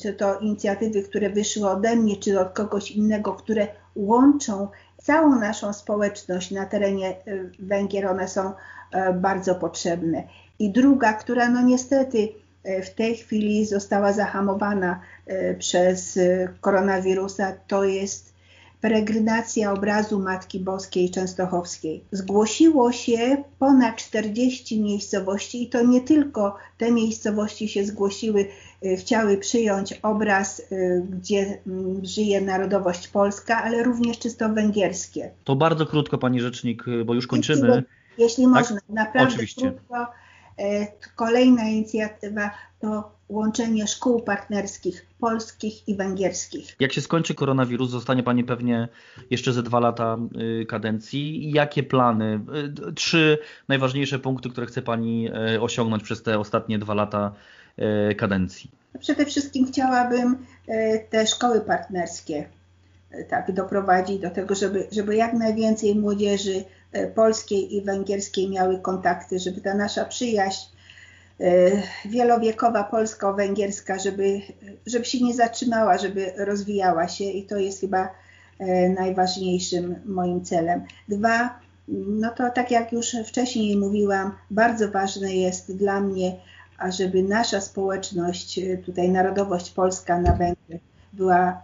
czy 0.01 0.13
to 0.13 0.39
inicjatywy, 0.39 1.03
które 1.03 1.31
wyszły 1.31 1.69
ode 1.69 1.97
mnie, 1.97 2.17
czy 2.17 2.41
od 2.41 2.53
kogoś 2.53 2.91
innego, 2.91 3.33
które 3.33 3.67
łączą 3.97 4.69
całą 5.03 5.39
naszą 5.41 5.73
społeczność 5.73 6.51
na 6.51 6.67
terenie 6.67 7.11
y, 7.29 7.51
Węgier, 7.59 8.07
one 8.07 8.29
są 8.29 8.53
e, 8.93 9.13
bardzo 9.13 9.55
potrzebne. 9.55 10.23
I 10.59 10.71
druga, 10.71 11.13
która 11.13 11.49
no 11.49 11.63
niestety 11.63 12.29
e, 12.65 12.83
w 12.83 12.91
tej 12.91 13.17
chwili 13.17 13.67
została 13.67 14.13
zahamowana 14.13 15.01
e, 15.27 15.55
przez 15.55 16.19
koronawirusa, 16.61 17.53
to 17.67 17.85
jest 17.85 18.38
peregrinacja 18.81 19.73
obrazu 19.73 20.21
Matki 20.21 20.61
Boskiej 20.61 21.11
Częstochowskiej. 21.11 22.05
Zgłosiło 22.13 22.93
się 22.93 23.45
ponad 23.59 23.97
40 23.97 24.81
miejscowości 24.81 25.63
i 25.63 25.69
to 25.69 25.87
nie 25.87 26.01
tylko 26.01 26.57
te 26.79 26.93
miejscowości 26.93 27.69
się 27.69 27.85
zgłosiły, 27.85 28.47
y, 28.85 28.97
chciały 28.97 29.37
przyjąć 29.37 29.93
obraz, 29.93 30.61
y, 30.73 31.07
gdzie 31.11 31.59
mm, 31.67 32.05
żyje 32.05 32.41
narodowość 32.41 33.09
polska, 33.09 33.63
ale 33.63 33.83
również 33.83 34.19
czysto 34.19 34.49
węgierskie. 34.49 35.31
To 35.45 35.57
bardzo 35.57 35.87
krótko 35.87 36.19
Pani 36.19 36.41
Rzecznik, 36.41 36.85
bo 37.05 37.15
już 37.15 37.27
kończymy. 37.27 37.83
Jeśli, 38.19 38.45
tak? 38.45 38.53
można, 38.53 38.79
naprawdę 38.89 39.29
Oczywiście. 39.29 39.63
krótko. 39.63 40.07
Kolejna 41.17 41.69
inicjatywa 41.69 42.51
to 42.81 43.18
łączenie 43.29 43.87
szkół 43.87 44.23
partnerskich 44.23 45.07
polskich 45.21 45.89
i 45.89 45.95
węgierskich. 45.95 46.77
Jak 46.81 46.93
się 46.93 47.01
skończy 47.01 47.35
koronawirus, 47.35 47.91
zostanie 47.91 48.23
Pani 48.23 48.45
pewnie 48.45 48.89
jeszcze 49.31 49.53
ze 49.53 49.63
dwa 49.63 49.81
lata 49.81 50.19
y, 50.63 50.67
kadencji. 50.67 51.51
Jakie 51.51 51.83
plany? 51.83 52.41
Y, 52.89 52.93
trzy 52.93 53.39
najważniejsze 53.69 54.19
punkty, 54.19 54.51
które 54.51 54.67
chce 54.67 54.83
Pani 54.83 55.29
y, 55.55 55.61
osiągnąć 55.61 56.03
przez 56.03 56.23
te 56.23 56.39
ostatnie 56.39 56.79
dwa 56.79 56.95
lata 56.95 57.33
kadencji. 58.17 58.71
Przede 59.01 59.27
wszystkim 59.27 59.67
chciałabym 59.67 60.37
te 61.11 61.27
szkoły 61.27 61.61
partnerskie 61.61 62.49
tak 63.29 63.53
doprowadzić 63.53 64.21
do 64.21 64.31
tego, 64.31 64.55
żeby, 64.55 64.89
żeby 64.93 65.17
jak 65.17 65.33
najwięcej 65.33 65.95
młodzieży 65.95 66.65
polskiej 67.15 67.77
i 67.77 67.83
węgierskiej 67.83 68.51
miały 68.51 68.79
kontakty, 68.79 69.39
żeby 69.39 69.61
ta 69.61 69.75
nasza 69.75 70.05
przyjaźń 70.05 70.67
wielowiekowa 72.05 72.85
polsko-węgierska, 72.85 73.99
żeby, 73.99 74.41
żeby 74.87 75.05
się 75.05 75.25
nie 75.25 75.35
zatrzymała, 75.35 75.99
żeby 75.99 76.33
rozwijała 76.37 77.09
się 77.09 77.25
i 77.25 77.47
to 77.47 77.57
jest 77.57 77.81
chyba 77.81 78.09
e, 78.59 78.89
najważniejszym 78.89 79.95
moim 80.05 80.45
celem. 80.45 80.85
Dwa, 81.09 81.61
no 81.89 82.31
to 82.31 82.51
tak 82.51 82.71
jak 82.71 82.93
już 82.93 83.17
wcześniej 83.27 83.77
mówiłam, 83.77 84.33
bardzo 84.51 84.91
ważne 84.91 85.35
jest 85.35 85.77
dla 85.77 86.01
mnie, 86.01 86.37
ażeby 86.79 87.23
nasza 87.23 87.61
społeczność, 87.61 88.59
e, 88.59 88.77
tutaj 88.77 89.09
narodowość 89.09 89.71
polska 89.71 90.21
na 90.21 90.33
Węgrzech 90.33 90.81
była, 91.13 91.63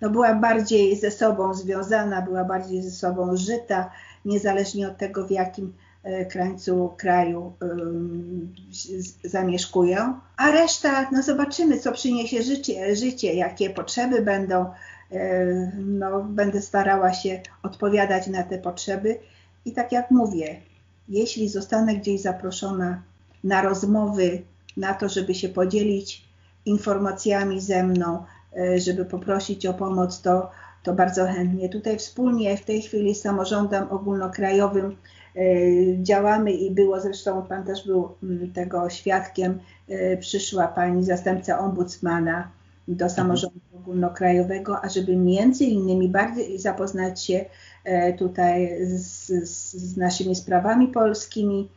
no 0.00 0.10
była 0.10 0.34
bardziej 0.34 0.96
ze 0.96 1.10
sobą 1.10 1.54
związana, 1.54 2.22
była 2.22 2.44
bardziej 2.44 2.82
ze 2.82 2.90
sobą 2.90 3.36
żyta, 3.36 3.90
niezależnie 4.24 4.88
od 4.88 4.96
tego, 4.96 5.26
w 5.26 5.30
jakim 5.30 5.72
krańcu 6.30 6.94
kraju 6.96 7.52
zamieszkują, 9.24 10.20
a 10.36 10.50
reszta, 10.50 11.10
no 11.12 11.22
zobaczymy, 11.22 11.78
co 11.78 11.92
przyniesie 11.92 12.42
życie, 12.42 12.96
życie 12.96 13.34
jakie 13.34 13.70
potrzeby 13.70 14.22
będą. 14.22 14.66
E, 15.12 15.46
no, 15.78 16.22
będę 16.22 16.62
starała 16.62 17.12
się 17.12 17.40
odpowiadać 17.62 18.26
na 18.26 18.42
te 18.42 18.58
potrzeby 18.58 19.18
i 19.64 19.72
tak 19.72 19.92
jak 19.92 20.10
mówię, 20.10 20.56
jeśli 21.08 21.48
zostanę 21.48 21.96
gdzieś 21.96 22.20
zaproszona 22.20 23.02
na 23.44 23.62
rozmowy, 23.62 24.42
na 24.76 24.94
to, 24.94 25.08
żeby 25.08 25.34
się 25.34 25.48
podzielić 25.48 26.24
informacjami 26.66 27.60
ze 27.60 27.82
mną, 27.82 28.24
e, 28.56 28.80
żeby 28.80 29.04
poprosić 29.04 29.66
o 29.66 29.74
pomoc, 29.74 30.22
to, 30.22 30.50
to 30.82 30.92
bardzo 30.94 31.26
chętnie. 31.26 31.68
Tutaj 31.68 31.98
wspólnie 31.98 32.56
w 32.56 32.64
tej 32.64 32.82
chwili 32.82 33.14
z 33.14 33.20
samorządem 33.20 33.90
ogólnokrajowym 33.90 34.96
E, 35.38 36.02
działamy 36.02 36.52
i 36.52 36.70
było 36.70 37.00
zresztą, 37.00 37.42
Pan 37.42 37.64
też 37.64 37.86
był 37.86 38.08
mm, 38.22 38.52
tego 38.52 38.90
świadkiem, 38.90 39.60
e, 39.88 40.16
przyszła 40.16 40.68
Pani 40.68 41.04
zastępca 41.04 41.58
ombudsmana 41.58 42.50
do 42.88 43.04
mhm. 43.04 43.10
samorządu 43.10 43.60
ogólnokrajowego, 43.76 44.80
ażeby 44.80 45.16
między 45.16 45.64
innymi 45.64 46.08
bardziej 46.08 46.58
zapoznać 46.58 47.24
się 47.24 47.44
e, 47.84 48.12
tutaj 48.12 48.78
z, 48.86 49.26
z, 49.26 49.72
z 49.72 49.96
naszymi 49.96 50.36
sprawami 50.36 50.88
polskimi, 50.88 51.68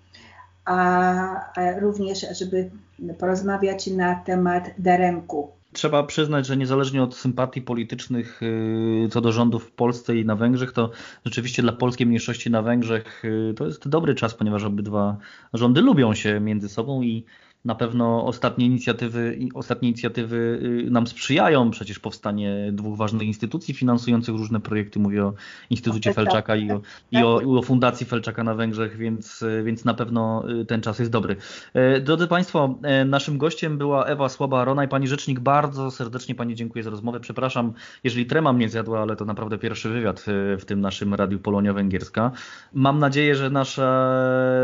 a, 0.66 1.54
a 1.56 1.80
również, 1.80 2.26
żeby 2.32 2.70
porozmawiać 3.18 3.88
na 3.88 4.16
temat 4.16 4.64
daremku 4.78 5.52
Trzeba 5.74 6.04
przyznać, 6.04 6.48
że 6.48 6.58
niezależnie 6.58 7.04
od 7.04 7.16
sympatii 7.16 7.62
politycznych 7.62 8.44
y, 8.44 9.10
co 9.12 9.22
do 9.22 9.32
rządów 9.32 9.66
w 9.66 9.72
Polsce 9.72 10.18
i 10.18 10.26
na 10.26 10.36
Węgrzech, 10.36 10.72
to 10.72 10.92
rzeczywiście 11.26 11.62
dla 11.62 11.72
polskiej 11.72 12.08
mniejszości 12.08 12.52
na 12.52 12.62
Węgrzech 12.62 13.26
y, 13.26 13.54
to 13.58 13.66
jest 13.66 13.88
dobry 13.88 14.16
czas, 14.16 14.34
ponieważ 14.34 14.64
obydwa 14.64 15.18
rządy 15.54 15.82
lubią 15.82 16.14
się 16.14 16.40
między 16.40 16.70
sobą 16.70 17.02
i 17.02 17.26
na 17.66 17.76
pewno 17.76 18.26
ostatnie 18.26 18.66
inicjatywy, 18.66 19.40
ostatnie 19.54 19.90
inicjatywy 19.90 20.60
y, 20.88 20.92
nam 20.92 21.08
sprzyjają. 21.08 21.72
Przecież 21.72 22.00
powstanie 22.00 22.70
dwóch 22.74 22.98
ważnych 22.98 23.28
instytucji 23.28 23.74
finansujących 23.74 24.36
różne 24.36 24.60
projekty. 24.60 25.00
Mówię 25.00 25.26
o 25.26 25.34
Instytucie 25.70 26.10
tak, 26.10 26.16
tak, 26.16 26.26
Felczaka 26.26 26.56
i, 26.56 26.72
o, 26.72 26.82
i, 27.12 27.18
o, 27.18 27.42
i 27.42 27.46
o 27.46 27.62
Fundacji 27.62 28.06
Felczaka 28.06 28.44
na 28.44 28.56
Węgrzech, 28.56 28.98
więc, 28.98 29.44
więc 29.64 29.86
na 29.86 29.94
pewno 29.94 30.44
y, 30.62 30.66
ten 30.66 30.82
czas 30.82 31.00
jest 31.00 31.12
dobry. 31.12 31.36
E, 31.74 32.02
drodzy 32.02 32.28
Państwo, 32.28 32.76
e, 32.84 33.06
naszym 33.06 33.38
gościem 33.38 33.78
była 33.78 34.06
Ewa 34.06 34.28
Słaba-Rona 34.28 34.86
i 34.86 34.88
Pani 34.88 35.08
Rzecznik. 35.08 35.40
Bardzo 35.40 35.92
serdecznie 35.92 36.36
Pani 36.36 36.56
dziękuję 36.56 36.84
za 36.84 36.90
rozmowę. 36.90 37.20
Przepraszam, 37.20 37.74
jeżeli 38.04 38.26
trema 38.26 38.54
mnie 38.54 38.70
zjadła, 38.70 39.02
ale 39.02 39.16
to 39.16 39.26
naprawdę 39.26 39.58
pierwszy 39.58 39.90
wywiad 39.90 40.26
e, 40.28 40.58
w 40.58 40.66
tym 40.66 40.82
naszym 40.82 41.14
Radiu 41.14 41.40
Polonia 41.40 41.74
Węgierska. 41.74 42.32
Mam 42.74 43.00
nadzieję, 43.00 43.36
że 43.36 43.50
nasza, 43.50 44.12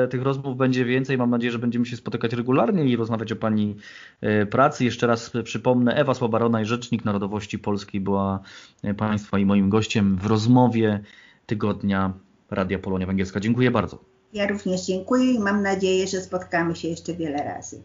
tych 0.09 0.21
rozmów 0.21 0.57
będzie 0.57 0.85
więcej. 0.85 1.17
Mam 1.17 1.29
nadzieję, 1.29 1.51
że 1.51 1.59
będziemy 1.59 1.85
się 1.85 1.97
spotykać 1.97 2.33
regularnie 2.33 2.86
i 2.87 2.95
rozmawiać 2.95 3.31
o 3.31 3.35
Pani 3.35 3.75
e, 4.21 4.45
pracy. 4.45 4.85
Jeszcze 4.85 5.07
raz 5.07 5.31
przypomnę, 5.43 5.95
Ewa 5.95 6.13
Słabarona, 6.13 6.65
Rzecznik 6.65 7.05
Narodowości 7.05 7.59
Polskiej 7.59 8.01
była 8.01 8.39
e, 8.83 8.93
Państwa 8.93 9.39
i 9.39 9.45
moim 9.45 9.69
gościem 9.69 10.17
w 10.17 10.25
rozmowie 10.25 10.99
tygodnia 11.45 12.13
Radia 12.51 12.79
Polonia 12.79 13.07
Węgierska. 13.07 13.39
Dziękuję 13.39 13.71
bardzo. 13.71 13.99
Ja 14.33 14.47
również 14.47 14.85
dziękuję 14.85 15.33
i 15.33 15.39
mam 15.39 15.61
nadzieję, 15.61 16.07
że 16.07 16.21
spotkamy 16.21 16.75
się 16.75 16.87
jeszcze 16.87 17.13
wiele 17.13 17.43
razy. 17.43 17.83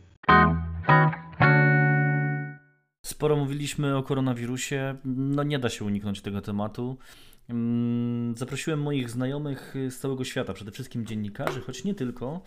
Sporo 3.07 3.37
mówiliśmy 3.37 3.97
o 3.97 4.03
koronawirusie. 4.03 4.97
No 5.05 5.43
nie 5.43 5.59
da 5.59 5.69
się 5.69 5.85
uniknąć 5.85 6.21
tego 6.21 6.41
tematu. 6.41 6.97
Mm, 7.49 8.37
zaprosiłem 8.37 8.83
moich 8.83 9.11
znajomych 9.11 9.75
z 9.91 9.99
całego 9.99 10.25
świata, 10.25 10.53
przede 10.53 10.71
wszystkim 10.71 11.07
dziennikarzy, 11.07 11.61
choć 11.61 11.85
nie 11.85 11.95
tylko. 11.95 12.41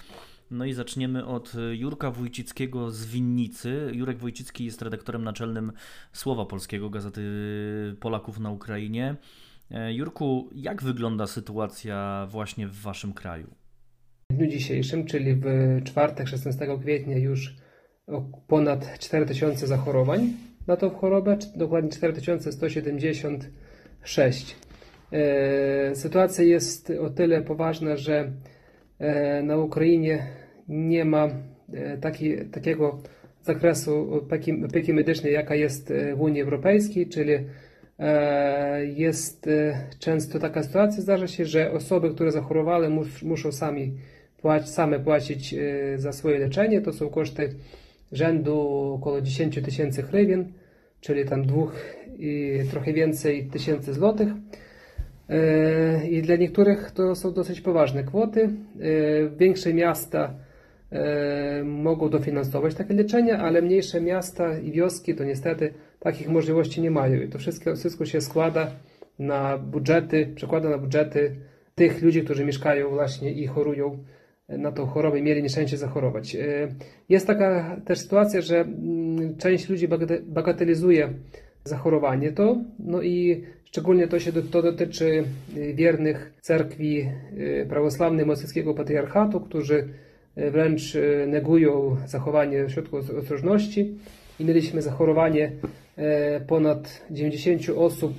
No 0.52 0.66
i 0.66 0.74
zaczniemy 0.74 1.26
od 1.26 1.54
Jurka 1.74 2.12
Wójcickiego 2.12 2.92
z 2.92 3.06
Winnicy. 3.06 3.92
Jurek 3.94 4.18
Wójcicki 4.18 4.66
jest 4.66 4.82
redaktorem 4.82 5.24
naczelnym 5.24 5.72
Słowa 6.14 6.46
Polskiego, 6.46 6.90
Gazety 6.90 7.22
Polaków 8.00 8.40
na 8.40 8.52
Ukrainie. 8.52 9.16
E, 9.72 9.94
Jurku, 9.94 10.50
jak 10.56 10.84
wygląda 10.84 11.28
sytuacja 11.28 12.28
właśnie 12.30 12.68
w 12.68 12.82
Waszym 12.82 13.14
kraju? 13.14 13.48
W 14.32 14.36
dniu 14.38 14.48
dzisiejszym, 14.48 15.06
czyli 15.06 15.36
w 15.36 15.46
czwartek 15.84 16.28
16 16.28 16.68
kwietnia 16.82 17.18
już 17.18 17.56
ponad 18.48 19.00
4000 19.00 19.68
zachorowań 19.68 20.34
na 20.68 20.78
tą 20.78 20.90
chorobę, 20.90 21.38
dokładnie 21.56 21.92
4176. 21.92 24.56
E, 25.12 25.96
sytuacja 25.96 26.44
jest 26.44 26.94
o 27.02 27.10
tyle 27.10 27.42
poważna, 27.42 27.98
że 27.98 28.20
e, 28.20 28.32
na 29.44 29.58
Ukrainie 29.58 30.28
nie 30.68 31.06
ma 31.06 31.30
e, 31.74 31.98
taki, 31.98 32.38
takiego 32.52 33.00
zakresu 33.44 34.22
opieki 34.68 34.94
medycznej, 34.94 35.34
jaka 35.34 35.56
jest 35.56 35.94
w 36.16 36.22
Unii 36.22 36.42
Europejskiej, 36.42 37.08
czyli 37.08 37.34
jest 38.96 39.50
często 40.00 40.40
taka 40.40 40.64
sytuacja, 40.64 41.02
zdarza 41.02 41.28
się, 41.28 41.46
że 41.46 41.72
osoby, 41.72 42.10
które 42.10 42.32
zachorowały, 42.32 42.90
mus, 42.90 43.24
muszą 43.24 43.52
sami 43.52 43.94
płacić, 44.42 44.70
same 44.70 45.00
płacić 45.00 45.56
za 45.96 46.12
swoje 46.12 46.40
leczenie. 46.40 46.82
To 46.82 46.94
są 46.94 47.10
koszty 47.10 47.50
rzędu 48.12 48.60
około 48.94 49.22
10 49.22 49.60
tysięcy 49.66 50.02
hrywien, 50.04 50.52
czyli 51.02 51.26
tam 51.26 51.46
dwóch 51.46 51.76
i 52.20 52.60
trochę 52.72 52.94
więcej 52.94 53.46
tysięcy 53.46 53.94
złotych. 53.94 54.28
E, 55.30 56.08
I 56.08 56.22
dla 56.22 56.36
niektórych 56.36 56.92
to 56.92 57.16
są 57.16 57.34
dosyć 57.34 57.62
poważne 57.62 58.04
kwoty. 58.04 58.42
E, 58.44 58.50
większe 59.38 59.74
miasta 59.74 60.34
e, 60.92 61.64
mogą 61.64 62.10
dofinansować 62.10 62.76
takie 62.76 62.94
leczenie, 62.94 63.38
ale 63.38 63.62
mniejsze 63.62 64.02
miasta 64.02 64.60
i 64.60 64.72
wioski 64.72 65.16
to 65.16 65.24
niestety 65.24 65.74
takich 66.00 66.30
możliwości 66.30 66.82
nie 66.82 66.92
mają. 66.92 67.22
I 67.22 67.28
to 67.28 67.40
wszystko, 67.40 67.76
wszystko 67.76 68.06
się 68.06 68.22
składa 68.22 68.72
na 69.20 69.58
budżety, 69.58 70.28
przekłada 70.36 70.70
na 70.70 70.78
budżety 70.78 71.36
tych 71.76 72.02
ludzi, 72.02 72.24
którzy 72.24 72.46
mieszkają 72.46 72.90
właśnie 72.90 73.32
i 73.32 73.48
chorują 73.48 73.98
na 74.50 74.72
tą 74.72 74.86
chorobę, 74.86 75.22
mieli 75.22 75.44
nieszczęście 75.44 75.78
zachorować. 75.78 76.38
Jest 77.10 77.28
taka 77.28 77.82
też 77.86 78.00
sytuacja, 78.00 78.42
że 78.42 78.62
mm, 78.62 79.38
część 79.38 79.70
ludzi 79.70 79.88
bagatelizuje 80.24 81.10
zachorowanie 81.64 82.32
to, 82.32 82.58
no 82.80 83.02
i 83.02 83.44
szczególnie 83.66 84.08
to 84.08 84.20
się 84.20 84.32
to 84.32 84.62
dotyczy 84.62 85.24
wiernych 85.74 86.34
cerkwi 86.42 87.10
prawosławnej 87.70 88.26
moskiewskiego 88.26 88.74
patriarchatu, 88.74 89.42
którzy 89.42 89.88
wręcz 90.38 90.98
negują 91.28 91.98
zachowanie 92.06 92.70
środków 92.70 93.10
ostrożności 93.10 93.98
i 94.40 94.46
mieliśmy 94.46 94.82
zachorowanie 94.82 95.52
ponad 96.48 97.06
90 97.12 97.62
osób 97.76 98.14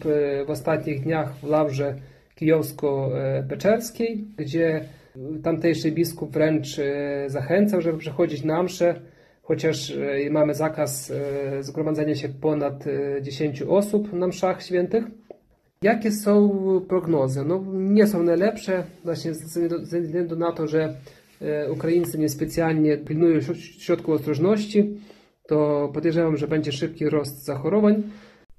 w 0.47 0.51
ostatnich 0.51 1.03
dniach 1.03 1.35
w 1.37 1.45
Lawrze 1.45 1.95
Kijowsko-Beczerskiej, 2.37 4.25
gdzie 4.37 4.85
tamtejszy 5.43 5.93
biskup 5.93 6.33
wręcz 6.33 6.81
zachęcał, 7.27 7.81
żeby 7.81 7.99
przychodzić 7.99 8.45
na 8.45 8.63
mszę, 8.63 9.01
chociaż 9.43 9.93
mamy 10.31 10.55
zakaz 10.55 11.13
zgromadzenia 11.61 12.15
się 12.15 12.29
ponad 12.29 12.85
10 13.23 13.63
osób 13.63 14.13
na 14.13 14.27
mszach 14.27 14.63
świętych. 14.63 15.05
Jakie 15.87 16.13
są 16.13 16.61
prognozy? 16.89 17.45
No, 17.45 17.65
nie 17.73 18.07
są 18.07 18.23
najlepsze, 18.23 18.85
właśnie 19.05 19.35
ze 19.83 20.01
względu 20.01 20.37
na 20.37 20.53
to, 20.53 20.69
że 20.69 20.97
Ukraińcy 21.71 22.19
niespecjalnie 22.19 22.97
pilnują 22.97 23.41
środków 23.79 24.15
ostrożności, 24.15 25.01
to 25.49 25.91
podejrzewam, 25.95 26.37
że 26.37 26.49
będzie 26.49 26.73
szybki 26.73 27.09
rost 27.09 27.45
zachorowań. 27.45 28.03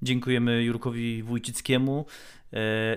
Dziękujemy 0.02 0.62
Jurkowi 0.62 1.22
Wójcickiemu 1.22 2.04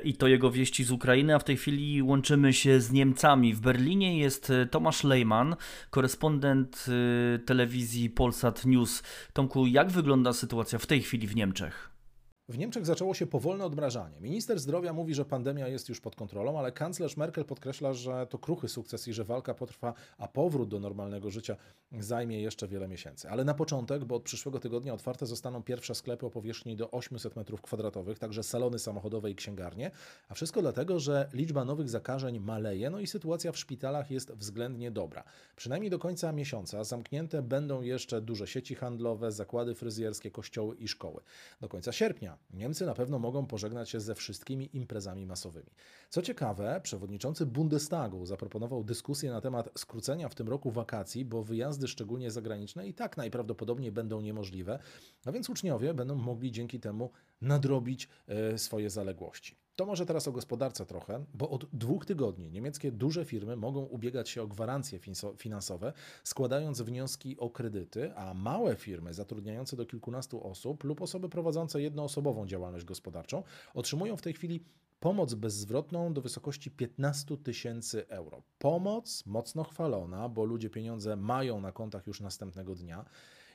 i 0.04 0.14
to 0.14 0.28
jego 0.28 0.52
wieści 0.52 0.84
z 0.84 0.92
Ukrainy, 0.92 1.36
a 1.36 1.40
w 1.40 1.44
tej 1.44 1.58
chwili 1.58 2.02
łączymy 2.02 2.54
się 2.54 2.82
z 2.82 2.92
Niemcami. 2.92 3.54
W 3.54 3.60
Berlinie 3.60 4.20
jest 4.20 4.52
Tomasz 4.72 5.04
Lejman, 5.04 5.56
korespondent 5.90 6.86
telewizji 7.46 8.10
Polsat 8.10 8.66
News. 8.66 9.04
Tomku, 9.34 9.68
jak 9.68 9.92
wygląda 9.92 10.34
sytuacja 10.34 10.80
w 10.80 10.86
tej 10.86 11.02
chwili 11.02 11.28
w 11.28 11.36
Niemczech? 11.36 11.91
W 12.50 12.58
Niemczech 12.58 12.86
zaczęło 12.86 13.14
się 13.14 13.28
powolne 13.28 13.66
odmrażanie. 13.66 14.22
Minister 14.22 14.60
zdrowia 14.60 14.94
mówi, 14.94 15.14
że 15.14 15.26
pandemia 15.26 15.68
jest 15.68 15.90
już 15.90 16.02
pod 16.02 16.16
kontrolą, 16.16 16.60
ale 16.60 16.72
kanclerz 16.72 17.18
Merkel 17.18 17.46
podkreśla, 17.46 17.94
że 17.94 18.28
to 18.28 18.38
kruchy 18.38 18.68
sukces 18.68 19.08
i 19.08 19.14
że 19.14 19.24
walka 19.24 19.54
potrwa, 19.54 19.94
a 20.18 20.28
powrót 20.28 20.70
do 20.70 20.80
normalnego 20.80 21.30
życia 21.30 21.56
zajmie 22.00 22.42
jeszcze 22.42 22.68
wiele 22.68 22.88
miesięcy. 22.88 23.30
Ale 23.30 23.44
na 23.44 23.54
początek, 23.54 24.06
bo 24.06 24.16
od 24.16 24.24
przyszłego 24.24 24.60
tygodnia 24.60 24.94
otwarte 24.94 25.26
zostaną 25.26 25.64
pierwsze 25.64 25.96
sklepy 25.96 26.26
o 26.26 26.30
powierzchni 26.30 26.76
do 26.76 26.92
800 26.92 27.36
m2, 27.36 28.18
także 28.18 28.44
salony 28.44 28.80
samochodowe 28.80 29.32
i 29.32 29.36
księgarnie, 29.36 29.92
a 30.30 30.34
wszystko 30.34 30.62
dlatego, 30.62 31.00
że 31.00 31.30
liczba 31.34 31.66
nowych 31.66 31.90
zakażeń 31.90 32.40
maleje, 32.40 32.90
no 32.90 33.00
i 33.00 33.08
sytuacja 33.08 33.52
w 33.52 33.58
szpitalach 33.58 34.12
jest 34.12 34.32
względnie 34.32 34.92
dobra. 34.92 35.24
Przynajmniej 35.56 35.90
do 35.90 36.00
końca 36.00 36.32
miesiąca 36.32 36.84
zamknięte 36.84 37.42
będą 37.42 37.82
jeszcze 37.82 38.22
duże 38.22 38.48
sieci 38.48 38.76
handlowe, 38.76 39.32
zakłady 39.32 39.76
fryzjerskie, 39.76 40.32
kościoły 40.32 40.76
i 40.76 40.88
szkoły. 40.88 41.22
Do 41.62 41.70
końca 41.70 41.92
sierpnia 41.92 42.31
Niemcy 42.54 42.86
na 42.86 42.94
pewno 42.94 43.20
mogą 43.20 43.46
pożegnać 43.46 43.90
się 43.90 44.00
ze 44.00 44.16
wszystkimi 44.16 44.70
imprezami 44.74 45.26
masowymi. 45.26 45.72
Co 46.10 46.22
ciekawe, 46.22 46.82
przewodniczący 46.84 47.46
Bundestagu 47.46 48.26
zaproponował 48.26 48.84
dyskusję 48.84 49.32
na 49.32 49.42
temat 49.42 49.70
skrócenia 49.78 50.30
w 50.30 50.36
tym 50.36 50.50
roku 50.50 50.72
wakacji, 50.72 51.26
bo 51.26 51.44
wyjazdy 51.44 51.88
szczególnie 51.88 52.32
zagraniczne 52.32 52.88
i 52.88 52.94
tak 52.94 53.18
najprawdopodobniej 53.18 53.92
będą 53.92 54.22
niemożliwe, 54.22 54.80
a 55.26 55.32
więc 55.32 55.50
uczniowie 55.50 55.94
będą 55.94 56.16
mogli 56.16 56.52
dzięki 56.52 56.80
temu 56.80 57.12
nadrobić 57.42 58.10
e, 58.28 58.58
swoje 58.58 58.90
zaległości. 58.90 59.61
To 59.76 59.86
może 59.86 60.06
teraz 60.06 60.28
o 60.28 60.32
gospodarce 60.32 60.86
trochę, 60.86 61.26
bo 61.34 61.50
od 61.50 61.66
dwóch 61.74 62.06
tygodni 62.06 62.52
niemieckie 62.52 62.92
duże 62.92 63.26
firmy 63.26 63.56
mogą 63.56 63.82
ubiegać 63.82 64.30
się 64.30 64.42
o 64.42 64.48
gwarancje 64.48 65.00
finansowe, 65.38 65.94
składając 66.24 66.82
wnioski 66.82 67.38
o 67.38 67.50
kredyty, 67.50 68.16
a 68.16 68.34
małe 68.34 68.76
firmy 68.76 69.14
zatrudniające 69.14 69.78
do 69.78 69.86
kilkunastu 69.86 70.48
osób 70.48 70.84
lub 70.84 71.02
osoby 71.02 71.30
prowadzące 71.30 71.82
jednoosobową 71.82 72.48
działalność 72.48 72.86
gospodarczą 72.86 73.44
otrzymują 73.74 74.18
w 74.18 74.22
tej 74.22 74.34
chwili 74.34 74.64
pomoc 75.00 75.34
bezzwrotną 75.34 76.14
do 76.14 76.22
wysokości 76.22 76.72
15 76.72 77.38
tysięcy 77.38 78.08
euro. 78.08 78.44
Pomoc 78.60 79.26
mocno 79.26 79.64
chwalona, 79.64 80.30
bo 80.30 80.46
ludzie 80.46 80.70
pieniądze 80.70 81.16
mają 81.16 81.62
na 81.62 81.72
kontach 81.72 82.08
już 82.08 82.22
następnego 82.22 82.76
dnia. 82.76 83.06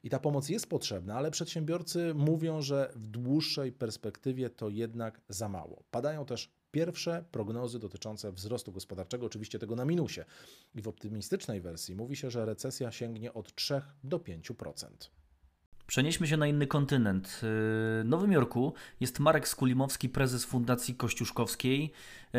I 0.07 0.11
ta 0.11 0.19
pomoc 0.19 0.49
jest 0.49 0.67
potrzebna, 0.67 1.15
ale 1.15 1.31
przedsiębiorcy 1.31 2.15
mówią, 2.15 2.63
że 2.63 2.93
w 2.97 3.07
dłuższej 3.07 3.73
perspektywie 3.73 4.51
to 4.51 4.69
jednak 4.69 5.21
za 5.29 5.49
mało. 5.49 5.83
Padają 5.91 6.25
też 6.25 6.51
pierwsze 6.71 7.25
prognozy 7.31 7.79
dotyczące 7.79 8.33
wzrostu 8.33 8.73
gospodarczego, 8.73 9.27
oczywiście 9.27 9.59
tego 9.59 9.77
na 9.77 9.85
minusie. 9.85 10.21
I 10.75 10.83
w 10.83 10.89
optymistycznej 10.89 11.61
wersji 11.61 11.95
mówi 11.95 12.17
się, 12.17 12.31
że 12.31 12.47
recesja 12.47 12.93
sięgnie 12.93 13.35
od 13.35 13.55
3 13.55 13.83
do 14.05 14.19
5%. 14.19 14.87
Przenieśmy 15.87 16.27
się 16.27 16.37
na 16.37 16.47
inny 16.47 16.67
kontynent. 16.67 17.39
W 17.43 18.03
Nowym 18.05 18.33
Jorku 18.33 18.75
jest 19.01 19.21
Marek 19.21 19.49
Skulimowski, 19.49 20.09
prezes 20.09 20.45
Fundacji 20.45 20.95
Kościuszkowskiej. 20.95 21.93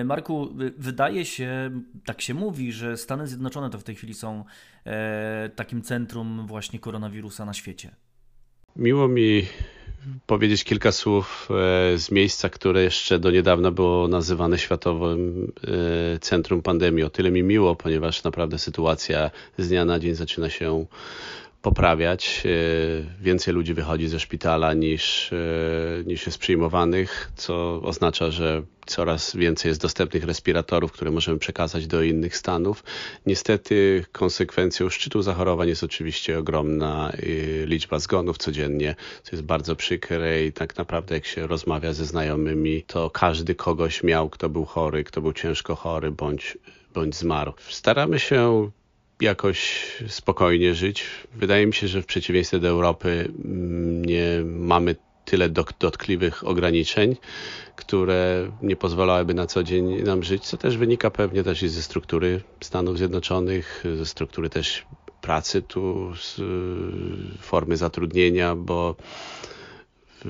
Marku, 0.06 0.50
wydaje 0.78 1.26
się, 1.26 1.72
tak 2.06 2.22
się 2.22 2.34
mówi, 2.34 2.72
że 2.72 2.98
Stany 2.98 3.28
Zjednoczone 3.28 3.70
to 3.70 3.80
w 3.80 3.84
tej 3.84 3.96
chwili 3.96 4.14
są 4.14 4.46
e, 4.86 5.50
takim 5.56 5.82
centrum 5.82 6.48
właśnie 6.48 6.80
koronawirusa 6.80 7.46
na 7.46 7.54
świecie. 7.54 7.92
Miło 8.76 9.08
mi 9.08 9.46
powiedzieć 10.26 10.64
kilka 10.64 10.92
słów 10.92 11.50
e, 11.52 11.98
z 11.98 12.12
miejsca, 12.12 12.50
które 12.50 12.84
jeszcze 12.84 13.20
do 13.20 13.32
niedawna 13.32 13.72
było 13.72 14.08
nazywane 14.08 14.58
Światowym 14.58 15.52
e, 16.16 16.20
Centrum 16.20 16.62
Pandemii. 16.62 17.04
O 17.04 17.10
tyle 17.10 17.32
mi 17.32 17.44
miło, 17.44 17.76
ponieważ 17.76 18.24
naprawdę 18.24 18.60
sytuacja 18.60 19.32
z 19.58 19.68
dnia 19.68 19.86
na 19.86 20.00
dzień 20.00 20.16
zaczyna 20.16 20.50
się 20.50 20.86
poprawiać. 21.68 22.44
E, 22.46 23.24
więcej 23.24 23.54
ludzi 23.54 23.74
wychodzi 23.74 24.08
ze 24.08 24.20
szpitala 24.20 24.74
niż, 24.74 25.34
e, 25.34 25.38
niż 26.06 26.26
jest 26.26 26.38
przyjmowanych, 26.38 27.32
co 27.36 27.82
oznacza, 27.82 28.32
że 28.32 28.64
coraz 28.86 29.36
więcej 29.36 29.70
jest 29.70 29.82
dostępnych 29.82 30.24
respiratorów, 30.24 30.92
które 30.92 31.12
możemy 31.12 31.40
przekazać 31.40 31.88
do 31.88 32.04
innych 32.04 32.38
stanów. 32.38 32.84
Niestety 33.26 34.06
konsekwencją 34.12 34.90
szczytu 34.90 35.22
zachorowań 35.22 35.68
jest 35.68 35.84
oczywiście 35.84 36.40
ogromna 36.40 37.12
e, 37.12 37.18
liczba 37.66 38.00
zgonów 38.00 38.38
codziennie, 38.38 38.96
co 39.24 39.36
jest 39.36 39.44
bardzo 39.44 39.76
przykre 39.76 40.46
i 40.46 40.54
tak 40.54 40.78
naprawdę 40.78 41.16
jak 41.16 41.26
się 41.26 41.48
rozmawia 41.48 41.94
ze 41.94 42.06
znajomymi, 42.06 42.84
to 42.84 43.10
każdy 43.10 43.56
kogoś 43.56 44.04
miał, 44.04 44.30
kto 44.30 44.50
był 44.50 44.66
chory, 44.66 45.04
kto 45.04 45.22
był 45.22 45.34
ciężko 45.34 45.76
chory 45.76 46.12
bądź, 46.12 46.58
bądź 46.94 47.16
zmarł. 47.16 47.54
Staramy 47.70 48.20
się 48.20 48.72
jakoś 49.22 49.88
spokojnie 50.08 50.76
żyć. 50.76 51.06
Wydaje 51.36 51.68
mi 51.68 51.74
się, 51.74 51.88
że 51.88 52.02
w 52.02 52.06
przeciwieństwie 52.06 52.60
do 52.60 52.68
Europy 52.68 53.32
mm, 53.46 54.06
nie 54.06 54.42
mamy 54.46 54.96
tyle 55.26 55.50
dotkliwych 55.80 56.48
ograniczeń, 56.48 57.16
które 57.76 58.52
nie 58.62 58.76
pozwalałyby 58.76 59.34
na 59.34 59.46
co 59.46 59.64
dzień 59.64 60.02
nam 60.04 60.24
żyć, 60.24 60.44
co 60.46 60.58
też 60.58 60.78
wynika 60.78 61.12
pewnie 61.12 61.44
też 61.44 61.64
i 61.64 61.70
ze 61.70 61.82
struktury 61.82 62.42
Stanów 62.62 62.98
Zjednoczonych, 62.98 63.84
ze 63.98 64.06
struktury 64.06 64.50
też 64.50 64.86
pracy 65.22 65.62
tu, 65.62 66.14
z 66.16 66.42
formy 67.42 67.78
zatrudnienia, 67.78 68.56
bo 68.56 68.96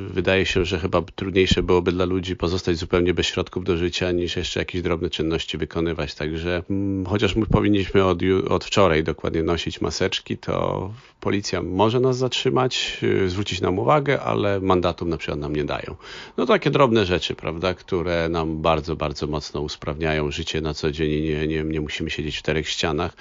wydaje 0.10 0.46
się, 0.46 0.66
że 0.66 0.80
chyba 0.80 1.02
trudniejsze 1.02 1.64
byłoby 1.64 1.92
dla 1.92 2.06
ludzi 2.06 2.36
pozostać 2.36 2.78
zupełnie 2.78 3.14
bez 3.14 3.26
środków 3.26 3.64
do 3.64 3.78
życia, 3.78 4.12
niż 4.12 4.36
jeszcze 4.36 4.60
jakieś 4.60 4.82
drobne 4.82 5.10
czynności 5.10 5.58
wykonywać. 5.58 6.16
Także 6.16 6.64
mm, 6.70 7.06
chociaż 7.06 7.36
my 7.36 7.46
powinniśmy 7.46 8.06
od, 8.06 8.20
od 8.50 8.66
wczoraj 8.66 9.04
dokładnie 9.04 9.44
nosić 9.44 9.82
maseczki, 9.82 10.38
to 10.38 10.92
policja 11.20 11.62
może 11.62 12.00
nas 12.00 12.18
zatrzymać, 12.18 12.98
y, 13.04 13.30
zwrócić 13.30 13.62
nam 13.62 13.80
uwagę, 13.80 14.22
ale 14.22 14.60
mandatów 14.60 15.08
na 15.08 15.18
przykład 15.18 15.40
nam 15.40 15.56
nie 15.56 15.64
dają. 15.64 15.96
No 16.38 16.46
takie 16.46 16.72
drobne 16.72 17.06
rzeczy, 17.06 17.36
prawda, 17.36 17.74
które 17.74 18.30
nam 18.30 18.62
bardzo, 18.62 18.96
bardzo 18.96 19.28
mocno 19.28 19.62
usprawniają 19.62 20.32
życie 20.32 20.62
na 20.62 20.74
co 20.74 20.92
dzień 20.92 21.12
i 21.12 21.22
nie, 21.22 21.48
nie, 21.48 21.64
nie 21.64 21.82
musimy 21.82 22.10
siedzieć 22.10 22.36
w 22.36 22.40
czterech 22.40 22.70
ścianach 22.70 23.14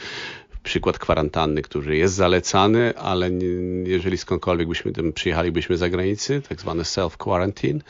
przykład 0.66 0.98
kwarantanny, 0.98 1.62
który 1.62 1.96
jest 1.96 2.14
zalecany, 2.14 2.98
ale 2.98 3.30
jeżeli 3.84 4.18
skądkolwiek 4.18 4.68
byśmy 4.68 4.92
tym 4.92 5.12
przyjechalibyśmy 5.12 5.76
za 5.76 5.88
granicę, 5.88 6.42
tak 6.42 6.60
zwany 6.60 6.82
self-quarantine, 6.82 7.80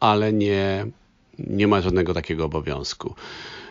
ale 0.00 0.32
nie, 0.32 0.86
nie 1.38 1.68
ma 1.68 1.80
żadnego 1.80 2.14
takiego 2.14 2.44
obowiązku. 2.44 3.14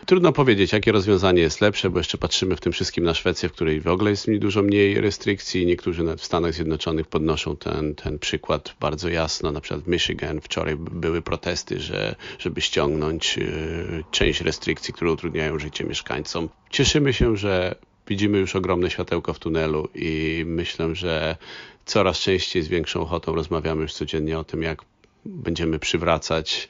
Trudno 0.05 0.31
powiedzieć, 0.31 0.73
jakie 0.73 0.91
rozwiązanie 0.91 1.41
jest 1.41 1.61
lepsze, 1.61 1.89
bo 1.89 1.97
jeszcze 1.97 2.17
patrzymy 2.17 2.55
w 2.55 2.61
tym 2.61 2.73
wszystkim 2.73 3.03
na 3.03 3.13
Szwecję, 3.13 3.49
w 3.49 3.51
której 3.51 3.81
w 3.81 3.87
ogóle 3.87 4.09
jest 4.09 4.31
dużo 4.39 4.61
mniej 4.61 5.01
restrykcji. 5.01 5.65
Niektórzy 5.65 6.03
w 6.17 6.23
Stanach 6.23 6.53
Zjednoczonych 6.53 7.07
podnoszą 7.07 7.57
ten, 7.57 7.95
ten 7.95 8.19
przykład 8.19 8.75
bardzo 8.79 9.09
jasno. 9.09 9.51
Na 9.51 9.61
przykład 9.61 9.83
w 9.83 9.87
Michigan 9.87 10.41
wczoraj 10.41 10.75
były 10.77 11.21
protesty, 11.21 11.79
że, 11.79 12.15
żeby 12.39 12.61
ściągnąć 12.61 13.37
y, 13.37 14.03
część 14.11 14.41
restrykcji, 14.41 14.93
które 14.93 15.11
utrudniają 15.11 15.59
życie 15.59 15.83
mieszkańcom. 15.83 16.49
Cieszymy 16.69 17.13
się, 17.13 17.37
że 17.37 17.75
widzimy 18.07 18.37
już 18.37 18.55
ogromne 18.55 18.89
światełko 18.89 19.33
w 19.33 19.39
tunelu 19.39 19.89
i 19.95 20.43
myślę, 20.47 20.95
że 20.95 21.37
coraz 21.85 22.19
częściej 22.19 22.63
z 22.63 22.67
większą 22.67 23.01
ochotą 23.01 23.35
rozmawiamy 23.35 23.81
już 23.81 23.93
codziennie 23.93 24.39
o 24.39 24.43
tym, 24.43 24.61
jak 24.61 24.81
będziemy 25.25 25.79
przywracać 25.79 26.69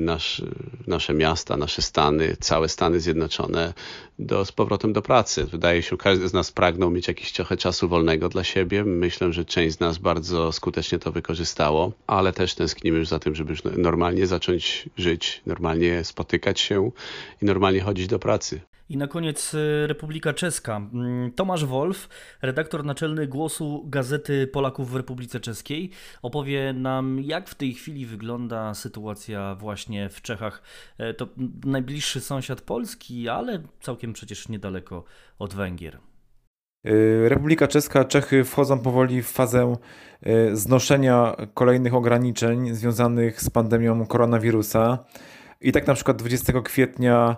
nasz, 0.00 0.42
nasze 0.86 1.14
miasta, 1.14 1.56
nasze 1.56 1.82
stany, 1.82 2.36
całe 2.40 2.68
Stany 2.68 3.00
Zjednoczone 3.00 3.74
do, 4.18 4.44
z 4.44 4.52
powrotem 4.52 4.92
do 4.92 5.02
pracy. 5.02 5.44
Wydaje 5.44 5.82
się, 5.82 5.96
każdy 5.96 6.28
z 6.28 6.32
nas 6.32 6.52
pragnął 6.52 6.90
mieć 6.90 7.08
jakiś 7.08 7.32
trochę 7.32 7.56
czasu 7.56 7.88
wolnego 7.88 8.28
dla 8.28 8.44
siebie. 8.44 8.84
Myślę, 8.84 9.32
że 9.32 9.44
część 9.44 9.76
z 9.76 9.80
nas 9.80 9.98
bardzo 9.98 10.52
skutecznie 10.52 10.98
to 10.98 11.12
wykorzystało, 11.12 11.92
ale 12.06 12.32
też 12.32 12.54
tęsknimy 12.54 12.98
już 12.98 13.08
za 13.08 13.18
tym, 13.18 13.34
żeby 13.34 13.50
już 13.50 13.62
normalnie 13.64 14.26
zacząć 14.26 14.88
żyć, 14.96 15.42
normalnie 15.46 16.04
spotykać 16.04 16.60
się 16.60 16.90
i 17.42 17.44
normalnie 17.44 17.80
chodzić 17.80 18.06
do 18.06 18.18
pracy. 18.18 18.60
I 18.88 18.96
na 18.96 19.06
koniec 19.06 19.54
y, 19.54 19.86
Republika 19.86 20.32
Czeska. 20.32 20.76
Mm, 20.76 21.32
Tomasz 21.32 21.64
Wolf, 21.64 22.08
redaktor 22.42 22.84
naczelny 22.84 23.26
głosu 23.26 23.84
Gazety 23.86 24.46
Polaków 24.46 24.90
w 24.90 24.96
Republice 24.96 25.40
Czeskiej, 25.40 25.90
opowie 26.22 26.72
nam, 26.72 27.20
jak 27.20 27.48
w 27.48 27.54
tej 27.54 27.74
chwili 27.74 28.06
wygląda 28.06 28.74
sytuacja 28.74 29.54
właśnie 29.54 30.08
w 30.08 30.22
Czechach. 30.22 30.62
E, 30.98 31.14
to 31.14 31.28
najbliższy 31.64 32.20
sąsiad 32.20 32.60
Polski, 32.60 33.28
ale 33.28 33.62
całkiem 33.80 34.12
przecież 34.12 34.48
niedaleko 34.48 35.04
od 35.38 35.54
Węgier. 35.54 35.98
Y, 36.86 37.28
Republika 37.28 37.68
Czeska, 37.68 38.04
Czechy 38.04 38.44
wchodzą 38.44 38.78
powoli 38.78 39.22
w 39.22 39.28
fazę 39.28 39.76
y, 40.26 40.56
znoszenia 40.56 41.36
kolejnych 41.54 41.94
ograniczeń 41.94 42.74
związanych 42.74 43.42
z 43.42 43.50
pandemią 43.50 44.06
koronawirusa. 44.06 45.04
I 45.60 45.72
tak 45.72 45.86
na 45.86 45.94
przykład 45.94 46.16
20 46.16 46.60
kwietnia 46.62 47.36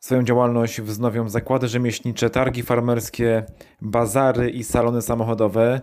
Swoją 0.00 0.22
działalność 0.22 0.80
wznowią 0.80 1.28
zakłady 1.28 1.68
rzemieślnicze, 1.68 2.30
targi 2.30 2.62
farmerskie, 2.62 3.44
bazary 3.80 4.50
i 4.50 4.64
salony 4.64 5.02
samochodowe. 5.02 5.80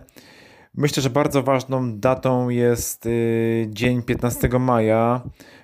Myślę, 0.74 1.02
że 1.02 1.10
bardzo 1.10 1.42
ważną 1.42 1.98
datą 1.98 2.48
jest 2.48 3.06
y, 3.06 3.66
dzień 3.70 4.02
15 4.02 4.48
maja, 4.48 5.22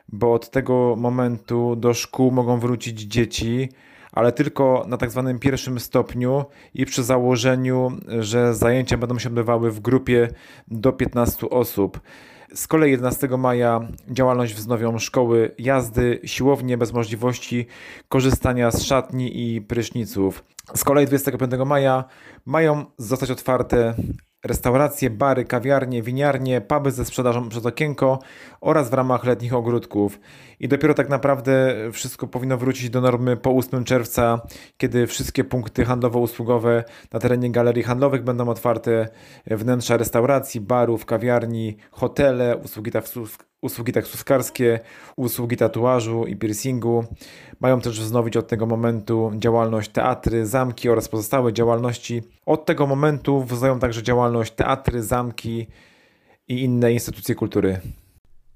bo 0.09 0.33
od 0.33 0.51
tego 0.51 0.97
momentu 0.99 1.77
do 1.77 1.95
szkół 1.95 2.31
mogą 2.31 2.61
wrócić 2.61 3.01
dzieci, 3.01 3.69
ale 4.13 4.33
tylko 4.33 4.85
na 4.89 4.97
tak 4.97 5.11
zwanym 5.11 5.39
pierwszym 5.39 5.81
stopniu 5.81 6.45
i 6.75 6.87
przy 6.87 7.03
założeniu, 7.03 7.93
że 8.21 8.55
zajęcia 8.55 8.97
będą 8.97 9.19
się 9.19 9.29
odbywały 9.29 9.71
w 9.71 9.81
grupie 9.81 10.29
do 10.69 10.93
15 10.93 11.51
osób. 11.51 12.01
Z 12.55 12.67
kolei 12.67 12.91
11 12.91 13.29
maja 13.29 13.89
działalność 14.11 14.55
wznowią 14.55 14.99
szkoły 14.99 15.55
jazdy, 15.59 16.21
siłownie 16.25 16.79
bez 16.79 16.93
możliwości 16.93 17.67
korzystania 18.09 18.71
z 18.71 18.83
szatni 18.83 19.55
i 19.55 19.63
pryszniców. 19.63 20.45
Z 20.75 20.85
kolei 20.85 21.07
25 21.07 21.53
maja 21.67 22.05
mają 22.47 22.85
zostać 22.99 23.31
otwarte 23.31 23.95
restauracje, 24.45 25.11
bary, 25.11 25.45
kawiarnie, 25.45 26.03
winiarnie, 26.03 26.61
puby 26.61 26.91
ze 26.91 27.05
sprzedażą 27.05 27.49
przez 27.49 27.67
okienko 27.67 28.19
oraz 28.61 28.91
w 28.91 28.95
ramach 28.95 29.25
letnich 29.25 29.55
ogródków. 29.55 30.21
I 30.61 30.69
dopiero 30.69 30.95
tak 30.95 31.09
naprawdę 31.09 31.75
wszystko 31.93 32.27
powinno 32.27 32.57
wrócić 32.57 32.91
do 32.91 33.01
normy 33.01 33.37
po 33.37 33.51
8 33.51 33.85
czerwca, 33.85 34.41
kiedy 34.77 35.07
wszystkie 35.07 35.45
punkty 35.45 35.85
handlowo-usługowe 35.85 36.83
na 37.13 37.21
terenie 37.21 37.51
galerii 37.51 37.83
handlowych 37.83 38.25
będą 38.25 38.49
otwarte, 38.49 39.09
wnętrza 39.47 39.97
restauracji, 39.97 40.61
barów, 40.61 41.07
kawiarni, 41.07 41.77
hotele, 41.91 42.57
usługi 42.57 42.91
usługi 43.65 43.93
taksówkarskie, 43.93 44.81
usługi 45.17 45.57
tatuażu 45.57 46.27
i 46.27 46.37
piercingu. 46.37 47.05
Mają 47.65 47.81
też 47.81 48.01
wznowić 48.01 48.37
od 48.37 48.49
tego 48.49 48.67
momentu 48.67 49.33
działalność 49.39 49.91
teatry, 49.91 50.47
zamki 50.47 50.89
oraz 50.89 51.09
pozostałe 51.09 51.53
działalności. 51.53 52.23
Od 52.47 52.67
tego 52.67 52.87
momentu 52.87 53.45
wznawiają 53.45 53.79
także 53.79 54.03
działalność 54.03 54.53
teatry, 54.53 55.03
zamki 55.03 55.67
i 56.49 56.63
inne 56.63 56.93
instytucje 56.93 57.35
kultury. 57.35 57.81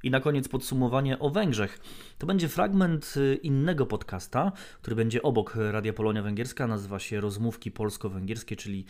I 0.03 0.11
na 0.11 0.21
koniec 0.21 0.49
podsumowanie 0.49 1.19
o 1.19 1.31
Węgrzech. 1.31 1.79
To 2.19 2.27
będzie 2.27 2.49
fragment 2.49 3.15
y, 3.17 3.35
innego 3.35 3.87
podcasta, 3.87 4.53
który 4.83 4.97
będzie 4.97 5.23
obok 5.23 5.57
Radia 5.71 5.93
Polonia 5.93 6.23
Węgierska, 6.23 6.67
nazywa 6.67 6.99
się 6.99 7.21
Rozmówki 7.21 7.71
Polsko-Węgierskie, 7.71 8.57
czyli 8.57 8.85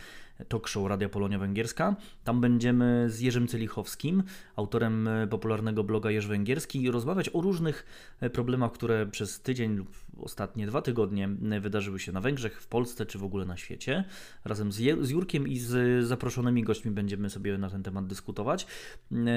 talk 0.48 0.68
show 0.68 0.88
Radia 0.88 1.08
Polonia 1.08 1.38
Węgierska. 1.38 1.96
Tam 2.24 2.40
będziemy 2.40 3.06
z 3.10 3.20
Jerzym 3.20 3.48
Celichowskim, 3.48 4.22
autorem 4.56 5.08
y, 5.08 5.26
popularnego 5.26 5.84
bloga 5.84 6.10
Jerz 6.10 6.26
Węgierski, 6.26 6.90
rozmawiać 6.90 7.30
o 7.32 7.40
różnych 7.40 7.86
y, 8.22 8.30
problemach, 8.30 8.72
które 8.72 9.06
przez 9.06 9.40
tydzień 9.40 9.76
lub 9.76 9.88
ostatnie 10.20 10.66
dwa 10.66 10.82
tygodnie 10.82 11.28
wydarzyły 11.60 11.98
się 11.98 12.12
na 12.12 12.20
Węgrzech, 12.20 12.62
w 12.62 12.66
Polsce 12.66 13.06
czy 13.06 13.18
w 13.18 13.24
ogóle 13.24 13.44
na 13.44 13.56
świecie. 13.56 14.04
Razem 14.44 14.72
z 14.72 15.10
Jurkiem 15.10 15.48
i 15.48 15.58
z 15.58 16.04
zaproszonymi 16.06 16.62
gośćmi 16.64 16.90
będziemy 16.90 17.30
sobie 17.30 17.58
na 17.58 17.70
ten 17.70 17.82
temat 17.82 18.06
dyskutować. 18.06 18.66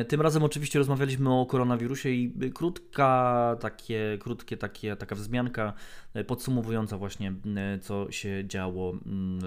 Tym 0.07 0.21
razem 0.21 0.43
oczywiście 0.43 0.79
rozmawialiśmy 0.79 1.33
o 1.33 1.45
koronawirusie 1.45 2.09
i 2.09 2.51
krótka 2.53 3.57
tak 3.59 3.80
takie 3.81 4.17
krótkie, 4.19 4.57
takie, 4.57 4.95
taka 4.95 5.15
wzmianka 5.15 5.73
e, 6.13 6.23
podsumowująca 6.23 6.97
właśnie, 6.97 7.33
e, 7.57 7.79
co 7.79 8.11
się 8.11 8.43
działo 8.47 8.91
mm, 8.91 9.39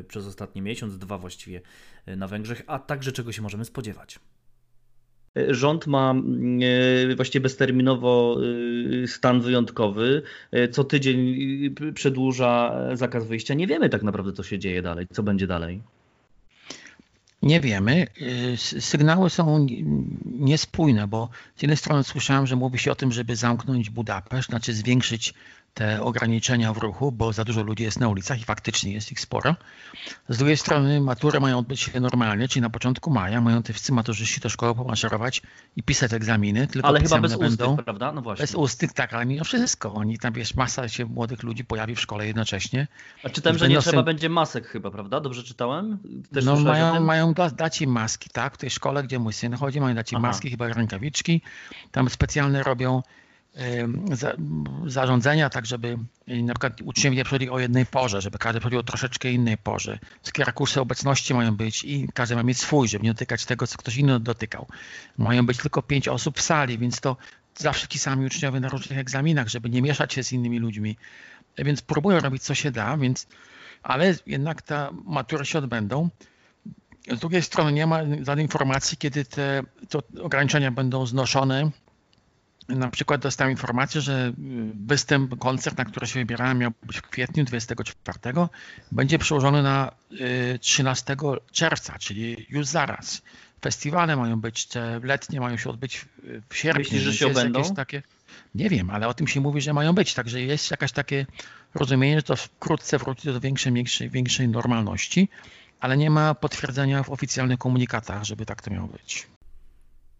e, 0.00 0.02
przez 0.02 0.26
ostatni 0.26 0.62
miesiąc, 0.62 0.98
dwa 0.98 1.18
właściwie 1.18 1.60
na 2.06 2.28
Węgrzech, 2.28 2.62
a 2.66 2.78
także 2.78 3.12
czego 3.12 3.32
się 3.32 3.42
możemy 3.42 3.64
spodziewać. 3.64 4.18
Rząd 5.48 5.86
ma 5.86 6.14
właściwie 7.16 7.42
bezterminowo 7.42 8.40
stan 9.06 9.40
wyjątkowy. 9.40 10.22
Co 10.70 10.84
tydzień 10.84 11.36
przedłuża 11.94 12.74
zakaz 12.94 13.26
wyjścia. 13.26 13.54
Nie 13.54 13.66
wiemy 13.66 13.88
tak 13.88 14.02
naprawdę, 14.02 14.32
co 14.32 14.42
się 14.42 14.58
dzieje 14.58 14.82
dalej, 14.82 15.06
co 15.12 15.22
będzie 15.22 15.46
dalej. 15.46 15.82
Nie 17.42 17.60
wiemy. 17.60 18.06
Y, 18.22 18.56
sygnały 18.80 19.30
są 19.30 19.66
niespójne, 20.24 21.08
bo 21.08 21.28
z 21.56 21.62
jednej 21.62 21.76
strony 21.76 22.04
słyszałem, 22.04 22.46
że 22.46 22.56
mówi 22.56 22.78
się 22.78 22.92
o 22.92 22.94
tym, 22.94 23.12
żeby 23.12 23.36
zamknąć 23.36 23.90
Budapeszt, 23.90 24.48
znaczy 24.48 24.74
zwiększyć 24.74 25.34
te 25.78 26.02
ograniczenia 26.02 26.72
w 26.72 26.78
ruchu, 26.78 27.12
bo 27.12 27.32
za 27.32 27.44
dużo 27.44 27.62
ludzi 27.62 27.82
jest 27.82 28.00
na 28.00 28.08
ulicach 28.08 28.40
i 28.40 28.44
faktycznie 28.44 28.92
jest 28.92 29.12
ich 29.12 29.20
sporo. 29.20 29.54
Z 30.28 30.38
drugiej 30.38 30.56
strony 30.56 31.00
matury 31.00 31.40
mają 31.40 31.58
odbyć 31.58 31.80
się 31.80 32.00
normalnie, 32.00 32.48
czyli 32.48 32.62
na 32.62 32.70
początku 32.70 33.10
maja 33.10 33.40
mają 33.40 33.62
te 33.62 33.72
wszyscy 33.72 33.92
maturzyści 33.92 34.40
do 34.40 34.48
szkoły 34.48 34.74
pomaszerować 34.74 35.42
i 35.76 35.82
pisać 35.82 36.12
egzaminy, 36.12 36.66
tylko 36.66 36.88
Ale 36.88 37.00
chyba 37.00 37.18
bez 37.20 37.36
będą. 37.36 37.70
ustych, 37.70 37.84
prawda? 37.84 38.12
No 38.12 38.22
właśnie. 38.22 38.42
Bez 38.42 38.54
ustych, 38.54 38.92
tak, 38.92 39.14
ale 39.14 39.26
mimo 39.26 39.44
wszystko. 39.44 39.94
Oni 39.94 40.18
tam, 40.18 40.32
wiesz, 40.32 40.54
masa 40.54 40.88
się 40.88 41.04
młodych 41.04 41.42
ludzi 41.42 41.64
pojawi 41.64 41.94
w 41.94 42.00
szkole 42.00 42.26
jednocześnie. 42.26 42.86
A 43.24 43.28
czytałem, 43.28 43.58
że 43.58 43.68
nie 43.68 43.78
trzeba 43.78 44.02
będzie 44.02 44.28
masek 44.28 44.66
chyba, 44.66 44.90
prawda? 44.90 45.20
Dobrze 45.20 45.42
czytałem? 45.42 45.98
Też 46.32 46.44
no 46.44 46.56
mają, 46.56 47.00
mają 47.00 47.34
dać 47.56 47.82
im 47.82 47.90
maski, 47.90 48.30
tak? 48.30 48.54
W 48.54 48.58
tej 48.58 48.70
szkole, 48.70 49.02
gdzie 49.02 49.18
mój 49.18 49.32
syn 49.32 49.54
chodzi, 49.54 49.80
mają 49.80 49.94
dać 49.94 50.12
im 50.12 50.18
Aha. 50.18 50.26
maski, 50.26 50.50
chyba 50.50 50.68
rękawiczki. 50.68 51.42
Tam 51.92 52.10
specjalne 52.10 52.62
robią 52.62 53.02
zarządzenia, 54.86 55.50
tak 55.50 55.66
żeby 55.66 55.98
na 56.26 56.54
przykład 56.54 56.82
uczniowie 56.82 57.16
nie 57.16 57.24
przychodzili 57.24 57.50
o 57.50 57.58
jednej 57.58 57.86
porze, 57.86 58.20
żeby 58.20 58.38
każdy 58.38 58.60
przychodził 58.60 58.78
o 58.78 58.82
troszeczkę 58.82 59.32
innej 59.32 59.58
porze. 59.58 59.98
Wszystkie 60.22 60.44
rakursy 60.44 60.80
obecności 60.80 61.34
mają 61.34 61.56
być 61.56 61.84
i 61.84 62.08
każdy 62.14 62.36
ma 62.36 62.42
mieć 62.42 62.58
swój, 62.58 62.88
żeby 62.88 63.04
nie 63.04 63.10
dotykać 63.10 63.44
tego, 63.44 63.66
co 63.66 63.78
ktoś 63.78 63.96
inny 63.96 64.20
dotykał. 64.20 64.66
Mają 65.18 65.46
być 65.46 65.58
tylko 65.58 65.82
pięć 65.82 66.08
osób 66.08 66.38
w 66.38 66.42
sali, 66.42 66.78
więc 66.78 67.00
to 67.00 67.16
zawsze 67.56 67.88
ci 67.88 67.98
sami 67.98 68.26
uczniowie 68.26 68.60
na 68.60 68.68
różnych 68.68 68.98
egzaminach, 68.98 69.48
żeby 69.48 69.70
nie 69.70 69.82
mieszać 69.82 70.12
się 70.12 70.22
z 70.24 70.32
innymi 70.32 70.58
ludźmi. 70.58 70.96
Więc 71.58 71.82
próbują 71.82 72.20
robić 72.20 72.42
co 72.42 72.54
się 72.54 72.70
da, 72.70 72.96
więc 72.96 73.26
ale 73.82 74.14
jednak 74.26 74.62
te 74.62 74.88
matury 75.04 75.44
się 75.44 75.58
odbędą. 75.58 76.08
Z 77.16 77.18
drugiej 77.18 77.42
strony 77.42 77.72
nie 77.72 77.86
ma 77.86 78.00
żadnej 78.22 78.44
informacji, 78.44 78.98
kiedy 78.98 79.24
te 79.24 79.62
ograniczenia 80.22 80.70
będą 80.70 81.06
znoszone 81.06 81.70
na 82.68 82.90
przykład 82.90 83.20
dostałem 83.20 83.50
informację, 83.50 84.00
że 84.00 84.28
y, 84.28 84.32
występ, 84.86 85.38
koncert, 85.38 85.78
na 85.78 85.84
który 85.84 86.06
się 86.06 86.20
wybierałem, 86.20 86.58
miał 86.58 86.70
być 86.82 86.96
w 86.96 87.02
kwietniu 87.02 87.44
24, 87.44 88.18
będzie 88.92 89.18
przełożony 89.18 89.62
na 89.62 89.92
13 90.60 91.12
y, 91.12 91.16
czerwca, 91.52 91.98
czyli 91.98 92.46
już 92.48 92.66
zaraz. 92.66 93.22
Festiwale 93.62 94.16
mają 94.16 94.40
być, 94.40 94.66
te 94.66 95.00
letnie 95.02 95.40
mają 95.40 95.56
się 95.56 95.70
odbyć 95.70 96.04
w 96.48 96.56
sierpniu. 96.56 96.84
Myślisz, 96.84 97.02
że 97.02 97.14
się 97.14 97.26
odbędą? 97.26 97.74
Takie, 97.74 98.02
nie 98.54 98.68
wiem, 98.68 98.90
ale 98.90 99.08
o 99.08 99.14
tym 99.14 99.26
się 99.28 99.40
mówi, 99.40 99.60
że 99.60 99.72
mają 99.72 99.92
być. 99.92 100.14
Także 100.14 100.40
jest 100.40 100.70
jakaś 100.70 100.92
takie 100.92 101.26
rozumienie, 101.74 102.16
że 102.16 102.22
to 102.22 102.36
wkrótce 102.36 102.98
wróci 102.98 103.28
do 103.28 103.40
większej, 103.40 103.72
większej, 103.72 104.10
większej 104.10 104.48
normalności, 104.48 105.28
ale 105.80 105.96
nie 105.96 106.10
ma 106.10 106.34
potwierdzenia 106.34 107.02
w 107.02 107.10
oficjalnych 107.10 107.58
komunikatach, 107.58 108.24
żeby 108.24 108.46
tak 108.46 108.62
to 108.62 108.70
miało 108.70 108.88
być. 108.88 109.26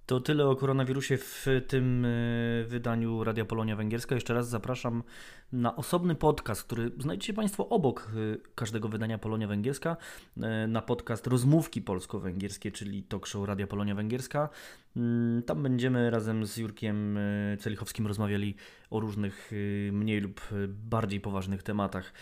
To 0.08 0.20
tyle 0.20 0.46
o 0.46 0.56
koronawirusie 0.56 1.16
w 1.16 1.46
tym 1.66 2.04
e, 2.04 2.08
wydaniu 2.64 3.24
Radia 3.24 3.44
Polonia 3.44 3.76
Węgierska. 3.76 4.14
Jeszcze 4.14 4.34
raz 4.34 4.48
zapraszam 4.48 5.02
na 5.52 5.76
osobny 5.76 6.14
podcast, 6.14 6.62
który 6.62 6.90
znajdziecie 6.98 7.34
Państwo 7.34 7.68
obok 7.68 8.10
e, 8.10 8.36
każdego 8.54 8.88
wydania 8.88 9.18
Polonia 9.18 9.48
Węgierska, 9.48 9.96
e, 10.40 10.66
na 10.66 10.82
podcast 10.82 11.26
Rozmówki 11.26 11.82
Polsko-Węgierskie, 11.82 12.72
czyli 12.72 13.02
talk 13.02 13.26
show 13.26 13.48
Radia 13.48 13.66
Polonia 13.66 13.94
Węgierska. 13.94 14.48
Mm, 14.96 15.42
tam 15.42 15.62
będziemy 15.62 16.10
razem 16.10 16.46
z 16.46 16.56
Jurkiem 16.56 17.18
Celichowskim 17.58 18.06
rozmawiali 18.06 18.54
o 18.90 19.00
różnych 19.00 19.52
mniej 19.92 20.20
lub 20.20 20.40
bardziej 20.68 21.20
poważnych 21.20 21.62
tematach. 21.62 22.12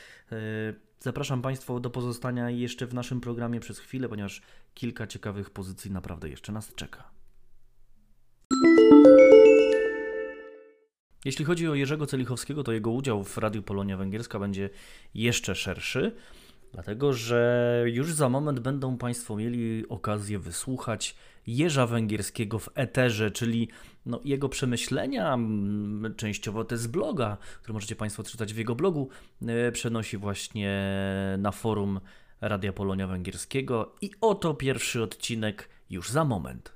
Zapraszam 1.00 1.42
Państwa 1.42 1.80
do 1.80 1.90
pozostania 1.90 2.50
jeszcze 2.50 2.86
w 2.86 2.94
naszym 2.94 3.20
programie 3.20 3.60
przez 3.60 3.78
chwilę, 3.78 4.08
ponieważ 4.08 4.42
kilka 4.74 5.06
ciekawych 5.06 5.50
pozycji 5.50 5.90
naprawdę 5.90 6.28
jeszcze 6.28 6.52
nas 6.52 6.74
czeka. 6.74 7.15
Jeśli 11.26 11.44
chodzi 11.44 11.68
o 11.68 11.74
Jerzego 11.74 12.06
Celichowskiego, 12.06 12.62
to 12.62 12.72
jego 12.72 12.90
udział 12.90 13.24
w 13.24 13.38
Radiu 13.38 13.62
Polonia 13.62 13.96
Węgierska 13.96 14.38
będzie 14.38 14.70
jeszcze 15.14 15.54
szerszy, 15.54 16.12
dlatego 16.72 17.12
że 17.12 17.82
już 17.86 18.12
za 18.12 18.28
moment 18.28 18.60
będą 18.60 18.98
Państwo 18.98 19.36
mieli 19.36 19.88
okazję 19.88 20.38
wysłuchać 20.38 21.16
Jerza 21.46 21.86
Węgierskiego 21.86 22.58
w 22.58 22.68
eterze, 22.74 23.30
czyli 23.30 23.68
no, 24.06 24.20
jego 24.24 24.48
przemyślenia, 24.48 25.38
częściowo 26.16 26.64
te 26.64 26.76
z 26.76 26.86
bloga, 26.86 27.36
które 27.62 27.74
możecie 27.74 27.96
Państwo 27.96 28.22
czytać 28.22 28.54
w 28.54 28.58
jego 28.58 28.74
blogu, 28.74 29.08
e, 29.46 29.72
przenosi 29.72 30.16
właśnie 30.16 30.80
na 31.38 31.52
forum 31.52 32.00
Radia 32.40 32.72
Polonia 32.72 33.06
Węgierskiego. 33.06 33.94
I 34.00 34.10
oto 34.20 34.54
pierwszy 34.54 35.02
odcinek 35.02 35.68
już 35.90 36.10
za 36.10 36.24
moment. 36.24 36.75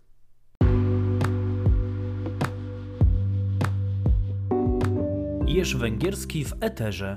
Jerz 5.51 5.76
Węgierski 5.76 6.44
w 6.44 6.53
eterze. 6.61 7.16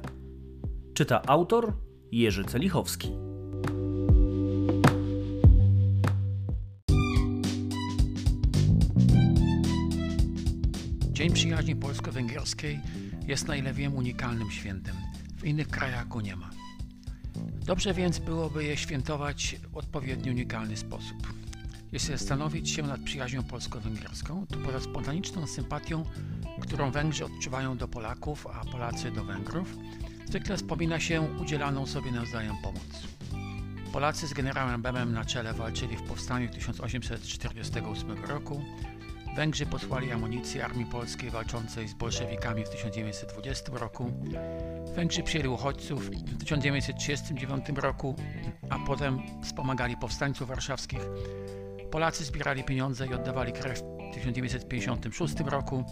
Czyta 0.93 1.21
autor 1.21 1.73
Jerzy 2.11 2.43
Celichowski. 2.43 3.07
Dzień 11.11 11.33
Przyjaźni 11.33 11.75
Polsko-Węgierskiej 11.75 12.79
jest 13.27 13.47
na 13.47 13.55
ile 13.55 13.73
wiem 13.73 13.95
unikalnym 13.95 14.51
świętem. 14.51 14.95
W 15.37 15.43
innych 15.43 15.67
krajach 15.67 16.07
go 16.07 16.21
nie 16.21 16.35
ma. 16.35 16.49
Dobrze 17.65 17.93
więc 17.93 18.19
byłoby 18.19 18.63
je 18.63 18.77
świętować 18.77 19.55
w 19.71 19.77
odpowiedni 19.77 20.31
unikalny 20.31 20.77
sposób. 20.77 21.33
Jeśli 21.91 22.09
zastanowić 22.09 22.69
się 22.69 22.83
nad 22.83 23.01
przyjaźnią 23.01 23.43
polsko-węgierską, 23.43 24.47
to 24.47 24.57
poza 24.57 24.79
spontaniczną 24.79 25.47
sympatią, 25.47 26.05
którą 26.61 26.91
Węgrzy 26.91 27.25
odczuwają 27.25 27.77
do 27.77 27.87
Polaków, 27.87 28.47
a 28.47 28.65
Polacy 28.71 29.11
do 29.11 29.23
Węgrów, 29.23 29.75
zwykle 30.25 30.57
wspomina 30.57 30.99
się 30.99 31.21
udzielaną 31.21 31.85
sobie 31.85 32.11
nawzajem 32.11 32.55
pomoc. 32.63 33.07
Polacy 33.93 34.27
z 34.27 34.33
generałem 34.33 34.81
Bemem 34.81 35.13
na 35.13 35.25
czele 35.25 35.53
walczyli 35.53 35.97
w 35.97 36.01
powstaniu 36.01 36.49
1848 36.49 38.25
roku, 38.25 38.61
Węgrzy 39.35 39.65
posłali 39.65 40.11
amunicję 40.11 40.65
armii 40.65 40.85
polskiej 40.85 41.29
walczącej 41.29 41.87
z 41.87 41.93
bolszewikami 41.93 42.65
w 42.65 42.69
1920 42.69 43.71
roku. 43.73 44.11
Węgrzy 44.95 45.23
przyjęli 45.23 45.49
uchodźców 45.49 46.09
w 46.09 46.37
1939 46.37 47.65
roku, 47.75 48.15
a 48.69 48.79
potem 48.79 49.19
wspomagali 49.43 49.97
powstańców 49.97 50.47
warszawskich. 50.47 50.99
Polacy 51.91 52.23
zbierali 52.23 52.63
pieniądze 52.63 53.07
i 53.07 53.13
oddawali 53.13 53.53
krew 53.53 53.79
w 53.79 54.13
1956 54.13 55.39
roku. 55.39 55.83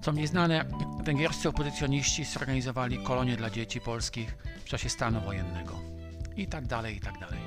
Co 0.00 0.12
mniej 0.12 0.26
znane, 0.26 0.64
węgierscy 1.04 1.48
opozycjoniści 1.48 2.24
zorganizowali 2.24 2.98
kolonie 2.98 3.36
dla 3.36 3.50
dzieci 3.50 3.80
polskich 3.80 4.36
w 4.64 4.64
czasie 4.64 4.88
stanu 4.88 5.20
wojennego. 5.20 5.78
I 6.36 6.46
tak 6.46 6.66
dalej, 6.66 6.96
i 6.96 7.00
tak 7.00 7.18
dalej. 7.18 7.38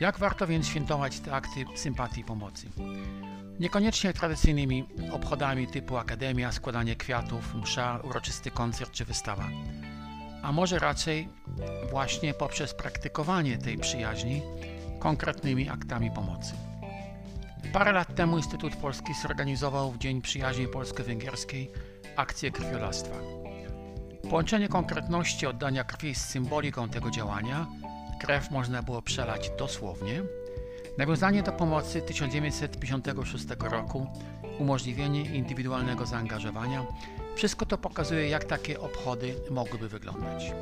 Jak 0.00 0.18
warto 0.18 0.46
więc 0.46 0.66
świętować 0.66 1.20
te 1.20 1.32
akty 1.32 1.64
sympatii 1.74 2.20
i 2.20 2.24
pomocy? 2.24 2.66
Niekoniecznie 3.60 4.12
tradycyjnymi 4.12 4.84
obchodami 5.12 5.66
typu 5.66 5.96
akademia, 5.96 6.52
składanie 6.52 6.96
kwiatów, 6.96 7.54
msza, 7.54 8.00
uroczysty 8.04 8.50
koncert 8.50 8.92
czy 8.92 9.04
wystawa. 9.04 9.48
A 10.42 10.52
może 10.52 10.78
raczej 10.78 11.28
właśnie 11.90 12.34
poprzez 12.34 12.74
praktykowanie 12.74 13.58
tej 13.58 13.78
przyjaźni 13.78 14.42
konkretnymi 14.98 15.68
aktami 15.68 16.10
pomocy. 16.10 16.54
Parę 17.72 17.92
lat 17.92 18.14
temu 18.14 18.36
Instytut 18.36 18.76
Polski 18.76 19.14
zorganizował 19.22 19.92
w 19.92 19.98
Dzień 19.98 20.22
Przyjaźni 20.22 20.68
Polsko-Węgierskiej 20.68 21.70
akcję 22.16 22.50
krwiolastwa. 22.50 23.16
Połączenie 24.30 24.68
konkretności 24.68 25.46
oddania 25.46 25.84
krwi 25.84 26.14
z 26.14 26.24
symboliką 26.24 26.88
tego 26.88 27.10
działania, 27.10 27.66
krew 28.20 28.50
można 28.50 28.82
było 28.82 29.02
przelać 29.02 29.50
dosłownie, 29.58 30.22
Nawiązanie 30.98 31.42
do 31.42 31.52
pomocy 31.52 32.02
1956 32.02 33.44
roku, 33.60 34.06
umożliwienie 34.58 35.20
indywidualnego 35.20 36.06
zaangażowania, 36.06 36.86
wszystko 37.34 37.66
to 37.66 37.78
pokazuje, 37.78 38.28
jak 38.28 38.44
takie 38.44 38.80
obchody 38.80 39.34
mogłyby 39.50 39.88
wyglądać. 39.88 40.52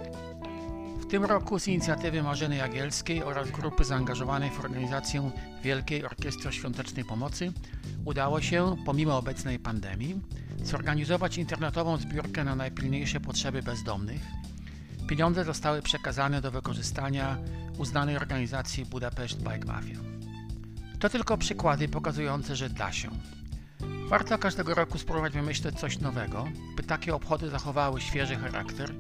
W 1.05 1.07
tym 1.07 1.25
roku 1.25 1.59
z 1.59 1.69
inicjatywy 1.69 2.23
Marzeny 2.23 2.57
Jagielskiej 2.57 3.23
oraz 3.23 3.51
grupy 3.51 3.85
zaangażowanej 3.85 4.51
w 4.51 4.61
organizację 4.61 5.31
Wielkiej 5.63 6.05
Orkiestry 6.05 6.53
Świątecznej 6.53 7.05
Pomocy 7.05 7.53
udało 8.05 8.41
się, 8.41 8.77
pomimo 8.87 9.19
obecnej 9.19 9.59
pandemii, 9.59 10.21
zorganizować 10.63 11.39
internetową 11.39 11.97
zbiórkę 11.97 12.45
na 12.45 12.55
najpilniejsze 12.55 13.21
potrzeby 13.21 13.63
bezdomnych. 13.63 14.23
Pieniądze 15.09 15.45
zostały 15.45 15.83
przekazane 15.83 16.41
do 16.41 16.51
wykorzystania 16.51 17.39
uznanej 17.79 18.17
organizacji 18.17 18.85
Budapest 18.85 19.39
Bike 19.39 19.67
Mafia. 19.67 19.99
To 21.01 21.09
tylko 21.09 21.39
przykłady 21.39 21.89
pokazujące, 21.89 22.57
że 22.57 22.71
da 22.71 22.93
się. 22.93 23.11
Warto 24.09 24.39
każdego 24.39 24.75
roku 24.75 24.99
spróbować 24.99 25.33
wymyśleć 25.33 25.81
coś 25.81 25.99
nowego, 25.99 26.49
by 26.77 26.83
takie 26.83 27.15
obchody 27.15 27.51
zachowały 27.51 28.01
świeży 28.01 28.37
charakter, 28.37 28.95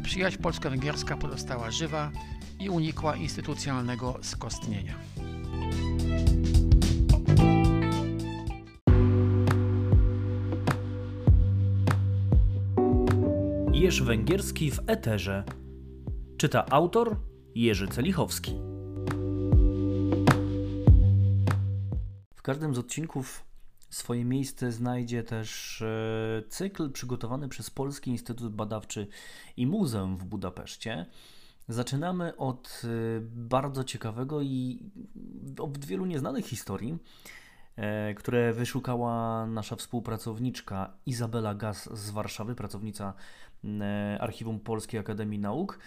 a 0.00 0.02
przyjaźń 0.02 0.42
polsko-węgierska 0.42 1.16
pozostała 1.16 1.70
żywa 1.70 2.10
i 2.60 2.70
unikła 2.70 3.16
instytucjonalnego 3.16 4.18
skostnienia. 4.22 4.94
Jerz 13.72 14.02
Węgierski 14.02 14.70
w 14.70 14.80
eterze. 14.86 15.44
Czyta 16.36 16.66
autor 16.70 17.16
Jerzy 17.54 17.88
Celichowski. 17.88 18.54
W 22.34 22.42
każdym 22.42 22.74
z 22.74 22.78
odcinków 22.78 23.49
swoje 23.90 24.24
miejsce 24.24 24.72
znajdzie 24.72 25.22
też 25.22 25.82
e, 25.82 26.42
cykl 26.48 26.90
przygotowany 26.90 27.48
przez 27.48 27.70
Polski 27.70 28.10
Instytut 28.10 28.54
Badawczy 28.54 29.06
i 29.56 29.66
Muzeum 29.66 30.16
w 30.16 30.24
Budapeszcie. 30.24 31.06
Zaczynamy 31.68 32.36
od 32.36 32.82
e, 32.84 32.88
bardzo 33.20 33.84
ciekawego 33.84 34.42
i 34.42 34.90
od 35.58 35.84
wielu 35.84 36.06
nieznanych 36.06 36.46
historii, 36.46 36.98
e, 37.76 38.14
które 38.14 38.52
wyszukała 38.52 39.46
nasza 39.46 39.76
współpracowniczka 39.76 40.92
Izabela 41.06 41.54
Gaz 41.54 41.98
z 41.98 42.10
Warszawy, 42.10 42.54
pracownica 42.54 43.14
Archiwum 44.20 44.60
Polskiej 44.60 45.00
Akademii 45.00 45.38
Nauk. 45.38 45.78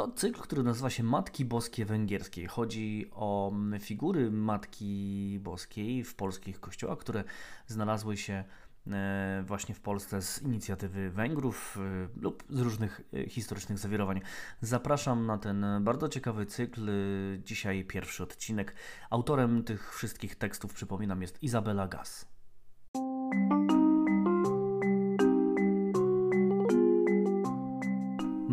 Mm, 0.00 0.12
to 0.12 0.16
cykl, 0.16 0.40
który 0.40 0.62
nazywa 0.62 0.90
się 0.90 1.02
Matki 1.02 1.44
Boskie 1.44 1.84
Węgierskiej. 1.84 2.46
Chodzi 2.46 3.10
o 3.12 3.52
figury 3.80 4.30
Matki 4.30 5.38
Boskiej 5.42 6.04
w 6.04 6.14
polskich 6.14 6.60
kościołach, 6.60 6.98
które 6.98 7.24
znalazły 7.66 8.16
się 8.16 8.44
e, 8.86 9.44
właśnie 9.46 9.74
w 9.74 9.80
Polsce 9.80 10.22
z 10.22 10.42
inicjatywy 10.42 11.10
Węgrów 11.10 11.78
e, 11.80 12.08
lub 12.20 12.44
z 12.50 12.60
różnych 12.60 13.00
e, 13.14 13.28
historycznych 13.28 13.78
zawirowań. 13.78 14.20
Zapraszam 14.60 15.26
na 15.26 15.38
ten 15.38 15.66
bardzo 15.80 16.08
ciekawy 16.08 16.46
cykl. 16.46 16.90
Dzisiaj 17.44 17.84
pierwszy 17.84 18.22
odcinek. 18.22 18.74
Autorem 19.10 19.64
tych 19.64 19.94
wszystkich 19.94 20.36
tekstów, 20.36 20.74
przypominam, 20.74 21.22
jest 21.22 21.42
Izabela 21.42 21.88
Gas. 21.88 22.39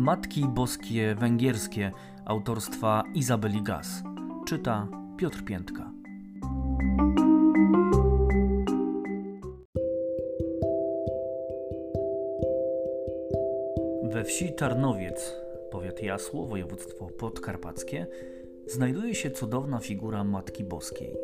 Matki 0.08 0.44
Boskie 0.48 1.14
Węgierskie 1.14 1.92
autorstwa 2.24 3.02
Izabeli 3.14 3.62
Gaz. 3.62 3.86
Czyta 4.46 4.88
Piotr 5.18 5.44
Piętka. 5.44 5.92
We 14.02 14.24
wsi 14.24 14.52
Tarnowiec, 14.52 15.36
powiat 15.70 16.02
Jasło, 16.02 16.46
województwo 16.46 17.06
podkarpackie, 17.06 18.06
znajduje 18.66 19.14
się 19.14 19.30
cudowna 19.30 19.78
figura 19.78 20.24
Matki 20.24 20.64
Boskiej. 20.64 21.16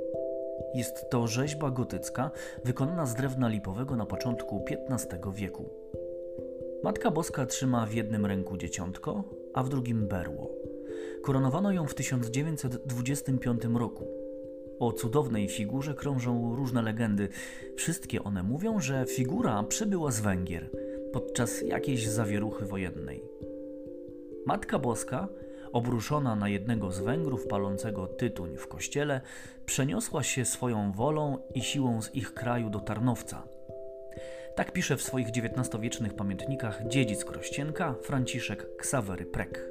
Jest 0.75 1.11
to 1.11 1.27
rzeźba 1.27 1.71
gotycka 1.71 2.31
wykonana 2.65 3.07
z 3.07 3.15
drewna 3.15 3.49
lipowego 3.49 3.97
na 3.97 4.07
początku 4.07 4.65
XV 4.91 5.33
wieku. 5.35 5.71
Matka 6.85 7.11
Boska 7.11 7.47
trzyma 7.47 7.87
w 7.87 7.95
jednym 7.95 8.27
ręku 8.27 8.57
dzieciątko, 8.57 9.25
a 9.55 9.63
w 9.63 9.69
drugim 9.69 10.09
berło. 10.09 10.51
Koronowano 11.23 11.73
ją 11.73 11.87
w 11.87 11.95
1925 11.95 13.63
roku. 13.65 14.07
O 14.79 14.93
cudownej 14.93 15.49
figurze 15.49 15.95
krążą 15.95 16.57
różne 16.57 16.83
legendy. 16.83 17.29
Wszystkie 17.77 18.25
one 18.25 18.43
mówią, 18.43 18.81
że 18.81 19.05
figura 19.07 19.63
przybyła 19.63 20.11
z 20.11 20.21
Węgier 20.21 20.71
podczas 21.13 21.63
jakiejś 21.63 22.09
zawieruchy 22.09 22.65
wojennej. 22.65 23.25
Matka 24.47 24.79
Boska, 24.79 25.29
obruszona 25.73 26.37
na 26.37 26.49
jednego 26.49 26.93
z 26.93 27.01
Węgrów 27.01 27.47
palącego 27.47 28.07
tytuń 28.07 28.57
w 28.57 28.69
kościele, 28.69 29.21
przeniosła 29.67 30.23
się 30.23 30.45
swoją 30.45 30.93
wolą 30.93 31.39
i 31.55 31.63
siłą 31.63 32.03
z 32.03 32.15
ich 32.15 32.35
kraju 32.35 32.71
do 32.71 32.81
Tarnowca– 32.81 33.43
Tak 34.55 34.73
pisze 34.73 34.97
w 34.97 35.03
swoich 35.03 35.29
XIX-wiecznych 35.29 36.15
pamiętnikach 36.15 36.89
dziedzic 36.89 37.25
Krościenka 37.25 37.95
Franciszek 38.03 38.77
Ksawery 38.77 39.27
Prek. 39.27 39.71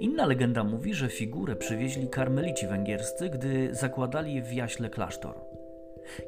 Inna 0.00 0.26
legenda 0.26 0.64
mówi, 0.64 0.94
że 0.94 1.08
figurę 1.08 1.56
przywieźli 1.56 2.08
karmelici 2.08 2.66
węgierscy, 2.66 3.30
gdy 3.30 3.74
zakładali 3.74 4.42
w 4.42 4.52
Jaśle 4.52 4.90
klasztor. 4.90 5.34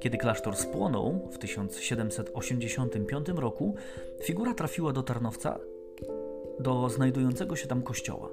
Kiedy 0.01 0.19
klasztor 0.19 0.57
spłonął 0.57 1.29
w 1.33 1.39
1785 1.39 3.29
roku, 3.29 3.75
figura 4.25 4.55
trafiła 4.55 4.93
do 4.93 5.03
Tarnowca, 5.03 5.59
do 6.61 6.89
znajdującego 6.89 7.57
się 7.57 7.67
tam 7.67 7.83
kościoła. 7.83 8.29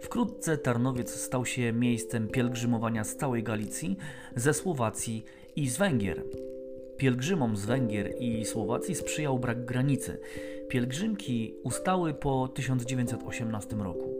Wkrótce 0.00 0.58
Tarnowiec 0.58 1.14
stał 1.14 1.46
się 1.46 1.72
miejscem 1.72 2.28
pielgrzymowania 2.28 3.04
z 3.04 3.16
całej 3.16 3.42
Galicji, 3.42 3.96
ze 4.36 4.54
Słowacji 4.54 5.24
i 5.56 5.68
z 5.68 5.76
Węgier. 5.76 6.24
Pielgrzymom 7.00 7.56
z 7.56 7.66
Węgier 7.66 8.14
i 8.18 8.44
Słowacji 8.44 8.94
sprzyjał 8.94 9.38
brak 9.38 9.64
granicy. 9.64 10.20
Pielgrzymki 10.68 11.54
ustały 11.64 12.14
po 12.14 12.48
1918 12.48 13.76
roku. 13.76 14.14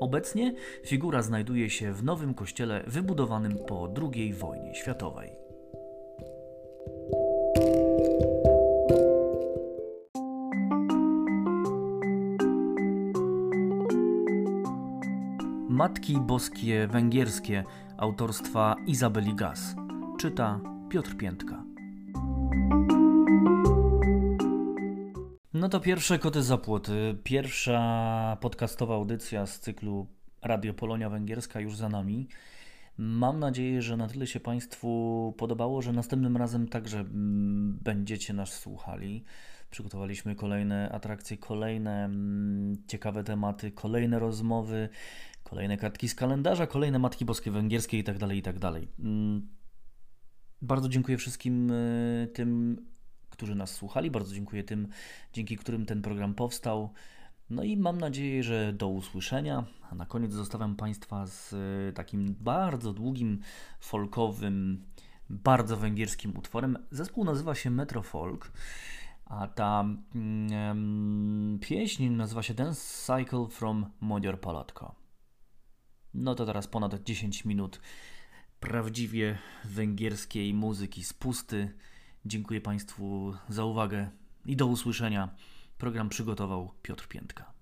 Obecnie 0.00 0.54
figura 0.84 1.22
znajduje 1.22 1.70
się 1.70 1.92
w 1.92 2.04
nowym 2.04 2.34
kościele 2.34 2.84
wybudowanym 2.86 3.58
po 3.68 3.94
II 4.02 4.34
wojnie 4.34 4.74
światowej. 4.74 5.30
Matki 15.68 16.16
Boskie 16.20 16.86
Węgierskie 16.86 17.64
autorstwa 17.98 18.76
Izabeli 18.86 19.34
Gaz. 19.34 19.74
Czyta 20.18 20.60
Piotr 20.88 21.16
Piętka. 21.16 21.69
No 25.54 25.68
to 25.68 25.80
pierwsze 25.80 26.18
koty 26.18 26.42
za 26.42 26.58
płoty. 26.58 27.18
Pierwsza 27.24 28.36
podcastowa 28.40 28.94
audycja 28.94 29.46
z 29.46 29.60
cyklu 29.60 30.06
Radio 30.42 30.74
Polonia 30.74 31.10
Węgierska 31.10 31.60
już 31.60 31.76
za 31.76 31.88
nami. 31.88 32.28
Mam 32.98 33.38
nadzieję, 33.38 33.82
że 33.82 33.96
na 33.96 34.08
tyle 34.08 34.26
się 34.26 34.40
Państwu 34.40 35.34
podobało, 35.38 35.82
że 35.82 35.92
następnym 35.92 36.36
razem 36.36 36.68
także 36.68 36.98
mm, 36.98 37.78
będziecie 37.82 38.32
nas 38.32 38.52
słuchali. 38.52 39.24
Przygotowaliśmy 39.70 40.34
kolejne 40.34 40.92
atrakcje, 40.92 41.36
kolejne 41.36 42.04
mm, 42.04 42.76
ciekawe 42.88 43.24
tematy, 43.24 43.70
kolejne 43.70 44.18
rozmowy, 44.18 44.88
kolejne 45.44 45.76
kartki 45.76 46.08
z 46.08 46.14
kalendarza, 46.14 46.66
kolejne 46.66 46.98
Matki 46.98 47.24
Boskie 47.24 47.50
Węgierskie 47.50 47.96
itd. 47.96 48.18
Tak 48.18 48.32
itd. 48.32 48.80
Bardzo 50.62 50.88
dziękuję 50.88 51.18
wszystkim 51.18 51.70
y, 51.70 52.28
tym, 52.34 52.76
którzy 53.30 53.54
nas 53.54 53.74
słuchali. 53.74 54.10
Bardzo 54.10 54.34
dziękuję 54.34 54.64
tym, 54.64 54.88
dzięki 55.32 55.56
którym 55.56 55.86
ten 55.86 56.02
program 56.02 56.34
powstał. 56.34 56.90
No 57.50 57.62
i 57.62 57.76
mam 57.76 57.98
nadzieję, 57.98 58.42
że 58.42 58.72
do 58.72 58.88
usłyszenia. 58.88 59.64
A 59.90 59.94
na 59.94 60.06
koniec 60.06 60.32
zostawiam 60.32 60.76
Państwa 60.76 61.26
z 61.26 61.52
y, 61.52 61.92
takim 61.94 62.34
bardzo 62.40 62.92
długim, 62.92 63.40
folkowym, 63.80 64.84
bardzo 65.30 65.76
węgierskim 65.76 66.36
utworem. 66.36 66.78
Zespół 66.90 67.24
nazywa 67.24 67.54
się 67.54 67.70
Metrofolk. 67.70 68.52
A 69.24 69.48
ta 69.48 69.84
mm, 70.14 71.58
pieśń 71.58 72.08
nazywa 72.08 72.42
się 72.42 72.54
Dance 72.54 72.80
Cycle 72.80 73.46
from 73.50 73.86
Modior 74.00 74.40
Palatko. 74.40 74.94
No 76.14 76.34
to 76.34 76.46
teraz 76.46 76.66
ponad 76.66 77.02
10 77.02 77.44
minut 77.44 77.80
prawdziwie 78.60 79.38
węgierskiej 79.64 80.54
muzyki 80.54 81.04
z 81.04 81.12
pusty. 81.12 81.74
Dziękuję 82.24 82.60
Państwu 82.60 83.34
za 83.48 83.64
uwagę 83.64 84.10
i 84.46 84.56
do 84.56 84.66
usłyszenia. 84.66 85.34
Program 85.78 86.08
przygotował 86.08 86.74
Piotr 86.82 87.08
Piętka. 87.08 87.52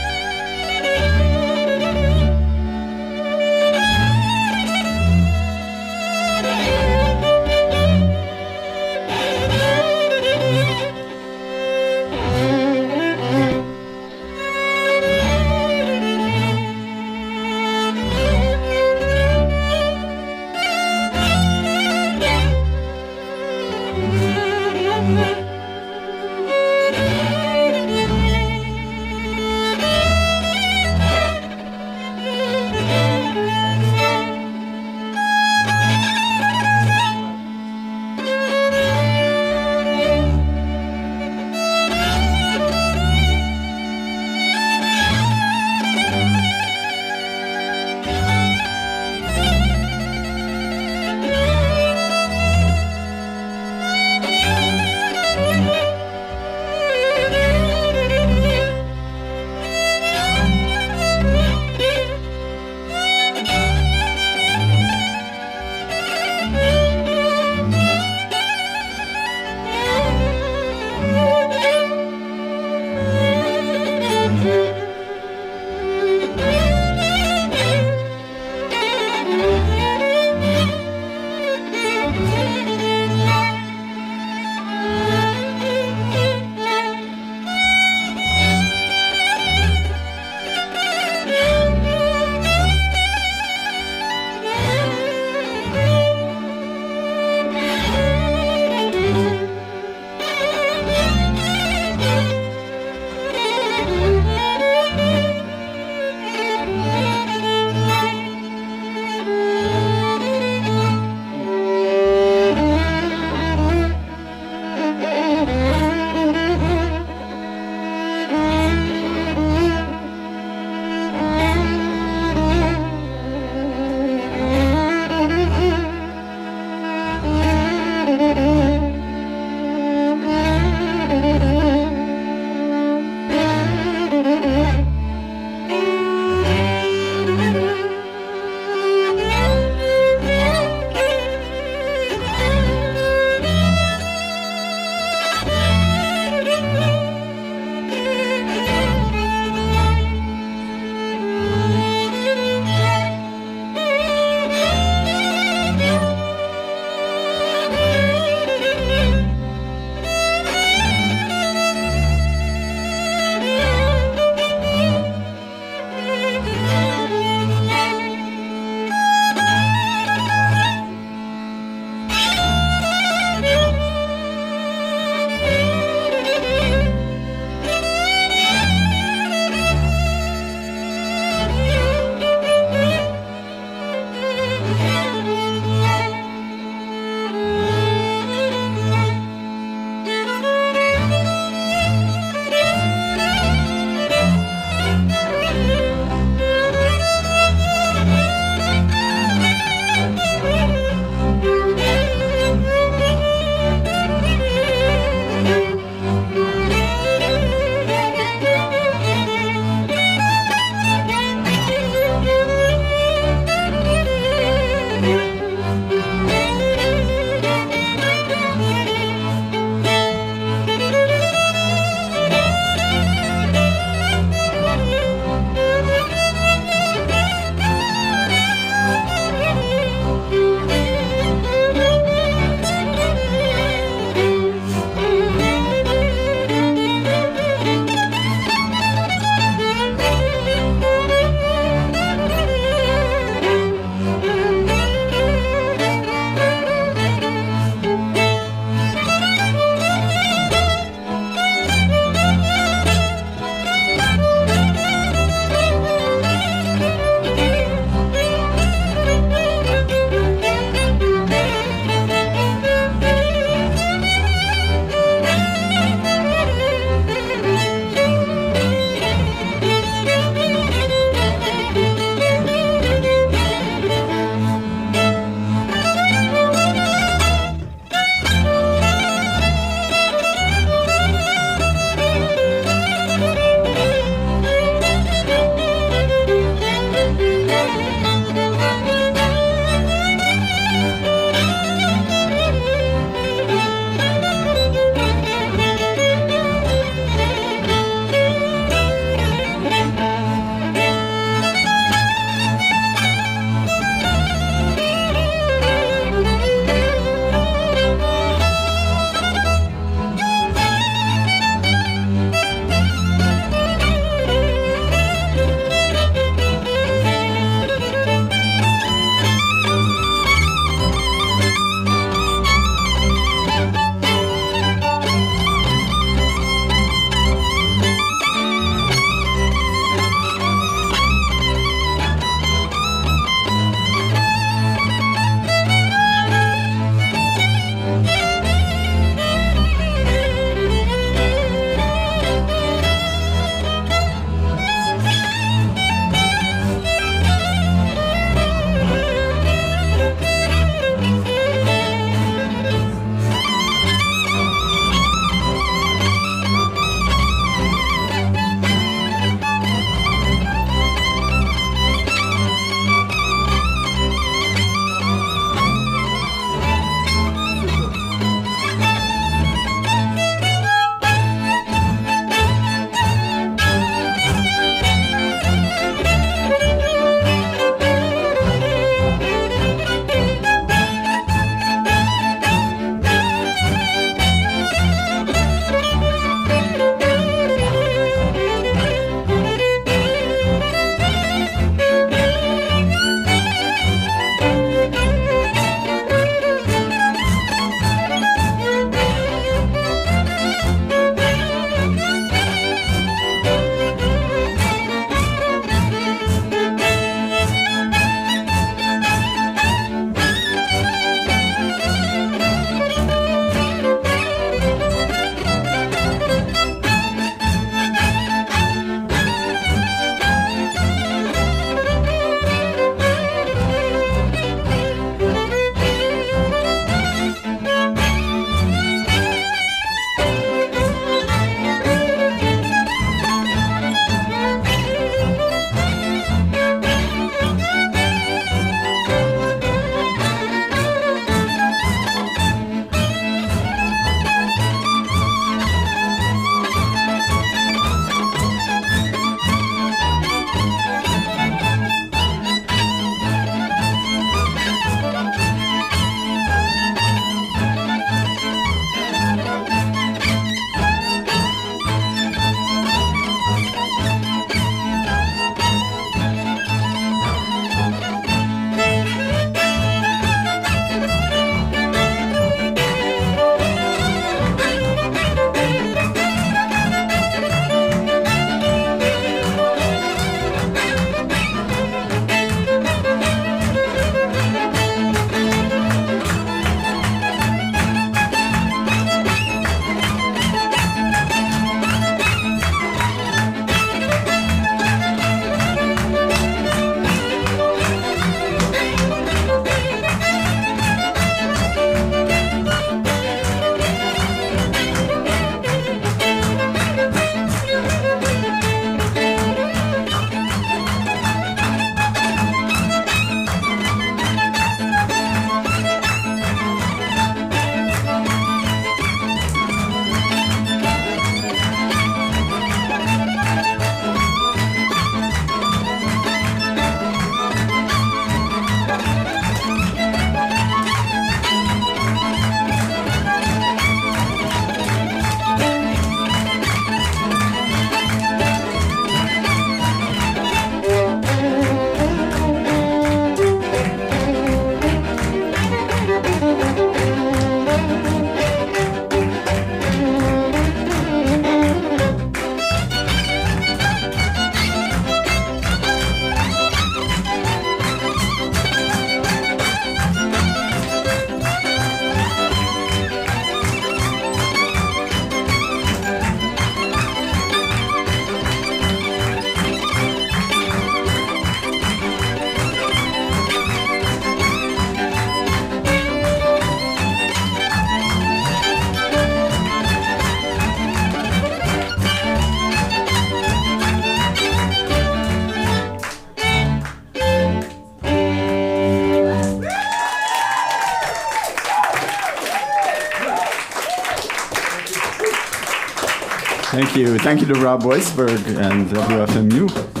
you. 597.01 597.17
Thank 597.17 597.41
you 597.41 597.47
to 597.47 597.59
Rob 597.59 597.83
Weisberg 597.83 598.45
and 598.57 598.87
WFMU. 598.87 600.00